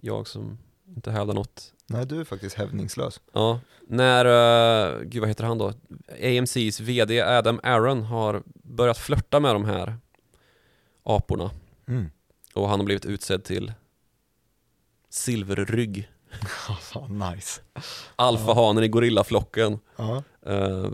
jag 0.00 0.28
som 0.28 0.58
inte 0.96 1.10
hävdar 1.10 1.34
något, 1.34 1.72
Nej, 1.92 2.06
du 2.06 2.20
är 2.20 2.24
faktiskt 2.24 2.56
hävningslös. 2.56 3.20
ja, 3.32 3.60
när, 3.88 4.24
uh, 4.26 5.02
gud 5.04 5.20
vad 5.20 5.28
heter 5.28 5.44
han 5.44 5.58
då? 5.58 5.72
AMCs 6.22 6.80
VD 6.80 7.22
Adam 7.22 7.60
Aaron 7.62 8.02
har 8.02 8.42
börjat 8.54 8.98
flörta 8.98 9.40
med 9.40 9.54
de 9.54 9.64
här 9.64 9.96
aporna 11.02 11.50
Mm. 11.88 12.10
och 12.54 12.68
han 12.68 12.80
har 12.80 12.84
blivit 12.84 13.06
utsedd 13.06 13.44
till 13.44 13.72
silverrygg, 15.10 16.08
Fan, 16.80 17.18
nice. 17.34 17.60
alfahanen 18.16 18.84
i 18.84 18.88
gorillaflocken. 18.88 19.78
Ja. 19.96 20.22
Eh, 20.46 20.90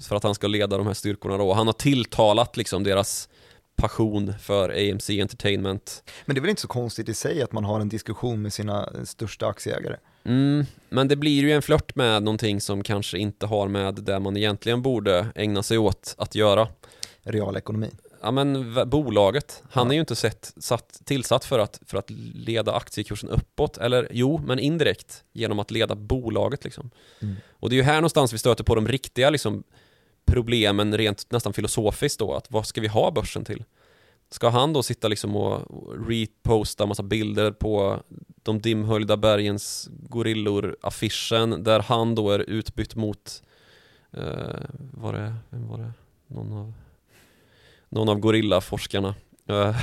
för 0.00 0.16
att 0.16 0.22
han 0.22 0.34
ska 0.34 0.46
leda 0.46 0.76
de 0.78 0.86
här 0.86 0.94
styrkorna 0.94 1.36
då. 1.38 1.52
Han 1.52 1.66
har 1.66 1.72
tilltalat 1.74 2.56
liksom 2.56 2.84
deras 2.84 3.28
passion 3.76 4.34
för 4.38 4.68
AMC 4.90 5.10
Entertainment. 5.20 6.02
Men 6.26 6.34
det 6.34 6.38
är 6.38 6.40
väl 6.40 6.50
inte 6.50 6.62
så 6.62 6.68
konstigt 6.68 7.08
i 7.08 7.14
sig 7.14 7.42
att 7.42 7.52
man 7.52 7.64
har 7.64 7.80
en 7.80 7.88
diskussion 7.88 8.42
med 8.42 8.52
sina 8.52 8.88
största 9.04 9.46
aktieägare? 9.46 9.96
Mm, 10.24 10.66
men 10.88 11.08
det 11.08 11.16
blir 11.16 11.42
ju 11.42 11.52
en 11.52 11.62
flört 11.62 11.94
med 11.94 12.22
någonting 12.22 12.60
som 12.60 12.82
kanske 12.82 13.18
inte 13.18 13.46
har 13.46 13.68
med 13.68 13.94
det 13.94 14.18
man 14.18 14.36
egentligen 14.36 14.82
borde 14.82 15.26
ägna 15.34 15.62
sig 15.62 15.78
åt 15.78 16.14
att 16.18 16.34
göra. 16.34 16.68
Realekonomi. 17.22 17.90
Ja 18.22 18.30
men 18.30 18.74
bolaget, 18.90 19.62
han 19.70 19.86
Ja. 19.86 19.92
är 19.92 19.94
ju 19.94 20.00
inte 20.00 20.16
sett, 20.16 20.52
satt, 20.56 21.00
tillsatt 21.04 21.44
för 21.44 21.58
att, 21.58 21.80
för 21.86 21.98
att 21.98 22.10
leda 22.34 22.72
aktiekursen 22.72 23.28
uppåt, 23.30 23.78
eller 23.78 24.08
jo, 24.10 24.40
men 24.46 24.58
indirekt 24.58 25.24
genom 25.32 25.58
att 25.58 25.70
leda 25.70 25.94
bolaget 25.94 26.64
liksom. 26.64 26.90
Mm. 27.22 27.36
Och 27.50 27.70
det 27.70 27.74
är 27.74 27.76
ju 27.76 27.82
här 27.82 27.94
någonstans 27.94 28.32
vi 28.32 28.38
stöter 28.38 28.64
på 28.64 28.74
de 28.74 28.88
riktiga 28.88 29.30
liksom, 29.30 29.62
problemen 30.26 30.98
rent 30.98 31.26
nästan 31.30 31.52
filosofiskt 31.52 32.18
då, 32.18 32.34
att 32.34 32.50
vad 32.50 32.66
ska 32.66 32.80
vi 32.80 32.88
ha 32.88 33.10
börsen 33.10 33.44
till? 33.44 33.64
Ska 34.30 34.48
han 34.48 34.72
då 34.72 34.82
sitta 34.82 35.08
liksom 35.08 35.36
och 35.36 36.08
reposta 36.08 36.86
massa 36.86 37.02
bilder 37.02 37.50
på 37.50 38.02
de 38.42 38.60
dimhöljda 38.60 39.16
bergens 39.16 39.88
gorillor 39.90 40.76
affischen 40.82 41.64
där 41.64 41.80
han 41.80 42.14
då 42.14 42.30
är 42.30 42.38
utbytt 42.38 42.94
mot 42.94 43.42
eh, 44.12 44.22
var 44.92 45.12
det, 45.12 45.34
vem 45.50 45.68
var 45.68 45.78
det? 45.78 45.92
Någon 46.26 46.52
av 46.52 46.72
någon 47.88 48.08
av 48.08 48.18
gorillaforskarna 48.18 49.14
Eh, 49.50 49.76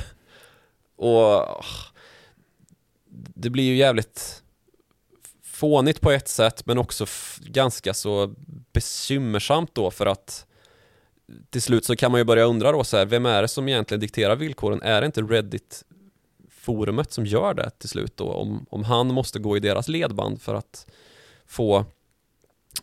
och 0.95 1.23
ah, 1.23 1.65
det 3.09 3.49
blir 3.49 3.63
ju 3.63 3.75
jävligt 3.75 4.43
fånigt 5.43 6.01
på 6.01 6.11
ett 6.11 6.27
sätt 6.27 6.65
men 6.65 6.77
också 6.77 7.05
ganska 7.39 7.93
så 7.93 8.35
bekymmersamt 8.73 9.75
då 9.75 9.91
för 9.91 10.05
att 10.05 10.46
till 11.49 11.61
slut 11.61 11.85
så 11.85 11.95
kan 11.95 12.11
man 12.11 12.19
ju 12.19 12.25
börja 12.25 12.43
undra 12.43 12.71
då 12.71 12.83
så 12.83 12.97
här, 12.97 13.05
vem 13.05 13.25
är 13.25 13.41
det 13.41 13.47
som 13.47 13.67
egentligen 13.67 14.01
dikterar 14.01 14.35
villkoren? 14.35 14.81
Är 14.81 15.01
det 15.01 15.05
inte 15.05 15.21
Reddit 15.21 15.83
forumet 16.49 17.11
som 17.11 17.25
gör 17.25 17.53
det 17.53 17.69
till 17.69 17.89
slut 17.89 18.17
då? 18.17 18.31
Om, 18.31 18.65
om 18.69 18.83
han 18.83 19.07
måste 19.07 19.39
gå 19.39 19.57
i 19.57 19.59
deras 19.59 19.87
ledband 19.87 20.41
för 20.41 20.55
att 20.55 20.87
få, 21.47 21.85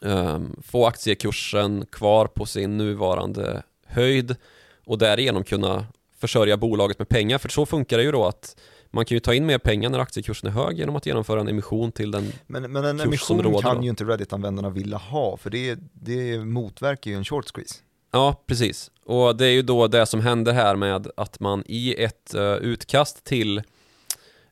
ehm, 0.02 0.56
få 0.62 0.86
aktiekursen 0.86 1.86
kvar 1.86 2.26
på 2.26 2.46
sin 2.46 2.76
nuvarande 2.76 3.62
höjd 3.86 4.36
och 4.84 4.98
därigenom 4.98 5.44
kunna 5.44 5.86
försörja 6.16 6.56
bolaget 6.56 6.98
med 6.98 7.08
pengar. 7.08 7.38
För 7.38 7.48
så 7.48 7.66
funkar 7.66 7.96
det 7.98 8.04
ju 8.04 8.12
då 8.12 8.24
att 8.24 8.56
man 8.90 9.04
kan 9.04 9.16
ju 9.16 9.20
ta 9.20 9.34
in 9.34 9.46
mer 9.46 9.58
pengar 9.58 9.90
när 9.90 9.98
aktiekursen 9.98 10.48
är 10.48 10.52
hög 10.52 10.78
genom 10.78 10.96
att 10.96 11.06
genomföra 11.06 11.40
en 11.40 11.48
emission 11.48 11.92
till 11.92 12.10
den 12.10 12.32
Men, 12.46 12.72
men 12.72 12.84
en 12.84 13.00
emission 13.00 13.60
kan 13.62 13.76
då. 13.76 13.82
ju 13.82 13.90
inte 13.90 14.04
Reddit-användarna 14.04 14.70
vilja 14.70 14.96
ha, 14.96 15.36
för 15.36 15.50
det, 15.50 15.78
det 15.92 16.38
motverkar 16.38 17.10
ju 17.10 17.16
en 17.16 17.24
short 17.24 17.44
squeeze. 17.54 17.74
Ja, 18.14 18.42
precis. 18.46 18.90
Och 19.04 19.36
det 19.36 19.46
är 19.46 19.50
ju 19.50 19.62
då 19.62 19.86
det 19.86 20.06
som 20.06 20.20
händer 20.20 20.52
här 20.52 20.76
med 20.76 21.06
att 21.16 21.40
man 21.40 21.62
i 21.66 22.02
ett 22.04 22.34
eh, 22.34 22.54
utkast 22.54 23.24
till 23.24 23.62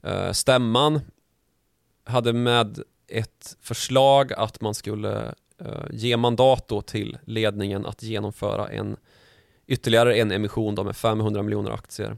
eh, 0.03 0.33
stämman 0.33 1.01
hade 2.05 2.33
med 2.33 2.79
ett 3.09 3.57
förslag 3.61 4.33
att 4.33 4.61
man 4.61 4.75
skulle 4.75 5.35
eh, 5.59 5.85
ge 5.91 6.17
mandat 6.17 6.69
då 6.69 6.83
till 6.83 7.19
ledningen 7.25 7.87
att 7.87 8.03
genomföra 8.03 8.69
en 8.69 8.97
ytterligare 9.67 10.17
en 10.17 10.33
emission 10.33 10.75
då 10.75 10.85
med 10.85 10.97
500 10.97 11.43
miljoner 11.43 11.71
aktier. 11.71 12.17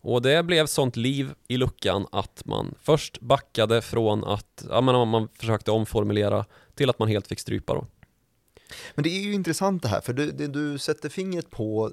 Och 0.00 0.22
det 0.22 0.42
blev 0.42 0.66
sånt 0.66 0.96
liv 0.96 1.30
i 1.48 1.56
luckan 1.56 2.06
att 2.12 2.42
man 2.44 2.74
först 2.80 3.20
backade 3.20 3.82
från 3.82 4.24
att, 4.24 4.64
ja 4.70 4.80
men 4.80 5.08
man 5.08 5.28
försökte 5.34 5.70
omformulera 5.70 6.44
till 6.74 6.90
att 6.90 6.98
man 6.98 7.08
helt 7.08 7.26
fick 7.26 7.40
strypa 7.40 7.74
då. 7.74 7.86
Men 8.94 9.02
det 9.02 9.10
är 9.10 9.22
ju 9.22 9.32
intressant 9.32 9.82
det 9.82 9.88
här, 9.88 10.00
för 10.00 10.12
du, 10.12 10.32
det, 10.32 10.46
du 10.46 10.78
sätter 10.78 11.08
fingret 11.08 11.50
på 11.50 11.92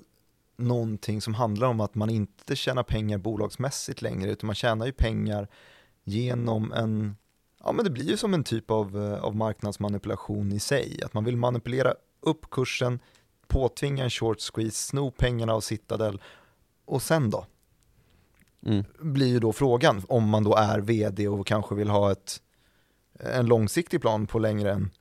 någonting 0.57 1.21
som 1.21 1.33
handlar 1.33 1.67
om 1.67 1.79
att 1.79 1.95
man 1.95 2.09
inte 2.09 2.55
tjänar 2.55 2.83
pengar 2.83 3.17
bolagsmässigt 3.17 4.01
längre, 4.01 4.31
utan 4.31 4.47
man 4.47 4.55
tjänar 4.55 4.85
ju 4.85 4.91
pengar 4.91 5.47
genom 6.03 6.73
en, 6.73 7.15
ja 7.63 7.71
men 7.71 7.85
det 7.85 7.91
blir 7.91 8.09
ju 8.09 8.17
som 8.17 8.33
en 8.33 8.43
typ 8.43 8.71
av, 8.71 9.03
eh, 9.03 9.23
av 9.23 9.35
marknadsmanipulation 9.35 10.51
i 10.51 10.59
sig, 10.59 10.99
att 11.03 11.13
man 11.13 11.23
vill 11.23 11.37
manipulera 11.37 11.93
upp 12.21 12.49
kursen, 12.49 12.99
påtvinga 13.47 14.03
en 14.03 14.09
short 14.09 14.39
squeeze, 14.39 14.77
sno 14.77 15.11
pengarna 15.11 15.53
av 15.53 15.61
Citadel 15.61 16.21
och 16.85 17.01
sen 17.01 17.29
då? 17.29 17.45
Mm. 18.65 18.83
blir 18.99 19.27
ju 19.27 19.39
då 19.39 19.53
frågan 19.53 20.01
om 20.07 20.29
man 20.29 20.43
då 20.43 20.55
är 20.55 20.79
vd 20.79 21.27
och 21.27 21.47
kanske 21.47 21.75
vill 21.75 21.89
ha 21.89 22.11
ett, 22.11 22.41
en 23.19 23.45
långsiktig 23.45 24.01
plan 24.01 24.27
på 24.27 24.39
längre 24.39 24.71
än, 24.71 24.91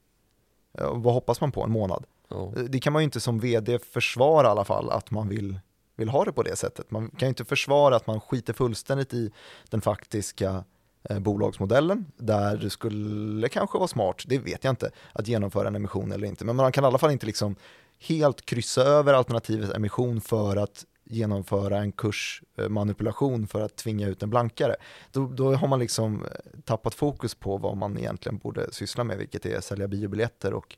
vad 0.72 1.14
hoppas 1.14 1.40
man 1.40 1.52
på, 1.52 1.62
en 1.62 1.70
månad? 1.70 2.04
Ja. 2.28 2.52
Det 2.68 2.80
kan 2.80 2.92
man 2.92 3.02
ju 3.02 3.04
inte 3.04 3.20
som 3.20 3.40
vd 3.40 3.78
försvara 3.78 4.46
i 4.46 4.50
alla 4.50 4.64
fall, 4.64 4.90
att 4.90 5.10
man 5.10 5.28
vill, 5.28 5.60
vill 5.96 6.08
ha 6.08 6.24
det 6.24 6.32
på 6.32 6.42
det 6.42 6.56
sättet. 6.56 6.90
Man 6.90 7.08
kan 7.10 7.26
ju 7.26 7.28
inte 7.28 7.44
försvara 7.44 7.96
att 7.96 8.06
man 8.06 8.20
skiter 8.20 8.52
fullständigt 8.52 9.14
i 9.14 9.30
den 9.70 9.80
faktiska 9.80 10.64
eh, 11.02 11.18
bolagsmodellen, 11.18 12.06
där 12.16 12.56
det 12.56 12.70
skulle 12.70 13.48
kanske 13.48 13.78
vara 13.78 13.88
smart, 13.88 14.22
det 14.26 14.38
vet 14.38 14.64
jag 14.64 14.72
inte, 14.72 14.90
att 15.12 15.28
genomföra 15.28 15.68
en 15.68 15.76
emission 15.76 16.12
eller 16.12 16.26
inte. 16.26 16.44
Men 16.44 16.56
man 16.56 16.72
kan 16.72 16.84
i 16.84 16.86
alla 16.86 16.98
fall 16.98 17.10
inte 17.10 17.26
liksom 17.26 17.56
helt 17.98 18.46
kryssa 18.46 18.82
över 18.82 19.14
alternativet 19.14 19.76
emission 19.76 20.20
för 20.20 20.56
att 20.56 20.84
genomföra 21.10 21.78
en 21.78 21.92
kursmanipulation 21.92 23.46
för 23.46 23.60
att 23.60 23.76
tvinga 23.76 24.08
ut 24.08 24.22
en 24.22 24.30
blankare. 24.30 24.76
Då, 25.12 25.26
då 25.26 25.54
har 25.54 25.68
man 25.68 25.78
liksom 25.78 26.24
eh, 26.24 26.60
tappat 26.64 26.94
fokus 26.94 27.34
på 27.34 27.56
vad 27.56 27.76
man 27.76 27.98
egentligen 27.98 28.38
borde 28.38 28.72
syssla 28.72 29.04
med, 29.04 29.18
vilket 29.18 29.46
är 29.46 29.58
att 29.58 29.64
sälja 29.64 29.88
biobiljetter 29.88 30.54
och 30.54 30.76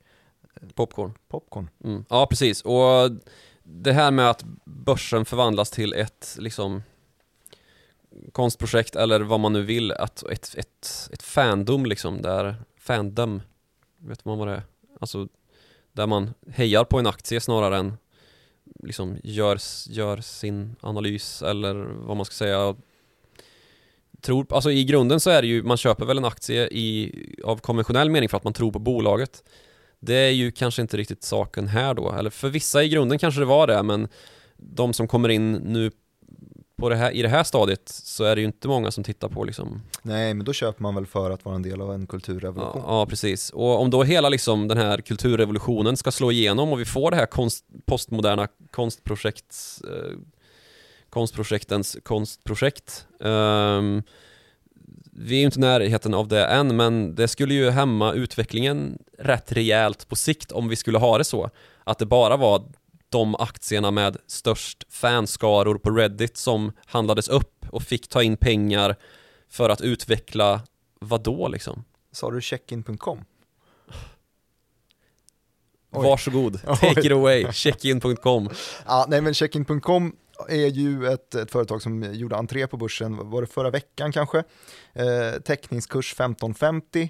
Popcorn. 0.75 1.13
popcorn. 1.27 1.69
Mm. 1.83 2.05
Ja, 2.09 2.27
precis. 2.29 2.61
Och 2.61 3.11
det 3.63 3.93
här 3.93 4.11
med 4.11 4.29
att 4.29 4.43
börsen 4.65 5.25
förvandlas 5.25 5.69
till 5.69 5.93
ett 5.93 6.37
liksom 6.39 6.83
konstprojekt 8.31 8.95
eller 8.95 9.19
vad 9.19 9.39
man 9.39 9.53
nu 9.53 9.61
vill, 9.61 9.91
att 9.91 10.23
ett, 10.23 10.55
ett, 10.57 11.09
ett 11.13 11.23
fandom 11.23 11.85
liksom, 11.85 12.21
där 12.21 12.55
fandom, 12.77 13.41
vet 13.97 14.25
man 14.25 14.37
vad 14.37 14.47
det 14.47 14.53
är? 14.53 14.63
Alltså 14.99 15.27
där 15.91 16.07
man 16.07 16.33
hejar 16.47 16.83
på 16.83 16.99
en 16.99 17.07
aktie 17.07 17.41
snarare 17.41 17.77
än 17.77 17.97
liksom 18.83 19.17
gör, 19.23 19.59
gör 19.89 20.17
sin 20.17 20.75
analys 20.81 21.41
eller 21.41 21.75
vad 21.75 22.17
man 22.17 22.25
ska 22.25 22.33
säga 22.33 22.75
tror, 24.21 24.45
alltså 24.49 24.71
i 24.71 24.83
grunden 24.83 25.19
så 25.19 25.29
är 25.29 25.41
det 25.41 25.47
ju, 25.47 25.63
man 25.63 25.77
köper 25.77 26.05
väl 26.05 26.17
en 26.17 26.25
aktie 26.25 26.67
i, 26.67 27.11
av 27.43 27.57
konventionell 27.57 28.09
mening 28.09 28.29
för 28.29 28.37
att 28.37 28.43
man 28.43 28.53
tror 28.53 28.71
på 28.71 28.79
bolaget. 28.79 29.43
Det 29.99 30.15
är 30.15 30.31
ju 30.31 30.51
kanske 30.51 30.81
inte 30.81 30.97
riktigt 30.97 31.23
saken 31.23 31.67
här 31.67 31.93
då, 31.93 32.11
eller 32.11 32.29
för 32.29 32.49
vissa 32.49 32.83
i 32.83 32.89
grunden 32.89 33.19
kanske 33.19 33.41
det 33.41 33.45
var 33.45 33.67
det, 33.67 33.83
men 33.83 34.07
de 34.57 34.93
som 34.93 35.07
kommer 35.07 35.29
in 35.29 35.51
nu 35.51 35.91
på 36.81 36.89
det 36.89 36.95
här, 36.95 37.11
i 37.11 37.21
det 37.21 37.29
här 37.29 37.43
stadiet 37.43 37.81
så 37.89 38.23
är 38.23 38.35
det 38.35 38.41
ju 38.41 38.47
inte 38.47 38.67
många 38.67 38.91
som 38.91 39.03
tittar 39.03 39.29
på 39.29 39.43
liksom 39.43 39.81
Nej, 40.01 40.33
men 40.33 40.45
då 40.45 40.53
köper 40.53 40.83
man 40.83 40.95
väl 40.95 41.05
för 41.05 41.31
att 41.31 41.45
vara 41.45 41.55
en 41.55 41.61
del 41.61 41.81
av 41.81 41.93
en 41.93 42.07
kulturrevolution. 42.07 42.83
Ja, 42.85 42.99
ja, 42.99 43.05
precis. 43.05 43.49
Och 43.49 43.81
om 43.81 43.89
då 43.89 44.03
hela 44.03 44.29
liksom 44.29 44.67
den 44.67 44.77
här 44.77 44.97
kulturrevolutionen 44.97 45.97
ska 45.97 46.11
slå 46.11 46.31
igenom 46.31 46.71
och 46.73 46.79
vi 46.79 46.85
får 46.85 47.11
det 47.11 47.17
här 47.17 47.25
konst, 47.25 47.65
postmoderna 47.85 48.47
konstprojekts, 48.71 49.81
eh, 49.81 50.17
konstprojektens 51.09 51.97
konstprojekt. 52.03 53.07
Um, 53.19 54.03
vi 55.13 55.35
är 55.35 55.39
ju 55.39 55.45
inte 55.45 55.59
i 55.59 55.61
närheten 55.61 56.13
av 56.13 56.27
det 56.27 56.45
än, 56.45 56.75
men 56.75 57.15
det 57.15 57.27
skulle 57.27 57.53
ju 57.53 57.69
hämma 57.69 58.13
utvecklingen 58.13 58.97
rätt 59.17 59.51
rejält 59.51 60.07
på 60.07 60.15
sikt 60.15 60.51
om 60.51 60.69
vi 60.69 60.75
skulle 60.75 60.97
ha 60.97 61.17
det 61.17 61.23
så. 61.23 61.49
Att 61.83 61.99
det 61.99 62.05
bara 62.05 62.37
var 62.37 62.63
de 63.11 63.35
aktierna 63.35 63.91
med 63.91 64.17
störst 64.27 64.83
fanskaror 64.89 65.77
på 65.77 65.89
Reddit 65.89 66.37
som 66.37 66.71
handlades 66.85 67.27
upp 67.27 67.65
och 67.69 67.83
fick 67.83 68.07
ta 68.07 68.23
in 68.23 68.37
pengar 68.37 68.95
för 69.49 69.69
att 69.69 69.81
utveckla 69.81 70.61
vad 70.99 71.23
då 71.23 71.47
liksom? 71.47 71.83
Sa 72.11 72.31
du 72.31 72.41
checkin.com? 72.41 73.25
Oj. 75.93 76.07
Varsågod, 76.07 76.61
take 76.61 77.05
it 77.05 77.11
away, 77.11 77.47
checkin.com. 77.51 78.49
Ja, 78.85 79.05
nej 79.09 79.21
men 79.21 79.33
checkin.com 79.33 80.15
är 80.49 80.67
ju 80.67 81.07
ett, 81.07 81.35
ett, 81.35 81.51
företag 81.51 81.81
som 81.81 82.13
gjorde 82.13 82.35
entré 82.35 82.67
på 82.67 82.77
börsen, 82.77 83.29
var 83.29 83.41
det 83.41 83.47
förra 83.47 83.69
veckan 83.69 84.11
kanske? 84.11 84.43
Eh, 84.93 85.41
täckningskurs 85.45 86.13
1550, 86.13 87.01
eh, 87.01 87.07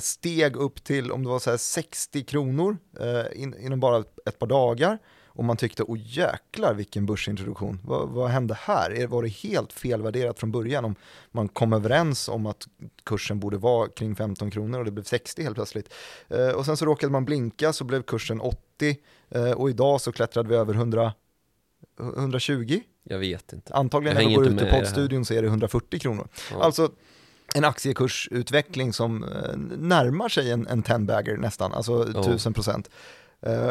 steg 0.00 0.56
upp 0.56 0.84
till 0.84 1.12
om 1.12 1.22
det 1.22 1.28
var 1.28 1.38
så 1.38 1.58
60 1.58 2.24
kronor 2.24 2.78
eh, 3.00 3.42
in, 3.42 3.54
inom 3.60 3.80
bara 3.80 4.04
ett 4.26 4.38
par 4.38 4.46
dagar 4.46 4.98
och 5.40 5.44
man 5.44 5.56
tyckte, 5.56 5.82
åh 5.82 5.98
jäklar 6.00 6.74
vilken 6.74 7.06
börsintroduktion, 7.06 7.80
vad, 7.84 8.08
vad 8.08 8.30
hände 8.30 8.54
här? 8.60 9.06
Var 9.06 9.22
det 9.22 9.28
helt 9.28 9.72
felvärderat 9.72 10.38
från 10.38 10.52
början 10.52 10.84
om 10.84 10.94
man 11.30 11.48
kom 11.48 11.72
överens 11.72 12.28
om 12.28 12.46
att 12.46 12.68
kursen 13.04 13.40
borde 13.40 13.56
vara 13.58 13.88
kring 13.88 14.16
15 14.16 14.50
kronor 14.50 14.78
och 14.78 14.84
det 14.84 14.90
blev 14.90 15.04
60 15.04 15.42
helt 15.42 15.54
plötsligt? 15.54 15.94
Eh, 16.28 16.48
och 16.48 16.66
sen 16.66 16.76
så 16.76 16.84
råkade 16.84 17.12
man 17.12 17.24
blinka 17.24 17.72
så 17.72 17.84
blev 17.84 18.02
kursen 18.02 18.40
80 18.40 18.96
eh, 19.30 19.50
och 19.50 19.70
idag 19.70 20.00
så 20.00 20.12
klättrade 20.12 20.48
vi 20.48 20.54
över 20.54 20.74
100 20.74 21.12
120? 22.00 22.80
Jag 23.02 23.18
vet 23.18 23.52
inte. 23.52 23.74
Antagligen 23.74 24.16
när 24.16 24.28
vi 24.28 24.34
går 24.34 24.46
ut 24.46 24.62
i 24.62 24.70
poddstudion 24.70 25.24
så 25.24 25.34
är 25.34 25.42
det 25.42 25.48
140 25.48 26.00
kronor. 26.00 26.28
Ja. 26.50 26.62
Alltså 26.62 26.92
en 27.54 27.64
aktiekursutveckling 27.64 28.92
som 28.92 29.24
eh, 29.24 29.56
närmar 29.78 30.28
sig 30.28 30.50
en, 30.50 30.66
en 30.66 30.82
ten-bagger 30.82 31.36
nästan, 31.36 31.72
alltså 31.72 31.92
oh. 31.92 32.20
1000 32.20 32.54
procent. 32.54 32.90
Eh, 33.42 33.70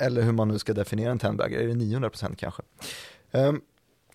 eller 0.00 0.22
hur 0.22 0.32
man 0.32 0.48
nu 0.48 0.58
ska 0.58 0.72
definiera 0.72 1.10
en 1.10 1.18
ten-bagger, 1.18 1.60
är 1.60 1.66
det 1.66 1.74
900 1.74 2.10
procent 2.10 2.38
kanske? 2.38 2.62
Eh, 3.30 3.52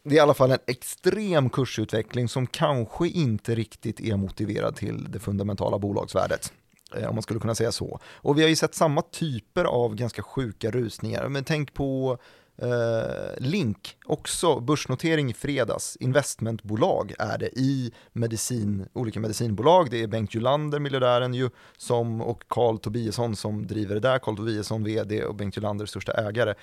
det 0.04 0.16
är 0.16 0.18
i 0.18 0.20
alla 0.20 0.34
fall 0.34 0.52
en 0.52 0.60
extrem 0.68 1.50
kursutveckling 1.50 2.30
som 2.30 2.48
kanske 2.48 3.08
inte 3.08 3.56
riktigt 3.56 4.00
är 4.00 4.18
motiverad 4.18 4.76
till 4.76 5.12
det 5.12 5.20
fundamentala 5.20 5.80
bolagsvärdet 5.80 6.54
eh, 6.96 7.10
om 7.10 7.16
man 7.16 7.22
skulle 7.24 7.40
kunna 7.40 7.56
säga 7.56 7.72
så. 7.72 8.00
Och 8.06 8.38
vi 8.38 8.42
har 8.42 8.50
ju 8.50 8.56
sett 8.56 8.76
samma 8.76 9.02
typer 9.02 9.66
av 9.66 9.96
ganska 9.96 10.24
sjuka 10.24 10.72
rusningar, 10.72 11.30
men 11.30 11.44
tänk 11.44 11.74
på 11.74 12.18
Uh, 12.62 13.38
Link, 13.38 13.98
också 14.06 14.60
börsnotering 14.60 15.30
i 15.30 15.34
fredags, 15.34 15.98
investmentbolag 16.00 17.14
är 17.20 17.38
det 17.38 17.60
i 17.60 17.92
medicin, 18.12 18.86
olika 18.94 19.20
medicinbolag. 19.20 19.90
Det 19.90 20.04
är 20.04 20.08
Bengt 20.08 20.36
Julander, 20.36 20.80
miljardären 20.80 21.34
ju, 21.34 21.50
som, 21.78 22.22
och 22.22 22.44
Carl 22.48 22.80
Tobiasson 22.80 23.36
som 23.36 23.68
driver 23.68 23.96
det 23.96 24.02
där. 24.02 24.20
Carl 24.20 24.36
Tobiasson, 24.36 24.84
vd 24.84 25.24
och 25.24 25.36
Bengt 25.36 25.58
Julander 25.58 25.86
största 25.86 26.12
ägare. 26.12 26.54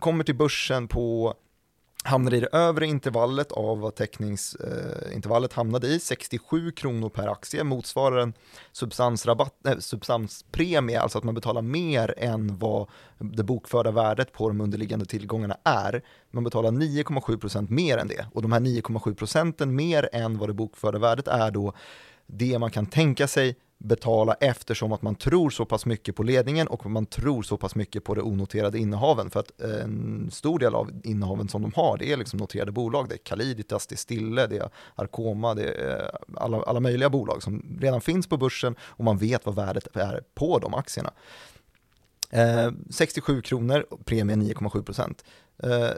Kommer 0.00 0.24
till 0.24 0.36
börsen 0.36 0.88
på 0.88 1.34
hamnade 2.04 2.36
i 2.36 2.40
det 2.40 2.48
övre 2.52 2.86
intervallet 2.86 3.52
av 3.52 3.80
vad 3.80 3.94
täckningsintervallet 3.94 5.52
eh, 5.52 5.56
hamnade 5.56 5.86
i, 5.86 6.00
67 6.00 6.70
kronor 6.70 7.08
per 7.08 7.28
aktie, 7.28 7.64
motsvarar 7.64 8.18
en 8.18 8.32
substansrabatt, 8.72 9.66
äh, 9.66 9.78
substanspremie, 9.78 11.00
alltså 11.00 11.18
att 11.18 11.24
man 11.24 11.34
betalar 11.34 11.62
mer 11.62 12.14
än 12.16 12.58
vad 12.58 12.88
det 13.18 13.42
bokförda 13.42 13.90
värdet 13.90 14.32
på 14.32 14.48
de 14.48 14.60
underliggande 14.60 15.06
tillgångarna 15.06 15.56
är. 15.64 16.02
Man 16.30 16.44
betalar 16.44 16.70
9,7 16.70 17.38
procent 17.38 17.70
mer 17.70 17.98
än 17.98 18.08
det 18.08 18.26
och 18.32 18.42
de 18.42 18.52
här 18.52 18.60
9,7 18.60 19.14
procenten 19.14 19.74
mer 19.74 20.08
än 20.12 20.38
vad 20.38 20.48
det 20.48 20.54
bokförda 20.54 20.98
värdet 20.98 21.28
är 21.28 21.50
då 21.50 21.72
det 22.26 22.58
man 22.58 22.70
kan 22.70 22.86
tänka 22.86 23.28
sig 23.28 23.56
betala 23.78 24.34
eftersom 24.34 24.92
att 24.92 25.02
man 25.02 25.14
tror 25.14 25.50
så 25.50 25.64
pass 25.64 25.86
mycket 25.86 26.16
på 26.16 26.22
ledningen 26.22 26.66
och 26.66 26.90
man 26.90 27.06
tror 27.06 27.42
så 27.42 27.56
pass 27.56 27.74
mycket 27.74 28.04
på 28.04 28.14
det 28.14 28.22
onoterade 28.22 28.78
innehaven. 28.78 29.30
För 29.30 29.40
att 29.40 29.60
eh, 29.60 29.82
en 29.82 30.30
stor 30.32 30.58
del 30.58 30.74
av 30.74 30.90
innehaven 31.04 31.48
som 31.48 31.62
de 31.62 31.72
har, 31.76 31.96
det 31.98 32.12
är 32.12 32.16
liksom 32.16 32.38
noterade 32.38 32.72
bolag. 32.72 33.08
Det 33.08 33.14
är 33.14 33.18
Caliditas, 33.18 33.86
det 33.86 33.94
är 33.94 33.96
Stille, 33.96 34.46
det 34.46 34.56
är 34.56 34.70
Arcoma, 34.94 35.54
det 35.54 35.64
är 35.64 36.02
eh, 36.02 36.08
alla, 36.36 36.62
alla 36.62 36.80
möjliga 36.80 37.10
bolag 37.10 37.42
som 37.42 37.78
redan 37.80 38.00
finns 38.00 38.26
på 38.26 38.36
börsen 38.36 38.76
och 38.80 39.04
man 39.04 39.18
vet 39.18 39.46
vad 39.46 39.54
värdet 39.54 39.96
är 39.96 40.22
på 40.34 40.58
de 40.58 40.74
aktierna. 40.74 41.12
Eh, 42.30 42.72
67 42.90 43.42
kronor, 43.42 43.86
premien 44.04 44.42
9,7 44.42 44.82
procent. 44.82 45.24
Eh, 45.62 45.90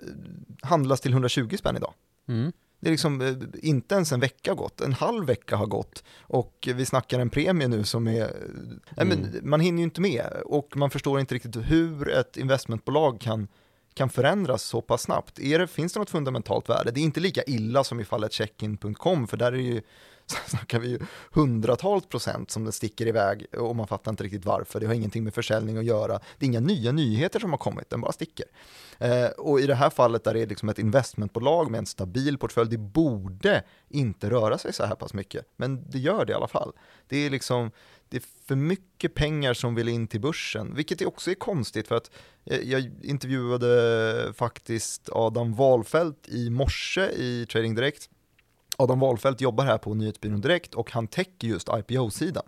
handlas 0.62 1.01
till 1.01 1.12
120 1.12 1.57
spänn 1.57 1.76
idag. 1.76 1.95
Mm. 2.28 2.53
Det 2.81 2.89
är 2.89 2.91
liksom 2.91 3.20
eh, 3.20 3.35
inte 3.62 3.95
ens 3.95 4.12
en 4.12 4.20
vecka 4.20 4.55
gått, 4.55 4.81
en 4.81 4.93
halv 4.93 5.26
vecka 5.26 5.57
har 5.57 5.66
gått 5.66 6.05
och 6.20 6.68
vi 6.74 6.87
snackar 6.87 7.18
en 7.18 7.31
premie 7.31 7.68
nu 7.68 7.85
som 7.85 8.09
är, 8.09 8.24
mm. 8.24 8.81
nej, 8.91 9.07
men 9.07 9.24
mm. 9.24 9.51
man 9.51 9.61
hinner 9.61 9.78
ju 9.78 9.85
inte 9.85 10.01
med 10.01 10.26
och 10.45 10.76
man 10.76 10.91
förstår 10.91 11.20
inte 11.20 11.35
riktigt 11.35 11.57
hur 11.57 12.09
ett 12.09 12.37
investmentbolag 12.37 13.20
kan 13.20 13.49
kan 13.95 14.11
förändras 14.11 14.62
så 14.62 14.81
pass 14.81 15.03
snabbt? 15.03 15.39
Är 15.39 15.59
det, 15.59 15.66
finns 15.66 15.93
det 15.93 15.99
något 15.99 16.11
fundamentalt 16.11 16.68
värde? 16.68 16.91
Det 16.91 17.01
är 17.01 17.05
inte 17.05 17.20
lika 17.20 17.43
illa 17.43 17.85
som 17.85 18.01
i 18.01 18.05
fallet 18.05 18.33
checkin.com, 18.33 19.26
för 19.26 19.37
där 19.37 19.47
är 19.47 19.57
det 19.57 19.62
ju, 19.62 19.83
snackar 20.47 20.78
vi 20.78 20.89
ju 20.89 20.99
hundratals 21.33 22.07
procent 22.07 22.51
som 22.51 22.64
det 22.64 22.72
sticker 22.72 23.07
iväg 23.07 23.47
och 23.59 23.76
man 23.76 23.87
fattar 23.87 24.11
inte 24.11 24.24
riktigt 24.24 24.45
varför. 24.45 24.81
Det 24.81 24.87
har 24.87 24.95
ingenting 24.95 25.24
med 25.24 25.35
försäljning 25.35 25.76
att 25.76 25.85
göra. 25.85 26.20
Det 26.39 26.45
är 26.45 26.49
inga 26.49 26.61
nya 26.61 26.93
nyheter 26.93 27.41
som 27.41 27.51
har 27.51 27.59
kommit, 27.59 27.91
den 27.91 28.01
bara 28.01 28.12
sticker. 28.12 28.47
Eh, 28.99 29.26
och 29.26 29.61
i 29.61 29.66
det 29.66 29.74
här 29.74 29.91
fallet 29.91 30.24
där 30.24 30.35
det 30.35 30.43
är 30.43 30.47
liksom 30.47 30.68
ett 30.68 30.78
investmentbolag 30.78 31.70
med 31.70 31.78
en 31.78 31.87
stabil 31.87 32.39
portfölj, 32.39 32.70
det 32.70 32.78
borde 32.78 33.64
inte 33.89 34.31
röra 34.31 34.59
sig 34.59 34.72
så 34.72 34.85
här 34.85 34.95
pass 34.95 35.14
mycket, 35.14 35.47
men 35.57 35.91
det 35.91 35.99
gör 35.99 36.24
det 36.24 36.33
i 36.33 36.35
alla 36.35 36.49
fall. 36.49 36.72
Det 37.09 37.16
är 37.16 37.31
liksom, 37.31 37.70
det 38.09 38.16
är 38.16 38.22
för 38.47 38.57
mycket 38.57 39.14
pengar 39.14 39.55
som 39.55 39.74
vill 39.74 39.89
in 39.89 40.07
till 40.09 40.20
börsen, 40.20 40.74
vilket 40.74 41.07
också 41.07 41.31
är 41.31 41.35
konstigt 41.35 41.89
för 41.89 41.97
att 41.97 42.11
eh, 42.45 42.61
jag 42.61 42.91
intervjuade 43.03 44.33
faktiskt 44.37 45.09
Adam 45.12 45.55
Wahlfelt 45.55 46.28
i 46.28 46.51
morse 46.51 47.03
i 47.03 47.47
Trading 47.47 47.74
Direct. 47.74 48.11
Adam 48.81 49.01
Wahlfelt 49.01 49.41
jobbar 49.41 49.64
här 49.64 49.78
på 49.78 49.95
Nyhetsbyrån 49.95 50.41
Direkt 50.41 50.74
och 50.74 50.91
han 50.91 51.07
täcker 51.07 51.49
just 51.49 51.68
IPO-sidan. 51.68 52.45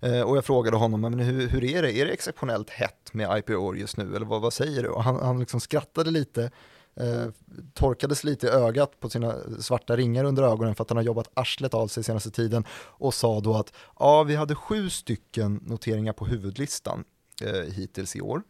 Eh, 0.00 0.20
och 0.20 0.36
jag 0.36 0.44
frågade 0.44 0.76
honom, 0.76 1.00
men 1.00 1.18
hur, 1.18 1.48
hur, 1.48 1.64
är 1.64 1.82
det? 1.82 1.92
Är 1.92 2.06
det 2.06 2.12
exceptionellt 2.12 2.70
hett 2.70 3.14
med 3.14 3.38
IPO 3.38 3.74
just 3.74 3.96
nu? 3.96 4.16
Eller 4.16 4.26
vad, 4.26 4.40
vad 4.40 4.52
säger 4.52 4.82
du? 4.82 4.88
Och 4.88 5.04
han, 5.04 5.16
han 5.16 5.40
liksom 5.40 5.60
skrattade 5.60 6.10
lite 6.10 6.50
eh, 6.96 7.26
torkades 7.74 8.24
lite 8.24 8.46
i 8.46 8.50
ögat 8.50 9.00
på 9.00 9.10
sina 9.10 9.34
svarta 9.60 9.96
ringar 9.96 10.24
under 10.24 10.42
ögonen 10.42 10.74
för 10.74 10.82
att 10.82 10.90
han 10.90 10.96
har 10.96 11.04
jobbat 11.04 11.30
arslet 11.34 11.74
av 11.74 11.88
sig 11.88 12.04
senaste 12.04 12.30
tiden 12.30 12.64
och 12.72 13.14
sa 13.14 13.40
då 13.40 13.54
att 13.54 13.72
ja, 13.98 14.22
vi 14.22 14.36
hade 14.36 14.54
sju 14.54 14.90
stycken 14.90 15.60
noteringar 15.66 16.12
på 16.12 16.26
huvudlistan 16.26 17.04
eh, 17.42 17.72
hittills 17.72 18.16
i 18.16 18.20
år. 18.20 18.42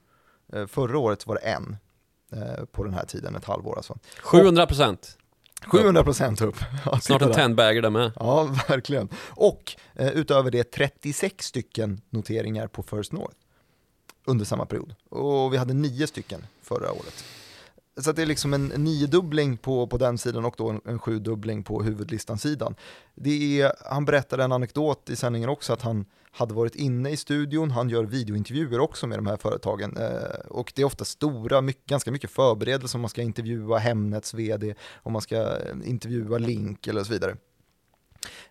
Eh, 0.52 0.66
förra 0.66 0.98
året 0.98 1.26
var 1.26 1.34
det 1.34 1.40
en 1.40 1.76
eh, 2.32 2.64
på 2.64 2.84
den 2.84 2.94
här 2.94 3.06
tiden, 3.06 3.36
ett 3.36 3.44
halvår 3.44 3.76
alltså. 3.76 3.98
700 4.22 4.66
procent. 4.66 5.18
700 5.66 6.04
procent 6.04 6.40
upp. 6.40 6.56
Snart 7.00 7.22
en 7.22 7.32
tenbagger 7.32 7.82
där 7.82 7.90
med. 7.90 8.12
Ja, 8.16 8.44
verkligen. 8.68 9.08
Och 9.28 9.76
eh, 9.94 10.08
utöver 10.08 10.50
det 10.50 10.64
36 10.64 11.46
stycken 11.46 12.00
noteringar 12.10 12.66
på 12.66 12.82
First 12.82 13.12
North 13.12 13.36
under 14.24 14.44
samma 14.44 14.66
period. 14.66 14.94
Och 15.08 15.52
vi 15.52 15.56
hade 15.56 15.74
nio 15.74 16.06
stycken 16.06 16.46
förra 16.62 16.92
året. 16.92 17.24
Så 17.96 18.12
det 18.12 18.22
är 18.22 18.26
liksom 18.26 18.54
en 18.54 18.66
niodubbling 18.66 19.56
på, 19.56 19.86
på 19.86 19.98
den 19.98 20.18
sidan 20.18 20.44
och 20.44 20.54
då 20.58 20.70
en, 20.70 20.80
en 20.84 20.98
sjudubbling 20.98 21.62
på 21.62 21.82
huvudlistan-sidan. 21.82 22.74
Det 23.14 23.60
är, 23.60 23.72
han 23.90 24.04
berättade 24.04 24.44
en 24.44 24.52
anekdot 24.52 25.10
i 25.10 25.16
sändningen 25.16 25.48
också 25.48 25.72
att 25.72 25.82
han 25.82 26.04
hade 26.34 26.54
varit 26.54 26.74
inne 26.74 27.10
i 27.10 27.16
studion, 27.16 27.70
han 27.70 27.88
gör 27.88 28.04
videointervjuer 28.04 28.80
också 28.80 29.06
med 29.06 29.18
de 29.18 29.26
här 29.26 29.36
företagen 29.36 29.96
eh, 29.96 30.40
och 30.48 30.72
det 30.74 30.82
är 30.82 30.86
ofta 30.86 31.04
stora, 31.04 31.60
mycket, 31.60 31.86
ganska 31.86 32.10
mycket 32.10 32.30
förberedelser. 32.30 32.98
Om 32.98 33.00
man 33.00 33.10
ska 33.10 33.22
intervjua 33.22 33.78
Hemnets 33.78 34.34
vd, 34.34 34.74
om 35.02 35.12
man 35.12 35.22
ska 35.22 35.36
eh, 35.36 35.74
intervjua 35.84 36.38
Link 36.38 36.86
eller 36.86 37.04
så 37.04 37.12
vidare. 37.12 37.36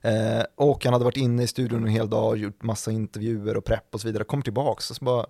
Eh, 0.02 0.44
och 0.56 0.86
han 0.86 0.94
hade 0.94 1.06
varit 1.06 1.18
inne 1.18 1.44
i 1.44 1.48
studion 1.48 1.84
en 1.84 1.90
hel 1.90 2.10
dag, 2.10 2.38
gjort 2.38 2.64
massa 2.64 2.92
intervjuer 2.92 3.58
och 3.58 3.66
prepp 3.66 3.88
och 3.94 4.02
så 4.02 4.08
vidare, 4.08 4.24
kommer 4.24 4.44
tillbaks 4.44 4.90
och 4.90 4.96
så 4.96 5.06
bara 5.06 5.26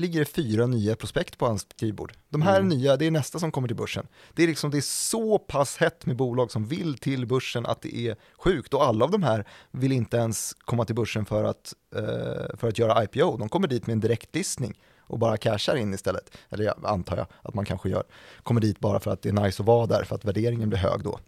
ligger 0.00 0.20
det 0.20 0.24
fyra 0.26 0.66
nya 0.66 0.96
prospekt 0.96 1.38
på 1.38 1.46
hans 1.46 1.66
skrivbord. 1.76 2.12
De 2.28 2.42
här 2.42 2.60
Mm. 2.60 2.68
nya, 2.68 2.96
det 2.96 3.06
är 3.06 3.10
nästa 3.10 3.38
som 3.38 3.52
kommer 3.52 3.68
till 3.68 3.76
börsen. 3.76 4.06
Det 4.34 4.42
är 4.42 4.46
liksom, 4.46 4.70
det 4.70 4.76
är 4.76 4.80
så 4.80 5.38
pass 5.38 5.76
hett 5.76 6.06
med 6.06 6.16
bolag 6.16 6.50
som 6.50 6.66
vill 6.66 6.98
till 6.98 7.26
börsen 7.26 7.66
att 7.66 7.82
det 7.82 7.96
är 7.96 8.16
sjukt. 8.38 8.74
Och 8.74 8.84
alla 8.84 9.04
av 9.04 9.10
de 9.10 9.22
här 9.22 9.44
vill 9.70 9.92
inte 9.92 10.16
ens 10.16 10.54
komma 10.58 10.84
till 10.84 10.94
börsen 10.94 11.24
för 11.26 11.44
att, 11.44 11.74
eh, 11.94 12.56
för 12.56 12.68
att 12.68 12.78
göra 12.78 13.04
IPO. 13.04 13.36
De 13.36 13.48
kommer 13.48 13.68
dit 13.68 13.86
med 13.86 13.92
en 13.94 14.00
direktlistning 14.00 14.80
och 15.00 15.18
bara 15.18 15.36
cashar 15.36 15.76
in 15.76 15.94
istället. 15.94 16.36
Eller 16.50 16.64
jag 16.64 16.74
antar 16.86 17.16
jag 17.16 17.26
att 17.42 17.54
man 17.54 17.64
kanske 17.64 17.88
gör. 17.88 18.04
Kommer 18.42 18.60
dit 18.60 18.80
bara 18.80 19.00
för 19.00 19.10
att 19.10 19.22
det 19.22 19.28
är 19.28 19.32
nice 19.32 19.62
att 19.62 19.66
vara 19.66 19.86
där, 19.86 20.04
för 20.04 20.14
att 20.14 20.24
värderingen 20.24 20.68
blir 20.68 20.78
hög 20.78 21.02
då. 21.04 21.18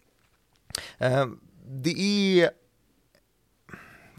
Eh, 0.97 1.25
det 1.67 1.99
är 1.99 2.49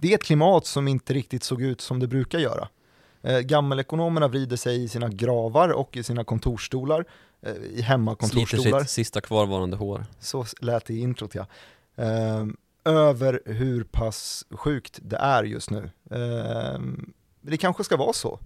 det 0.01 0.11
är 0.11 0.15
ett 0.15 0.25
klimat 0.25 0.67
som 0.67 0.89
inte 0.89 1.15
riktigt 1.15 1.43
såg 1.45 1.63
ut 1.63 1.81
som 1.81 2.01
det 2.01 2.07
brukar 2.07 2.39
göra. 2.39 2.69
Eh, 3.23 3.41
gammelekonomerna 3.41 4.29
vrider 4.29 4.57
sig 4.57 4.85
i 4.85 4.89
sina 4.89 5.09
gravar 5.09 5.69
och 5.69 5.97
i 5.97 6.03
sina 6.03 6.25
kontorsstolar, 6.25 7.05
eh, 7.43 7.53
i 7.53 7.57
Sliter 7.57 7.83
hemmakontorsstolar, 7.83 8.81
sitt 8.81 8.91
sista 8.91 9.21
kvarvarande 9.21 9.77
hår. 9.77 10.05
så 10.21 10.45
lät 10.61 10.85
det 10.85 10.95
i 10.95 11.01
introt 11.01 11.35
ja, 11.35 11.47
eh, 11.97 12.47
över 12.85 13.41
hur 13.47 13.85
pass 13.85 14.45
sjukt 14.51 14.99
det 15.03 15.17
är 15.17 15.45
just 15.45 15.71
nu. 15.71 15.91
Eh, 16.11 16.81
det 17.41 17.57
kanske 17.57 17.85
ska 17.85 17.97
vara 17.97 18.13
så, 18.13 18.39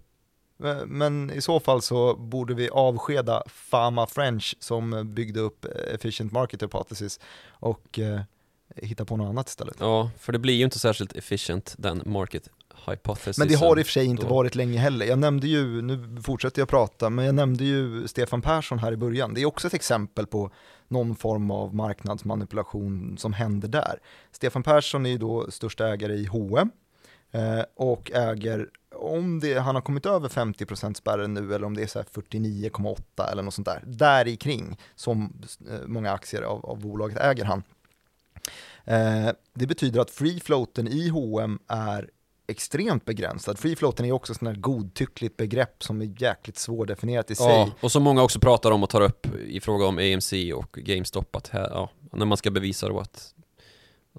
Eh, 0.65 0.87
men 0.87 1.31
i 1.31 1.41
så 1.41 1.61
fall 1.61 1.83
så 1.83 2.17
borde 2.17 2.55
vi 2.55 2.69
avskeda 2.69 3.43
Fama 3.47 4.07
French 4.07 4.57
som 4.59 5.15
byggde 5.15 5.41
upp 5.41 5.65
Efficient 5.95 6.33
Market 6.33 6.63
Hypothesis 6.63 7.21
och 7.51 8.01
hitta 8.77 9.05
på 9.05 9.17
något 9.17 9.29
annat 9.29 9.49
istället. 9.49 9.77
Ja, 9.81 10.11
för 10.19 10.33
det 10.33 10.39
blir 10.39 10.55
ju 10.55 10.65
inte 10.65 10.79
särskilt 10.79 11.17
efficient 11.17 11.75
den 11.79 12.03
market 12.07 12.49
hypothesis. 12.87 13.39
Men 13.39 13.49
det 13.49 13.55
har 13.55 13.79
i 13.79 13.83
och 13.83 13.87
för 13.87 13.93
sig 13.93 14.07
inte 14.07 14.23
då. 14.23 14.29
varit 14.29 14.55
länge 14.55 14.79
heller. 14.79 15.07
Jag 15.07 15.19
nämnde 15.19 15.47
ju, 15.47 15.83
nu 15.83 16.23
fortsätter 16.23 16.61
jag 16.61 16.69
prata, 16.69 17.11
men 17.11 17.25
jag 17.25 17.35
nämnde 17.35 17.65
ju 17.65 18.09
Stefan 18.09 18.43
Persson 18.43 18.79
här 18.79 18.93
i 18.93 18.97
början. 18.97 19.35
Det 19.35 19.43
är 19.43 19.47
också 19.47 19.67
ett 19.67 19.75
exempel 19.75 20.27
på 20.27 20.51
någon 20.89 21.17
form 21.17 21.51
av 21.51 21.75
marknadsmanipulation 21.75 23.19
som 23.19 23.33
händer 23.33 23.69
där. 23.69 23.99
Stefan 24.33 24.63
Persson 24.63 25.07
är 25.07 25.11
ju 25.11 25.19
då 25.19 25.51
största 25.51 25.89
ägare 25.89 26.15
i 26.15 26.27
H&M 26.27 26.71
eh, 27.31 27.65
och 27.77 28.11
äger, 28.15 28.69
om 28.95 29.41
det, 29.41 29.59
han 29.59 29.75
har 29.75 29.83
kommit 29.83 30.07
över 30.07 30.29
50% 30.29 30.95
spärren 30.95 31.35
nu 31.35 31.55
eller 31.55 31.67
om 31.67 31.75
det 31.75 31.83
är 31.83 31.87
så 31.87 31.99
här 31.99 32.07
49,8 32.15 33.33
eller 33.33 33.43
något 33.43 33.55
sånt 33.55 33.67
där, 33.67 33.83
där 33.87 34.29
i 34.29 34.37
kring 34.37 34.79
som 34.95 35.43
eh, 35.71 35.87
många 35.87 36.13
aktier 36.13 36.43
av, 36.43 36.67
av 36.67 36.81
bolaget 36.81 37.19
äger 37.19 37.45
han. 37.45 37.63
Eh, 38.85 39.29
det 39.55 39.67
betyder 39.67 40.01
att 40.01 40.11
free 40.11 40.41
floaten 40.41 40.89
i 40.89 41.09
H&M 41.09 41.59
är 41.69 42.11
extremt 42.47 43.05
begränsad. 43.05 43.59
Free 43.59 43.77
floaten 43.77 44.07
är 44.07 44.13
också 44.13 44.33
ett 44.33 44.41
här 44.43 44.55
godtyckligt 44.55 45.37
begrepp 45.37 45.83
som 45.83 46.01
är 46.01 46.23
jäkligt 46.23 46.59
svårdefinierat 46.59 47.31
i 47.31 47.35
sig. 47.35 47.47
Ja, 47.47 47.71
och 47.81 47.93
som 47.93 48.03
många 48.03 48.23
också 48.23 48.41
pratar 48.41 48.71
om 48.71 48.83
och 48.83 48.91
tar 48.91 49.01
upp 49.01 49.27
i 49.47 49.61
fråga 49.61 49.87
om 49.87 49.99
AMC 49.99 50.33
och 50.55 50.73
GameStop, 50.73 51.37
att 51.37 51.49
här, 51.49 51.69
ja, 51.71 51.91
när 52.13 52.27
man 52.27 52.37
ska 52.37 52.51
bevisa 52.51 52.89
då 52.89 53.01
att, 53.01 53.35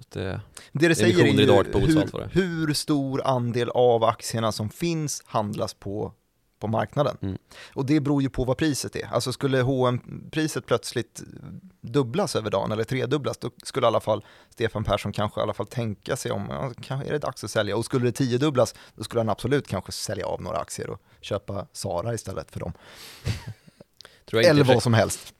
det, 0.08 0.40
Det 0.72 0.88
det 0.88 0.94
säger 0.94 1.14
är 1.14 1.26
ju 1.26 1.46
hur, 1.46 1.64
det 1.64 2.28
hur 2.32 2.72
stor 2.72 3.26
andel 3.26 3.68
av 3.70 4.04
aktierna 4.04 4.52
som 4.52 4.70
finns 4.70 5.22
handlas 5.26 5.74
på, 5.74 6.12
på 6.58 6.66
marknaden. 6.66 7.16
Mm. 7.22 7.38
Och 7.74 7.86
det 7.86 8.00
beror 8.00 8.22
ju 8.22 8.30
på 8.30 8.44
vad 8.44 8.56
priset 8.56 8.96
är. 8.96 9.06
Alltså 9.12 9.32
skulle 9.32 9.58
hm 9.62 10.00
priset 10.30 10.66
plötsligt 10.66 11.22
dubblas 11.80 12.36
över 12.36 12.50
dagen 12.50 12.72
eller 12.72 12.84
tredubblas, 12.84 13.38
då 13.38 13.50
skulle 13.62 13.86
i 13.86 13.88
alla 13.88 14.00
fall 14.00 14.24
Stefan 14.50 14.84
Persson 14.84 15.12
kanske 15.12 15.40
i 15.40 15.42
alla 15.42 15.54
fall 15.54 15.66
tänka 15.66 16.16
sig 16.16 16.32
om, 16.32 16.72
ja, 16.88 17.02
är 17.04 17.12
det 17.12 17.18
dags 17.18 17.44
att 17.44 17.50
sälja. 17.50 17.76
Och 17.76 17.84
skulle 17.84 18.04
det 18.04 18.12
tiodubblas, 18.12 18.74
då 18.94 19.04
skulle 19.04 19.20
han 19.20 19.28
absolut 19.28 19.68
kanske 19.68 19.92
sälja 19.92 20.26
av 20.26 20.42
några 20.42 20.58
aktier 20.58 20.90
och 20.90 21.02
köpa 21.20 21.66
Sara 21.72 22.14
istället 22.14 22.50
för 22.50 22.60
dem. 22.60 22.72
Eller 24.50 24.64
vad 24.74 24.82
som 24.82 24.94
helst. 24.94 25.34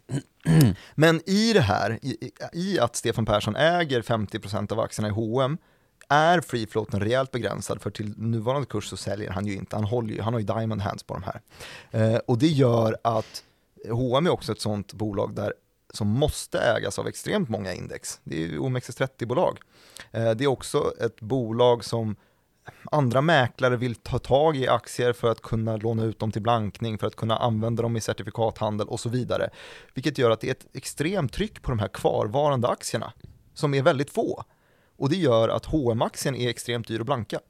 Men 0.95 1.21
i 1.27 1.53
det 1.53 1.61
här, 1.61 1.99
i, 2.03 2.09
i- 2.11 2.33
i 2.53 2.79
att 2.81 2.97
Stefan 2.97 3.27
Persson 3.27 3.57
äger 3.57 4.03
50% 4.03 4.73
av 4.73 4.81
aktierna 4.81 5.09
i 5.09 5.11
H&M 5.11 5.59
är 6.09 6.41
free 6.41 6.67
floaten 6.67 7.01
rejält 7.01 7.31
begränsad 7.31 7.83
för 7.83 7.91
till 7.91 8.15
nuvarande 8.19 8.67
kurs 8.67 8.87
så 8.89 8.97
säljer 8.97 9.31
han 9.31 9.47
ju 9.47 9.55
inte, 9.55 9.77
han, 9.77 9.85
håller 9.85 10.15
ju, 10.15 10.21
han 10.21 10.33
har 10.33 10.41
ju 10.41 10.47
diamond 10.47 10.81
hands 10.81 11.03
på 11.03 11.15
de 11.15 11.23
här. 11.23 11.41
Eh, 11.91 12.21
och 12.27 12.39
det 12.39 12.47
gör 12.47 12.97
att 13.05 13.45
H&M 13.91 14.27
är 14.27 14.31
också 14.31 14.53
ett 14.53 14.61
sånt 14.61 14.93
bolag 14.93 15.35
där 15.35 15.55
som 15.95 16.09
måste 16.09 16.59
ägas 16.59 16.99
av 16.99 17.09
extremt 17.09 17.49
många 17.49 17.75
index. 17.75 18.21
Det 18.25 18.37
är 18.37 18.47
ju 18.47 18.59
OMXS30-bolag. 18.59 19.59
Eh, 20.13 20.31
det 20.31 20.45
är 20.45 20.49
också 20.49 20.93
ett 21.01 21.21
bolag 21.21 21.85
som 21.85 22.17
andra 22.85 23.21
mäklare 23.21 23.77
vill 23.77 23.95
ta 23.95 24.19
tag 24.19 24.57
i 24.57 24.69
aktier 24.69 25.13
för 25.13 25.31
att 25.31 25.43
kunna 25.43 25.77
låna 25.77 26.05
ut 26.05 26.19
dem 26.19 26.33
till 26.33 26.43
blankning, 26.43 26.99
för 26.99 27.07
att 27.07 27.17
kunna 27.17 27.37
använda 27.37 27.83
dem 27.83 27.97
i 27.97 28.01
certifikathandel 28.01 28.89
och 28.89 29.01
så 29.01 29.09
vidare. 29.09 29.51
Vilket 29.95 30.19
gör 30.19 30.31
att 30.31 30.41
det 30.41 30.47
är 30.47 30.53
ett 30.53 30.67
extremt 30.73 31.33
tryck 31.33 31.63
på 31.63 31.71
de 31.71 31.79
här 31.79 31.89
kvarvarande 31.89 32.69
aktierna, 32.69 33.13
som 33.55 33.75
är 33.75 33.83
väldigt 33.83 34.11
få. 34.11 34.45
Och 34.99 35.09
det 35.09 35.17
gör 35.17 35.49
att 35.49 35.67
hm 35.67 36.03
aktien 36.03 36.35
är 36.35 36.49
extremt 36.49 36.89
dyr 36.89 37.01
att 37.01 37.07
blanka. 37.07 37.41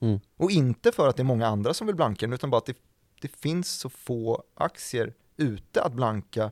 Mm. 0.00 0.20
Och 0.36 0.50
inte 0.50 0.92
för 0.92 1.08
att 1.08 1.16
det 1.16 1.22
är 1.22 1.24
många 1.24 1.46
andra 1.46 1.74
som 1.74 1.86
vill 1.86 1.96
blanka 1.96 2.26
den, 2.26 2.32
utan 2.32 2.50
bara 2.50 2.58
att 2.58 2.66
det, 2.66 2.76
det 3.20 3.28
finns 3.28 3.68
så 3.70 3.88
få 3.88 4.42
aktier 4.54 5.14
ute 5.36 5.82
att 5.82 5.92
blanka 5.92 6.50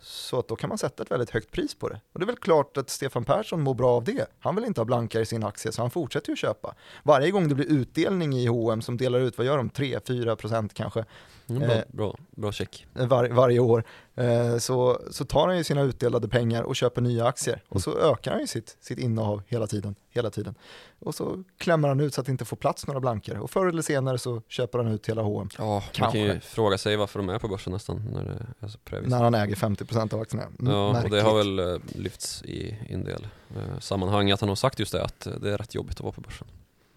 så 0.00 0.38
att 0.38 0.48
då 0.48 0.56
kan 0.56 0.68
man 0.68 0.78
sätta 0.78 1.02
ett 1.02 1.10
väldigt 1.10 1.30
högt 1.30 1.50
pris 1.50 1.74
på 1.74 1.88
det. 1.88 2.00
Och 2.12 2.20
det 2.20 2.24
är 2.24 2.26
väl 2.26 2.36
klart 2.36 2.76
att 2.76 2.90
Stefan 2.90 3.24
Persson 3.24 3.62
mår 3.62 3.74
bra 3.74 3.90
av 3.90 4.04
det. 4.04 4.26
Han 4.38 4.54
vill 4.54 4.64
inte 4.64 4.80
ha 4.80 4.84
blankare 4.84 5.22
i 5.22 5.26
sin 5.26 5.44
aktie 5.44 5.72
så 5.72 5.82
han 5.82 5.90
fortsätter 5.90 6.28
ju 6.28 6.32
att 6.32 6.38
köpa. 6.38 6.74
Varje 7.02 7.30
gång 7.30 7.48
det 7.48 7.54
blir 7.54 7.66
utdelning 7.66 8.32
i 8.32 8.46
H&M 8.46 8.82
som 8.82 8.96
delar 8.96 9.20
ut, 9.20 9.38
vad 9.38 9.46
gör 9.46 9.56
de, 9.56 9.70
3-4% 9.70 10.70
kanske 10.74 11.04
Mm, 11.48 11.62
bra, 11.62 11.72
Eh. 11.76 11.82
bra, 11.88 12.16
bra 12.30 12.52
check. 12.52 12.86
eh, 12.98 13.06
var, 13.06 13.28
varje 13.28 13.58
år, 13.58 13.84
eh, 14.14 14.56
så, 14.58 15.00
så 15.10 15.24
tar 15.24 15.46
han 15.48 15.56
ju 15.56 15.64
sina 15.64 15.82
utdelade 15.82 16.28
pengar 16.28 16.62
och 16.62 16.76
köper 16.76 17.00
nya 17.02 17.26
aktier. 17.26 17.62
Och 17.68 17.80
så 17.82 17.98
ökar 17.98 18.30
han 18.30 18.40
ju 18.40 18.46
sitt, 18.46 18.76
sitt 18.80 18.98
innehav 18.98 19.42
hela 19.46 19.66
tiden, 19.66 19.94
hela 20.10 20.30
tiden. 20.30 20.54
Och 20.98 21.14
så 21.14 21.44
klämmer 21.58 21.88
han 21.88 22.00
ut 22.00 22.14
så 22.14 22.20
att 22.20 22.26
det 22.26 22.30
inte 22.32 22.44
får 22.44 22.56
plats 22.56 22.86
några 22.86 23.00
blankare. 23.00 23.40
Och 23.40 23.50
förr 23.50 23.66
eller 23.66 23.82
senare 23.82 24.18
så 24.18 24.42
köper 24.48 24.78
han 24.78 24.88
ut 24.88 25.08
hela 25.08 25.22
H&M 25.22 25.48
Ja, 25.58 25.64
man 25.64 25.82
Kanske. 25.92 26.18
kan 26.18 26.34
ju 26.34 26.40
fråga 26.40 26.78
sig 26.78 26.96
varför 26.96 27.18
de 27.18 27.28
är 27.28 27.38
på 27.38 27.48
börsen 27.48 27.72
nästan 27.72 28.08
när 28.12 28.24
det 28.24 28.66
är 28.66 28.68
så 28.68 28.78
previs. 28.78 29.10
när 29.10 29.22
han 29.22 29.34
äger 29.34 29.54
50% 29.56 30.14
av 30.14 30.20
aktierna. 30.20 30.42
Mm, 30.60 30.72
Ja, 30.72 30.86
och 30.88 30.94
det 30.94 31.00
märkligt. 31.00 31.22
har 31.22 31.36
väl 31.36 31.80
lyfts 31.94 32.42
i 32.42 32.76
en 32.88 33.04
del 33.04 33.26
eh, 33.56 33.78
sammanhang 33.80 34.30
att 34.30 34.40
han 34.40 34.48
har 34.48 34.56
sagt 34.56 34.78
just 34.78 34.92
det 34.92 35.04
att 35.04 35.28
det 35.40 35.50
är 35.52 35.58
rätt 35.58 35.74
jobbigt 35.74 35.94
att 35.96 36.00
vara 36.00 36.12
på 36.12 36.20
börsen. 36.20 36.46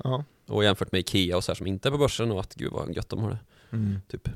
Ja. 0.03 0.23
Och 0.47 0.63
jämfört 0.63 0.91
med 0.91 0.99
Ikea 0.99 1.37
och 1.37 1.43
så 1.43 1.51
här 1.51 1.55
som 1.55 1.67
inte 1.67 1.89
är 1.89 1.91
på 1.91 1.97
börsen 1.97 2.31
och 2.31 2.39
att 2.39 2.55
gud 2.55 2.71
vad 2.71 2.95
gött 2.95 3.09
de 3.09 3.19
har 3.19 3.29
det, 3.29 3.37
Mm. 3.71 4.01
typ. 4.07 4.29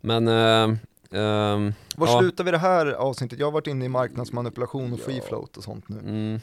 Men, 0.00 0.28
eh, 0.28 0.78
ehm, 1.20 1.74
Var 1.96 2.06
ja, 2.06 2.18
slutar 2.18 2.44
vi 2.44 2.50
det 2.50 2.58
här 2.58 2.86
avsnittet? 2.86 3.38
Jag 3.38 3.46
har 3.46 3.52
varit 3.52 3.66
inne 3.66 3.84
i 3.84 3.88
marknadsmanipulation 3.88 4.92
och 4.92 5.00
free 5.00 5.20
float 5.20 5.56
och 5.56 5.64
sånt 5.64 5.88
nu. 5.88 5.98
mm, 5.98 6.40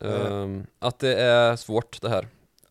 ehm, 0.00 0.66
att 0.78 0.98
det 0.98 1.14
är 1.14 1.56
svårt 1.56 2.00
det 2.00 2.08
här. 2.08 2.28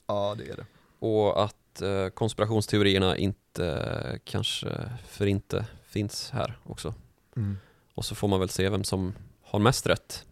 Ja, 0.07 0.35
det 0.37 0.49
är 0.49 0.55
det. 0.55 0.65
Och 0.99 1.43
att 1.43 1.81
eh, 1.81 2.07
konspirationsteorierna 2.07 3.17
inte 3.17 4.19
kanske 4.23 4.89
för 5.07 5.25
inte 5.25 5.65
finns 5.85 6.29
här 6.29 6.59
också. 6.63 6.93
Mm. 7.35 7.57
Och 7.93 8.05
så 8.05 8.15
får 8.15 8.27
man 8.27 8.39
väl 8.39 8.49
se 8.49 8.69
vem 8.69 8.83
som 8.83 9.13
har 9.41 9.59
mest 9.59 9.87
rätt 9.87 10.25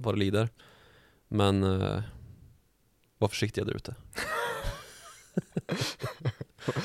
vad 0.00 0.14
det 0.14 0.18
lider. 0.18 0.48
Men 1.28 1.62
eh, 1.62 2.02
var 3.18 3.28
försiktiga 3.28 3.64
där 3.64 3.76
ute. 3.76 3.94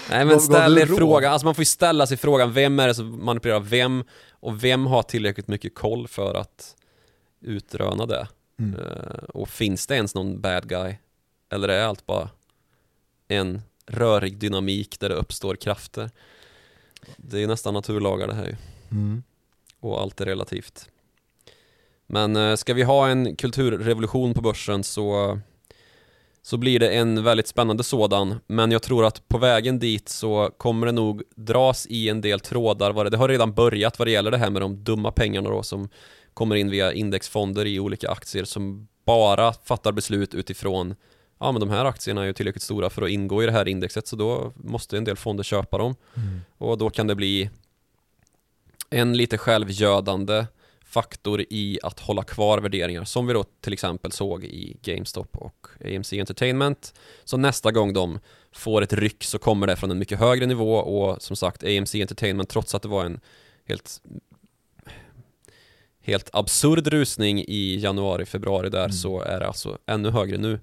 Nej 0.09 0.25
men 0.25 0.39
ställ 0.39 0.77
er 0.77 0.85
frågan, 0.85 1.33
alltså 1.33 1.45
man 1.45 1.55
får 1.55 1.61
ju 1.61 1.65
ställa 1.65 2.07
sig 2.07 2.17
frågan 2.17 2.53
vem 2.53 2.79
är 2.79 2.87
det 2.87 2.95
som 2.95 3.25
manipulerar 3.25 3.59
vem 3.59 4.03
och 4.31 4.63
vem 4.63 4.85
har 4.85 5.03
tillräckligt 5.03 5.47
mycket 5.47 5.75
koll 5.75 6.07
för 6.07 6.35
att 6.35 6.75
utröna 7.41 8.05
det? 8.05 8.27
Mm. 8.59 8.79
Eh, 8.79 9.23
och 9.33 9.49
finns 9.49 9.87
det 9.87 9.95
ens 9.95 10.15
någon 10.15 10.41
bad 10.41 10.69
guy? 10.69 10.95
Eller 11.51 11.69
är 11.69 11.83
allt 11.85 12.05
bara 12.05 12.29
en 13.27 13.61
rörig 13.85 14.37
dynamik 14.37 14.99
där 14.99 15.09
det 15.09 15.15
uppstår 15.15 15.55
krafter? 15.55 16.09
Det 17.17 17.43
är 17.43 17.47
nästan 17.47 17.73
naturlagar 17.73 18.27
det 18.27 18.33
här 18.33 18.45
ju 18.45 18.55
Mm. 18.91 19.23
och 19.79 20.01
allt 20.01 20.21
är 20.21 20.25
relativt. 20.25 20.89
Men 22.07 22.35
eh, 22.35 22.55
ska 22.55 22.73
vi 22.73 22.83
ha 22.83 23.07
en 23.09 23.35
kulturrevolution 23.35 24.33
på 24.33 24.41
börsen 24.41 24.83
så, 24.83 25.39
så 26.45 26.57
blir 26.57 26.79
det 26.79 26.89
en 26.89 27.23
väldigt 27.23 27.47
spännande 27.47 27.83
sådan. 27.83 28.39
Men 28.47 28.71
jag 28.71 28.81
tror 28.81 29.05
att 29.05 29.27
på 29.27 29.37
vägen 29.37 29.79
dit 29.79 30.09
så 30.09 30.49
kommer 30.57 30.85
det 30.85 30.91
nog 30.91 31.23
dras 31.35 31.87
i 31.89 32.09
en 32.09 32.21
del 32.21 32.39
trådar. 32.39 33.09
Det 33.09 33.17
har 33.17 33.29
redan 33.29 33.53
börjat 33.53 33.99
vad 33.99 34.07
det 34.07 34.11
gäller 34.11 34.31
det 34.31 34.37
här 34.37 34.49
med 34.49 34.61
de 34.61 34.83
dumma 34.83 35.11
pengarna 35.11 35.49
då 35.49 35.63
som 35.63 35.89
kommer 36.33 36.55
in 36.55 36.69
via 36.69 36.93
indexfonder 36.93 37.65
i 37.65 37.79
olika 37.79 38.09
aktier 38.09 38.43
som 38.43 38.87
bara 39.05 39.53
fattar 39.53 39.91
beslut 39.91 40.33
utifrån 40.33 40.95
Ja 41.39 41.51
men 41.51 41.59
de 41.59 41.69
här 41.69 41.85
aktierna 41.85 42.21
är 42.21 42.25
ju 42.25 42.33
tillräckligt 42.33 42.63
stora 42.63 42.89
för 42.89 43.01
att 43.01 43.09
ingå 43.09 43.43
i 43.43 43.45
det 43.45 43.51
här 43.51 43.67
indexet 43.67 44.07
så 44.07 44.15
då 44.15 44.53
måste 44.55 44.97
en 44.97 45.03
del 45.03 45.17
fonder 45.17 45.43
köpa 45.43 45.77
dem. 45.77 45.95
Mm. 46.15 46.41
Och 46.57 46.77
då 46.77 46.89
kan 46.89 47.07
det 47.07 47.15
bli 47.15 47.49
en 48.89 49.17
lite 49.17 49.37
självgödande 49.37 50.45
faktor 50.93 51.41
i 51.49 51.79
att 51.83 51.99
hålla 51.99 52.23
kvar 52.23 52.57
värderingar 52.57 53.03
som 53.03 53.27
vi 53.27 53.33
då 53.33 53.43
till 53.61 53.73
exempel 53.73 54.11
såg 54.11 54.43
i 54.43 54.77
GameStop 54.81 55.37
och 55.37 55.67
AMC 55.85 56.13
Entertainment. 56.13 56.93
Så 57.23 57.37
nästa 57.37 57.71
gång 57.71 57.93
de 57.93 58.19
får 58.51 58.81
ett 58.81 58.93
ryck 58.93 59.23
så 59.23 59.39
kommer 59.39 59.67
det 59.67 59.75
från 59.75 59.91
en 59.91 59.99
mycket 59.99 60.19
högre 60.19 60.45
nivå 60.45 60.75
och 60.75 61.21
som 61.21 61.35
sagt 61.35 61.63
AMC 61.63 61.95
Entertainment 61.95 62.49
trots 62.49 62.75
att 62.75 62.81
det 62.81 62.87
var 62.87 63.05
en 63.05 63.19
helt 63.67 64.01
helt 66.01 66.29
absurd 66.33 66.87
rusning 66.87 67.39
i 67.39 67.77
januari, 67.79 68.25
februari 68.25 68.69
där 68.69 68.79
Mm. 68.79 68.91
så 68.91 69.21
är 69.21 69.39
det 69.39 69.47
alltså 69.47 69.77
ännu 69.85 70.09
högre 70.09 70.37
nu. 70.37 70.59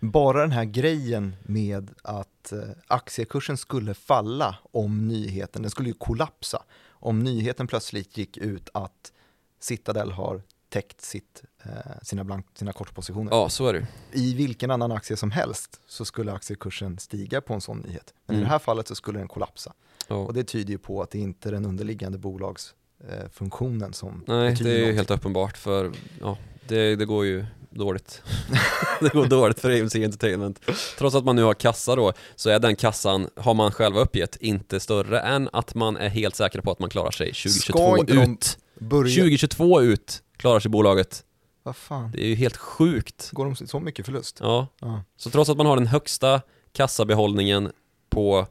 Bara 0.00 0.40
den 0.40 0.52
här 0.52 0.64
grejen 0.64 1.36
med 1.42 1.90
att 2.02 2.52
eh, 2.52 2.58
aktiekursen 2.86 3.56
skulle 3.56 3.94
falla 3.94 4.56
om 4.72 5.08
nyheten, 5.08 5.62
den 5.62 5.70
skulle 5.70 5.88
ju 5.88 5.94
kollapsa 5.94 6.62
om 7.00 7.24
nyheten 7.24 7.66
plötsligt 7.66 8.18
gick 8.18 8.36
ut 8.36 8.68
att 8.74 9.12
Citadel 9.60 10.10
har 10.12 10.42
täckt 10.68 11.00
sitt, 11.00 11.42
eh, 11.64 11.70
sina, 12.02 12.24
blank, 12.24 12.46
sina 12.58 12.72
kortpositioner. 12.72 13.32
Ja, 13.32 13.48
så 13.48 13.66
är 13.66 13.72
det. 13.72 13.86
I 14.12 14.34
vilken 14.34 14.70
annan 14.70 14.92
aktie 14.92 15.16
som 15.16 15.30
helst 15.30 15.80
så 15.86 16.04
skulle 16.04 16.32
aktiekursen 16.32 16.98
stiga 16.98 17.40
på 17.40 17.54
en 17.54 17.60
sån 17.60 17.78
nyhet. 17.78 18.14
Men 18.26 18.34
i 18.34 18.38
Mm. 18.38 18.44
det 18.46 18.50
här 18.52 18.58
fallet 18.58 18.88
så 18.88 18.94
skulle 18.94 19.18
den 19.18 19.28
kollapsa. 19.28 19.72
Ja. 20.08 20.14
Och 20.16 20.34
det 20.34 20.44
tyder 20.44 20.70
ju 20.70 20.78
på 20.78 21.02
att 21.02 21.10
det 21.10 21.18
inte 21.18 21.48
är 21.48 21.52
den 21.52 21.66
underliggande 21.66 22.18
bolagsfunktionen 22.18 23.92
som 23.92 24.24
Nej, 24.26 24.54
det 24.54 24.64
är 24.70 24.72
ju 24.72 24.78
någonting. 24.78 24.96
helt 24.96 25.10
uppenbart 25.10 25.56
för 25.56 25.92
ja, 26.20 26.38
det, 26.68 26.96
det 26.96 27.04
går 27.04 27.26
ju 27.26 27.46
dåligt. 27.70 28.22
det 29.00 29.12
går 29.12 29.26
dåligt 29.26 29.60
för 29.60 29.80
AMC 29.80 29.94
Entertainment. 30.04 30.60
Trots 30.98 31.16
att 31.16 31.24
man 31.24 31.36
nu 31.36 31.42
har 31.42 31.54
kassa 31.54 31.96
då, 31.96 32.12
så 32.36 32.50
är 32.50 32.58
den 32.58 32.76
kassan, 32.76 33.28
har 33.36 33.54
man 33.54 33.72
själva 33.72 34.00
uppgett, 34.00 34.36
inte 34.36 34.80
större 34.80 35.20
än 35.20 35.48
att 35.52 35.74
man 35.74 35.96
är 35.96 36.08
helt 36.08 36.36
säker 36.36 36.60
på 36.60 36.70
att 36.70 36.78
man 36.78 36.90
klarar 36.90 37.10
sig 37.10 37.26
2022 37.26 37.98
inte 37.98 38.12
de 38.14 38.32
ut. 38.32 38.58
Börja... 38.80 39.22
2022 39.22 39.80
ut 39.82 40.22
klarar 40.36 40.60
sig 40.60 40.70
bolaget. 40.70 41.24
Vad 41.62 41.76
fan, 41.76 42.10
Det 42.12 42.22
är 42.22 42.26
ju 42.28 42.34
helt 42.34 42.56
sjukt. 42.56 43.30
går 43.32 43.44
de 43.44 43.56
så 43.66 43.80
mycket 43.80 44.06
förlust? 44.06 44.38
Ja, 44.40 44.66
Ja. 44.80 45.02
så 45.16 45.30
trots 45.30 45.50
att 45.50 45.56
man 45.56 45.66
har 45.66 45.76
den 45.76 45.86
högsta 45.86 46.40
kassabehållningen 46.72 47.72
på 48.10 48.46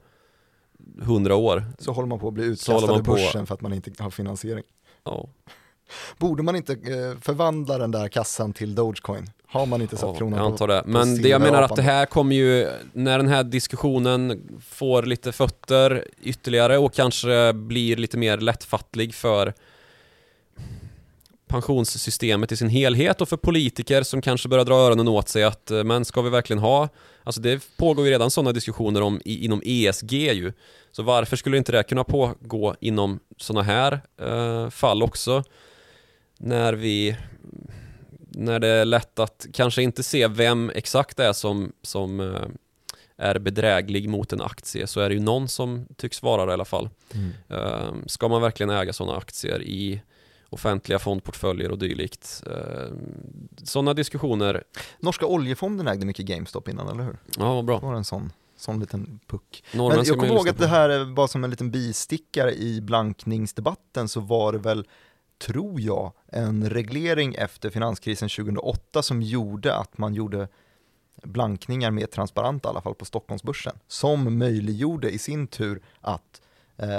100 1.01 1.35
år, 1.35 1.65
Så 1.79 1.91
håller 1.91 2.07
man 2.07 2.19
på 2.19 2.27
att 2.27 2.33
bli 2.33 2.43
utkastad 2.43 2.97
ur 2.97 3.01
börsen 3.01 3.45
för 3.45 3.53
att 3.53 3.61
man 3.61 3.73
inte 3.73 4.03
har 4.03 4.09
finansiering. 4.09 4.63
ja, 5.03 5.29
Borde 6.17 6.43
man 6.43 6.55
inte 6.55 6.73
eh, 6.73 7.19
förvandla 7.21 7.77
den 7.77 7.91
där 7.91 8.07
kassan 8.07 8.53
till 8.53 8.75
Dogecoin? 8.75 9.29
Har 9.47 9.65
man 9.65 9.81
inte 9.81 9.97
satt 9.97 10.09
Ja, 10.09 10.15
kronan 10.15 10.39
jag 10.39 10.45
antar 10.51 10.67
det. 10.67 10.83
på 10.83 10.89
Men 10.89 11.21
det 11.21 11.29
jag 11.29 11.41
menar 11.41 11.61
att 11.61 11.69
silverapan 11.69 11.75
det 11.75 11.81
här 11.81 12.05
kommer 12.05 12.35
ju, 12.35 12.69
när 12.93 13.17
den 13.17 13.27
här 13.27 13.43
diskussionen 13.43 14.41
får 14.69 15.03
lite 15.03 15.31
fötter 15.31 16.07
ytterligare 16.21 16.77
och 16.77 16.93
kanske 16.93 17.53
blir 17.53 17.95
lite 17.95 18.17
mer 18.17 18.37
lättfattlig 18.37 19.13
för 19.15 19.53
pensionssystemet 21.47 22.51
i 22.51 22.57
sin 22.57 22.69
helhet 22.69 23.21
och 23.21 23.29
för 23.29 23.37
politiker 23.37 24.03
som 24.03 24.21
kanske 24.21 24.49
börjar 24.49 24.65
dra 24.65 24.75
öronen 24.75 25.07
åt 25.07 25.29
sig 25.29 25.43
att 25.43 25.71
eh, 25.71 25.83
men 25.83 26.05
ska 26.05 26.21
vi 26.21 26.29
verkligen 26.29 26.59
ha 26.59 26.89
Alltså 27.23 27.41
det 27.41 27.77
pågår 27.77 28.05
ju 28.05 28.11
redan 28.11 28.31
sådana 28.31 28.51
diskussioner 28.51 29.01
om 29.01 29.21
i, 29.25 29.45
inom 29.45 29.61
ESG 29.65 30.13
ju 30.13 30.53
Så 30.91 31.03
varför 31.03 31.35
skulle 31.35 31.57
inte 31.57 31.71
det 31.71 31.83
kunna 31.83 32.03
pågå 32.03 32.75
inom 32.79 33.19
sådana 33.37 33.63
här 33.63 33.99
eh, 34.21 34.69
fall 34.69 35.03
också? 35.03 35.43
När 36.37 36.73
vi 36.73 37.17
när 38.29 38.59
det 38.59 38.67
är 38.67 38.85
lätt 38.85 39.19
att 39.19 39.45
kanske 39.53 39.83
inte 39.83 40.03
se 40.03 40.27
vem 40.27 40.71
exakt 40.75 41.17
det 41.17 41.25
är 41.25 41.33
som, 41.33 41.71
som 41.81 42.19
eh, 42.19 42.47
är 43.17 43.39
bedräglig 43.39 44.09
mot 44.09 44.33
en 44.33 44.41
aktie 44.41 44.87
så 44.87 44.99
är 44.99 45.09
det 45.09 45.15
ju 45.15 45.21
någon 45.21 45.47
som 45.47 45.87
tycks 45.97 46.21
vara 46.21 46.45
det 46.45 46.51
i 46.51 46.53
alla 46.53 46.65
fall. 46.65 46.89
Mm. 47.13 47.31
Eh, 47.49 47.93
Ska 48.05 48.27
man 48.27 48.41
verkligen 48.41 48.69
äga 48.69 48.93
sådana 48.93 49.17
aktier 49.17 49.61
i 49.61 50.01
offentliga 50.49 50.99
fondportföljer 50.99 51.71
och 51.71 51.77
dylikt? 51.77 52.43
Eh, 52.45 52.93
Sådana 53.63 53.93
diskussioner, 53.93 54.63
Norska 54.99 55.25
oljefonden 55.25 55.87
ägde 55.87 56.05
mycket 56.05 56.25
GameStop 56.25 56.67
innan, 56.67 56.87
eller 56.87 57.03
hur? 57.03 57.17
ja 57.37 57.53
vad 57.53 57.65
bra. 57.65 57.79
Det 57.79 57.85
var 57.85 57.95
en 57.95 58.05
sån, 58.05 58.31
sån 58.55 58.79
liten 58.79 59.19
puck. 59.27 59.63
Norrmän 59.73 59.97
Men 59.97 60.05
jag 60.05 60.19
kommer 60.19 60.33
ihåg 60.33 60.49
att 60.49 60.57
det 60.57 60.67
här 60.67 60.89
är 60.89 61.05
bara 61.05 61.27
som 61.27 61.43
en 61.43 61.49
liten 61.49 61.71
bistickare 61.71 62.53
i 62.55 62.81
blankningsdebatten 62.81 64.07
så 64.07 64.19
var 64.19 64.51
det 64.51 64.59
väl, 64.59 64.87
tror 65.45 65.81
jag, 65.81 66.11
en 66.27 66.69
reglering 66.69 67.35
efter 67.35 67.69
finanskrisen 67.69 68.29
2008 68.29 69.03
som 69.03 69.21
gjorde 69.21 69.75
att 69.75 69.97
man 69.97 70.13
gjorde 70.13 70.47
blankningar 71.23 71.91
mer 71.91 72.05
transparenta, 72.05 72.69
i 72.69 72.71
alla 72.71 72.81
fall 72.81 72.95
på 72.95 73.05
Stockholmsbörsen, 73.05 73.79
som 73.87 74.37
möjliggjorde 74.37 75.09
i 75.09 75.17
sin 75.19 75.47
tur 75.47 75.81
att 76.01 76.41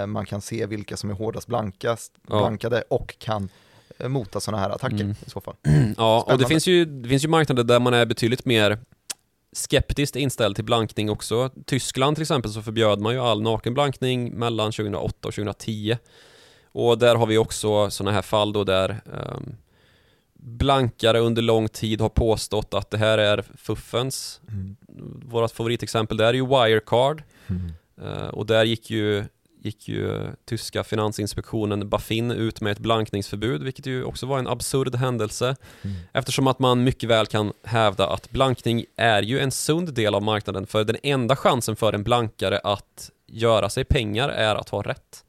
man 0.07 0.27
kan 0.27 0.41
se 0.41 0.67
vilka 0.67 0.97
som 0.97 1.11
är 1.11 1.15
hårdast 1.15 1.47
blankast, 1.47 2.13
Ja. 2.29 2.39
blankade 2.39 2.83
och 2.91 3.19
kan 3.19 3.49
eh, 3.99 4.09
mota 4.09 4.41
sådana 4.41 4.63
här 4.63 4.71
attacker 4.71 4.97
Mm. 5.01 5.15
i 5.27 5.31
så 5.31 5.41
fall. 5.41 5.55
Ja, 5.97 6.17
och 6.17 6.25
det 6.25 6.25
Spännande. 6.25 6.47
finns, 6.49 6.67
ju, 6.67 6.85
det 6.85 7.09
finns 7.09 7.25
ju 7.25 7.29
marknader 7.29 7.65
där 7.65 7.81
man 7.81 7.95
är 7.95 8.07
betydligt 8.07 8.45
mer 8.45 8.79
skeptiskt 9.53 10.17
inställd 10.17 10.55
till 10.57 10.65
blankning 10.65 11.11
också. 11.11 11.51
Tyskland 11.67 12.17
till 12.17 12.23
exempel 12.23 12.51
så 12.53 12.63
förbjöd 12.63 13.01
man 13.01 13.13
ju 13.15 13.21
all 13.21 13.43
nakenblankning 13.43 14.33
mellan 14.35 14.73
2008 14.73 15.29
och 15.29 15.35
2010. 15.35 15.99
Och 16.73 16.99
där 16.99 17.15
har 17.17 17.27
vi 17.27 17.39
också 17.39 17.91
sådana 17.91 18.13
här 18.15 18.23
fall 18.23 18.53
då 18.53 18.65
där 18.65 18.89
ehm, 18.91 19.57
blankare 20.35 21.19
under 21.19 21.43
lång 21.43 21.69
tid 21.69 22.01
har 22.01 22.09
påstått 22.09 22.75
att 22.75 22.91
det 22.91 22.99
här 22.99 23.19
är 23.19 23.45
fuffens. 23.57 24.41
Mm. 24.49 24.77
Vårat 25.27 25.53
favoritexempel 25.53 26.17
där 26.17 26.27
är 26.27 26.35
ju 26.35 26.47
Wirecard. 26.47 27.23
Mm. 27.47 27.73
Eh, 28.03 28.29
och 28.29 28.47
där 28.47 28.65
gick 28.65 28.91
ju, 28.91 29.25
gick 29.69 29.89
ju 29.89 30.33
tyska 30.45 30.85
finansinspektionen 30.85 31.89
Bafin 31.89 32.31
ut 32.31 32.61
med 32.61 32.73
ett 32.73 32.79
blankningsförbud, 32.79 33.63
vilket 33.63 33.87
ju 33.87 34.05
också 34.05 34.27
var 34.27 34.39
en 34.39 34.49
absurd 34.49 34.95
händelse. 34.95 35.57
Mm. 35.83 35.97
Eftersom 36.13 36.47
att 36.47 36.59
man 36.59 36.85
mycket 36.85 37.11
väl 37.11 37.27
kan 37.27 37.53
hävda 37.65 38.09
att 38.09 38.31
blankning 38.31 38.85
är 38.97 39.23
ju 39.23 39.39
en 39.39 39.51
sund 39.51 39.95
del 39.95 40.15
av 40.15 40.23
marknaden, 40.23 40.67
för 40.67 40.85
den 40.85 40.97
enda 41.03 41.37
chansen 41.37 41.77
för 41.77 41.93
en 41.93 42.05
blankare 42.05 42.59
att 42.59 43.11
göra 43.27 43.69
sig 43.69 43.85
pengar 43.85 44.29
är 44.29 44.55
att 44.55 44.69
ha 44.69 44.83
rätt. 44.83 45.25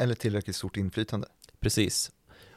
Eller 0.00 0.14
tillräckligt 0.14 0.56
stort 0.56 0.76
inflytande. 0.76 1.26
Precis. 1.60 2.10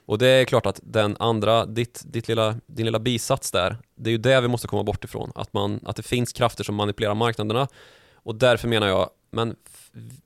Och 0.06 0.18
det 0.18 0.28
är 0.28 0.46
klart 0.46 0.66
att 0.66 0.80
den 0.84 1.18
andra, 1.20 1.66
ditt, 1.66 2.04
ditt 2.06 2.28
lilla, 2.28 2.56
din 2.66 2.86
lilla 2.86 3.00
bisats 3.00 3.52
där, 3.52 3.78
det 3.96 4.10
är 4.10 4.12
ju 4.12 4.18
det 4.18 4.42
vi 4.42 4.48
måste 4.48 4.68
komma 4.68 4.84
bort 4.84 5.04
ifrån. 5.04 5.32
Att, 5.36 5.54
man, 5.54 5.80
att 5.86 5.96
det 5.96 6.04
finns 6.04 6.34
krafter 6.34 6.64
som 6.64 6.76
manipulerar 6.76 7.16
marknaderna. 7.16 7.68
Och 8.16 8.36
därför 8.36 8.68
menar 8.68 8.88
jag, 8.88 9.10
men 9.36 9.56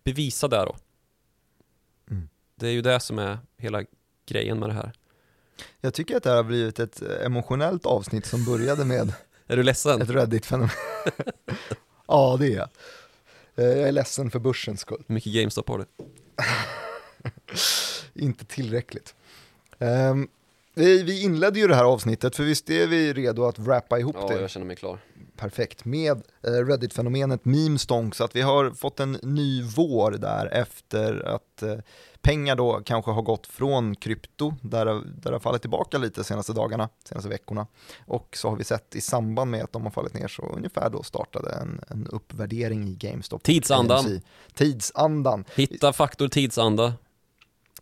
bevisa 0.04 0.48
det 0.48 0.58
då. 0.58 0.76
Mm. 2.12 2.30
Det 2.56 2.68
är 2.68 2.72
ju 2.72 2.82
det 2.82 3.00
som 3.00 3.20
är 3.20 3.40
hela 3.58 3.84
grejen 4.26 4.60
med 4.60 4.70
det 4.70 4.74
här. 4.74 4.92
Jag 5.82 5.94
tycker 5.94 6.18
att 6.18 6.24
det 6.24 6.30
här 6.30 6.38
har 6.38 6.44
blivit 6.44 6.80
ett 6.80 7.02
emotionellt 7.02 7.86
avsnitt 7.86 8.26
som 8.26 8.46
började 8.46 8.86
med 8.86 9.14
Är 9.48 9.58
du 9.58 9.64
ledsen? 9.64 10.02
ett 10.02 10.10
Reddit-fenomen. 10.10 10.70
ja, 12.08 12.38
det 12.40 12.48
är 12.48 12.56
jag. 12.58 12.70
Eh, 13.56 13.66
Jag 13.80 13.88
är 13.88 13.92
ledsen 13.92 14.32
för 14.32 14.40
börsens 14.40 14.80
skull. 14.82 15.04
Hur 15.08 15.14
mycket 15.16 15.34
GameStop 15.34 15.68
har 15.70 15.78
du? 15.78 15.86
Inte 18.26 18.46
tillräckligt. 18.46 19.16
Ehm, 19.80 20.28
vi, 20.80 21.04
vi 21.04 21.24
inledde 21.24 21.60
ju 21.60 21.68
det 21.68 21.76
här 21.76 21.84
avsnittet, 21.86 22.36
för 22.36 22.44
visst 22.44 22.70
är 22.70 22.88
vi 22.88 23.14
redo 23.14 23.44
att 23.46 23.60
wrappa 23.60 24.00
ihop 24.00 24.16
Ja, 24.20 24.28
det 24.28 24.42
jag 24.42 24.50
känner 24.50 24.66
mig 24.66 24.76
klar. 24.76 25.00
perfekt 25.38 25.86
med 25.86 26.22
eh, 26.44 26.52
Reddit-fenomenet 26.52 27.46
memestonk, 27.46 28.16
så 28.16 28.24
att 28.24 28.36
vi 28.36 28.42
har 28.42 28.72
fått 28.72 29.00
en 29.00 29.12
ny 29.24 29.64
vår 29.64 30.12
där 30.12 30.46
efter 30.54 31.26
att 31.28 31.64
eh, 31.64 31.76
pengar 32.22 32.56
då 32.56 32.82
kanske 32.86 33.12
har 33.12 33.22
gått 33.22 33.48
från 33.48 33.96
krypto, 33.96 34.54
där, 34.62 34.86
där 34.86 35.02
det 35.22 35.32
har 35.32 35.40
fallit 35.40 35.62
tillbaka 35.62 35.98
lite 35.98 36.24
senaste 36.24 36.54
dagarna, 36.54 36.90
senaste 37.04 37.30
veckorna. 37.30 37.68
Och 38.08 38.38
så 38.38 38.50
har 38.50 38.56
vi 38.56 38.64
sett 38.64 38.96
i 38.96 39.02
samband 39.02 39.52
med 39.52 39.64
att 39.64 39.74
de 39.74 39.84
har 39.84 39.92
fallit 39.92 40.14
ner 40.14 40.28
så 40.28 40.42
ungefär 40.42 40.90
då 40.90 41.04
startade 41.04 41.52
en, 41.52 41.82
en 41.88 42.08
uppvärdering 42.08 42.88
i 42.88 42.96
GameStop. 42.96 43.44
Tidsandan. 43.44 44.06
AMC. 44.06 44.22
Tidsandan. 44.54 45.46
Hitta 45.56 45.94
faktor 45.94 46.28
tidsanda. 46.28 46.94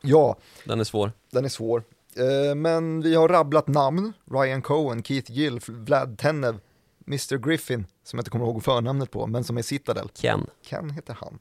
Ja, 0.01 0.35
Den 0.65 0.79
är 0.79 0.83
svår. 0.83 1.11
den 1.31 1.45
är 1.45 1.49
svår. 1.49 1.83
Eh, 2.17 2.55
Men 2.55 3.01
vi 3.01 3.15
har 3.15 3.27
rabblat 3.27 3.67
namn, 3.67 4.13
Ryan 4.31 4.61
Cohen, 4.61 5.03
Keith 5.03 5.31
Gill, 5.31 5.59
Vlad 5.67 6.17
Tenev, 6.17 6.59
Mr 7.07 7.37
Griffin, 7.37 7.85
som 8.03 8.17
jag 8.17 8.21
inte 8.21 8.31
kommer 8.31 8.45
ihåg 8.45 8.63
förnamnet 8.63 9.11
på, 9.11 9.27
men 9.27 9.43
som 9.43 9.57
är 9.57 9.61
Citadel. 9.61 10.09
Ken. 10.13 10.47
Ken 10.61 10.89
heter 10.89 11.17
han. 11.19 11.39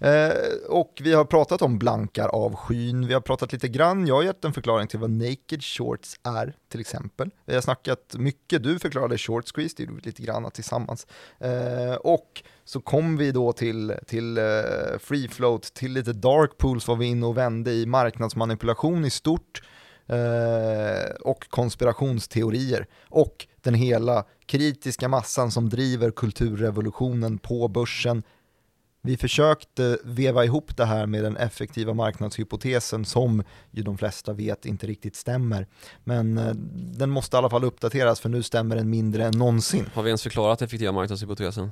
Eh, 0.00 0.32
och 0.68 1.00
vi 1.02 1.12
har 1.12 1.24
pratat 1.24 1.62
om 1.62 1.78
blankar 1.78 2.28
av 2.28 2.54
skyn, 2.54 3.06
vi 3.06 3.14
har 3.14 3.20
pratat 3.20 3.52
lite 3.52 3.68
grann, 3.68 4.06
jag 4.06 4.14
har 4.14 4.22
gett 4.22 4.44
en 4.44 4.52
förklaring 4.52 4.88
till 4.88 4.98
vad 4.98 5.10
naked 5.10 5.62
shorts 5.62 6.20
är 6.22 6.56
till 6.68 6.80
exempel. 6.80 7.30
Vi 7.44 7.54
har 7.54 7.60
snackat 7.60 8.14
mycket, 8.18 8.62
du 8.62 8.78
förklarade 8.78 9.18
short 9.18 9.44
squeeze, 9.54 9.74
det 9.76 9.82
gjorde 9.82 9.94
vi 9.94 10.00
lite 10.02 10.22
grann 10.22 10.50
tillsammans. 10.50 11.06
Eh, 11.38 11.94
och 11.94 12.42
så 12.64 12.80
kom 12.80 13.16
vi 13.16 13.32
då 13.32 13.52
till, 13.52 13.94
till 14.06 14.38
free 15.00 15.28
float, 15.28 15.62
till 15.74 15.92
lite 15.92 16.12
dark 16.12 16.58
pools 16.58 16.88
var 16.88 16.96
vi 16.96 17.06
inne 17.06 17.26
och 17.26 17.36
vände 17.36 17.72
i 17.72 17.86
marknadsmanipulation 17.86 19.04
i 19.04 19.10
stort 19.10 19.62
eh, 20.06 21.10
och 21.20 21.48
konspirationsteorier 21.48 22.86
och 23.08 23.46
den 23.60 23.74
hela 23.74 24.24
kritiska 24.46 25.08
massan 25.08 25.50
som 25.50 25.68
driver 25.68 26.10
kulturrevolutionen 26.10 27.38
på 27.38 27.68
börsen 27.68 28.22
Vi 29.02 29.16
försökte 29.16 29.98
veva 30.04 30.44
ihop 30.44 30.76
det 30.76 30.84
här 30.84 31.06
med 31.06 31.24
den 31.24 31.36
effektiva 31.36 31.94
marknadshypotesen 31.94 33.04
som 33.04 33.42
ju 33.70 33.82
de 33.82 33.98
flesta 33.98 34.32
vet 34.32 34.66
inte 34.66 34.86
riktigt 34.86 35.16
stämmer. 35.16 35.66
Men 36.04 36.38
eh, 36.38 36.54
den 36.98 37.10
måste 37.10 37.36
i 37.36 37.38
alla 37.38 37.50
fall 37.50 37.64
uppdateras 37.64 38.20
för 38.20 38.28
nu 38.28 38.42
stämmer 38.42 38.76
den 38.76 38.90
mindre 38.90 39.24
än 39.24 39.38
någonsin. 39.38 39.90
Har 39.94 40.02
vi 40.02 40.08
ens 40.08 40.22
förklarat 40.22 40.62
effektiva 40.62 40.92
marknadshypotesen? 40.92 41.70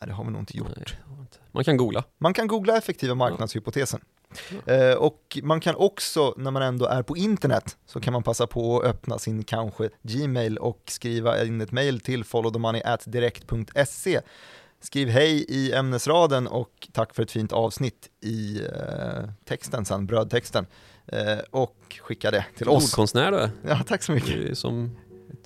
Nej, 0.00 0.08
det 0.08 0.12
har 0.12 0.24
vi 0.24 0.30
nog 0.30 0.42
inte 0.42 0.56
gjort. 0.56 0.76
Nej, 0.76 0.96
inte. 1.20 1.38
Man 1.52 1.64
kan 1.64 1.76
googla. 1.76 2.04
Man 2.18 2.34
kan 2.34 2.46
googla 2.46 2.76
effektiva 2.76 3.14
marknadshypotesen. 3.14 4.00
Eh, 4.66 4.92
och 4.94 5.38
man 5.42 5.60
kan 5.60 5.74
också, 5.74 6.34
när 6.36 6.50
man 6.50 6.62
ändå 6.62 6.86
är 6.86 7.02
på 7.02 7.16
internet, 7.16 7.76
så 7.86 8.00
kan 8.00 8.12
man 8.12 8.22
passa 8.22 8.46
på 8.46 8.80
att 8.80 8.84
öppna 8.86 9.18
sin 9.18 9.44
kanske 9.44 9.90
Gmail 10.02 10.58
och 10.58 10.82
skriva 10.86 11.44
in 11.44 11.60
ett 11.60 11.72
mail 11.72 12.00
till 12.00 12.24
followthemoney.direkt.se. 12.24 14.20
Skriv 14.80 15.08
hej 15.08 15.44
i 15.48 15.72
ämnesraden 15.72 16.46
och 16.46 16.88
tack 16.92 17.14
för 17.14 17.22
ett 17.22 17.30
fint 17.30 17.52
avsnitt 17.52 18.08
i 18.20 18.60
eh, 18.60 19.24
texten 19.44 19.84
sen, 19.84 20.06
brödtexten. 20.06 20.66
Eh, 21.06 21.38
och 21.50 21.76
skicka 22.02 22.30
det 22.30 22.44
till 22.56 22.68
oss. 22.68 22.84
Ordkonstnär 22.84 23.30
du 23.32 23.38
är. 23.38 23.50
Ja, 23.68 23.80
tack 23.86 24.02
så 24.02 24.12
mycket. 24.12 24.30
Du 24.34 24.54
som 24.54 24.96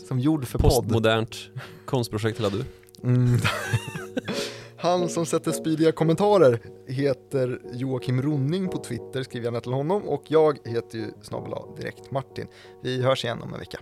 Som 0.08 0.20
gjord 0.20 0.46
för 0.46 0.58
podd. 0.58 0.70
postmodernt 0.70 1.36
konstprojekt 1.84 2.38
hela 2.38 2.50
du. 2.50 2.64
Mm. 3.04 3.40
Han 4.80 5.08
som 5.08 5.26
sätter 5.26 5.52
spydiga 5.52 5.92
kommentarer 5.92 6.60
heter 6.86 7.60
Joakim 7.72 8.22
Ronning 8.22 8.68
på 8.68 8.78
Twitter, 8.78 9.22
skriver 9.22 9.44
gärna 9.44 9.60
till 9.60 9.72
honom 9.72 10.08
och 10.08 10.22
jag 10.28 10.58
heter 10.64 10.98
ju 10.98 11.06
snabel 11.22 11.52
direkt 11.76 12.10
Martin. 12.10 12.46
Vi 12.82 13.02
hörs 13.02 13.24
igen 13.24 13.42
om 13.42 13.52
en 13.52 13.58
vecka. 13.58 13.78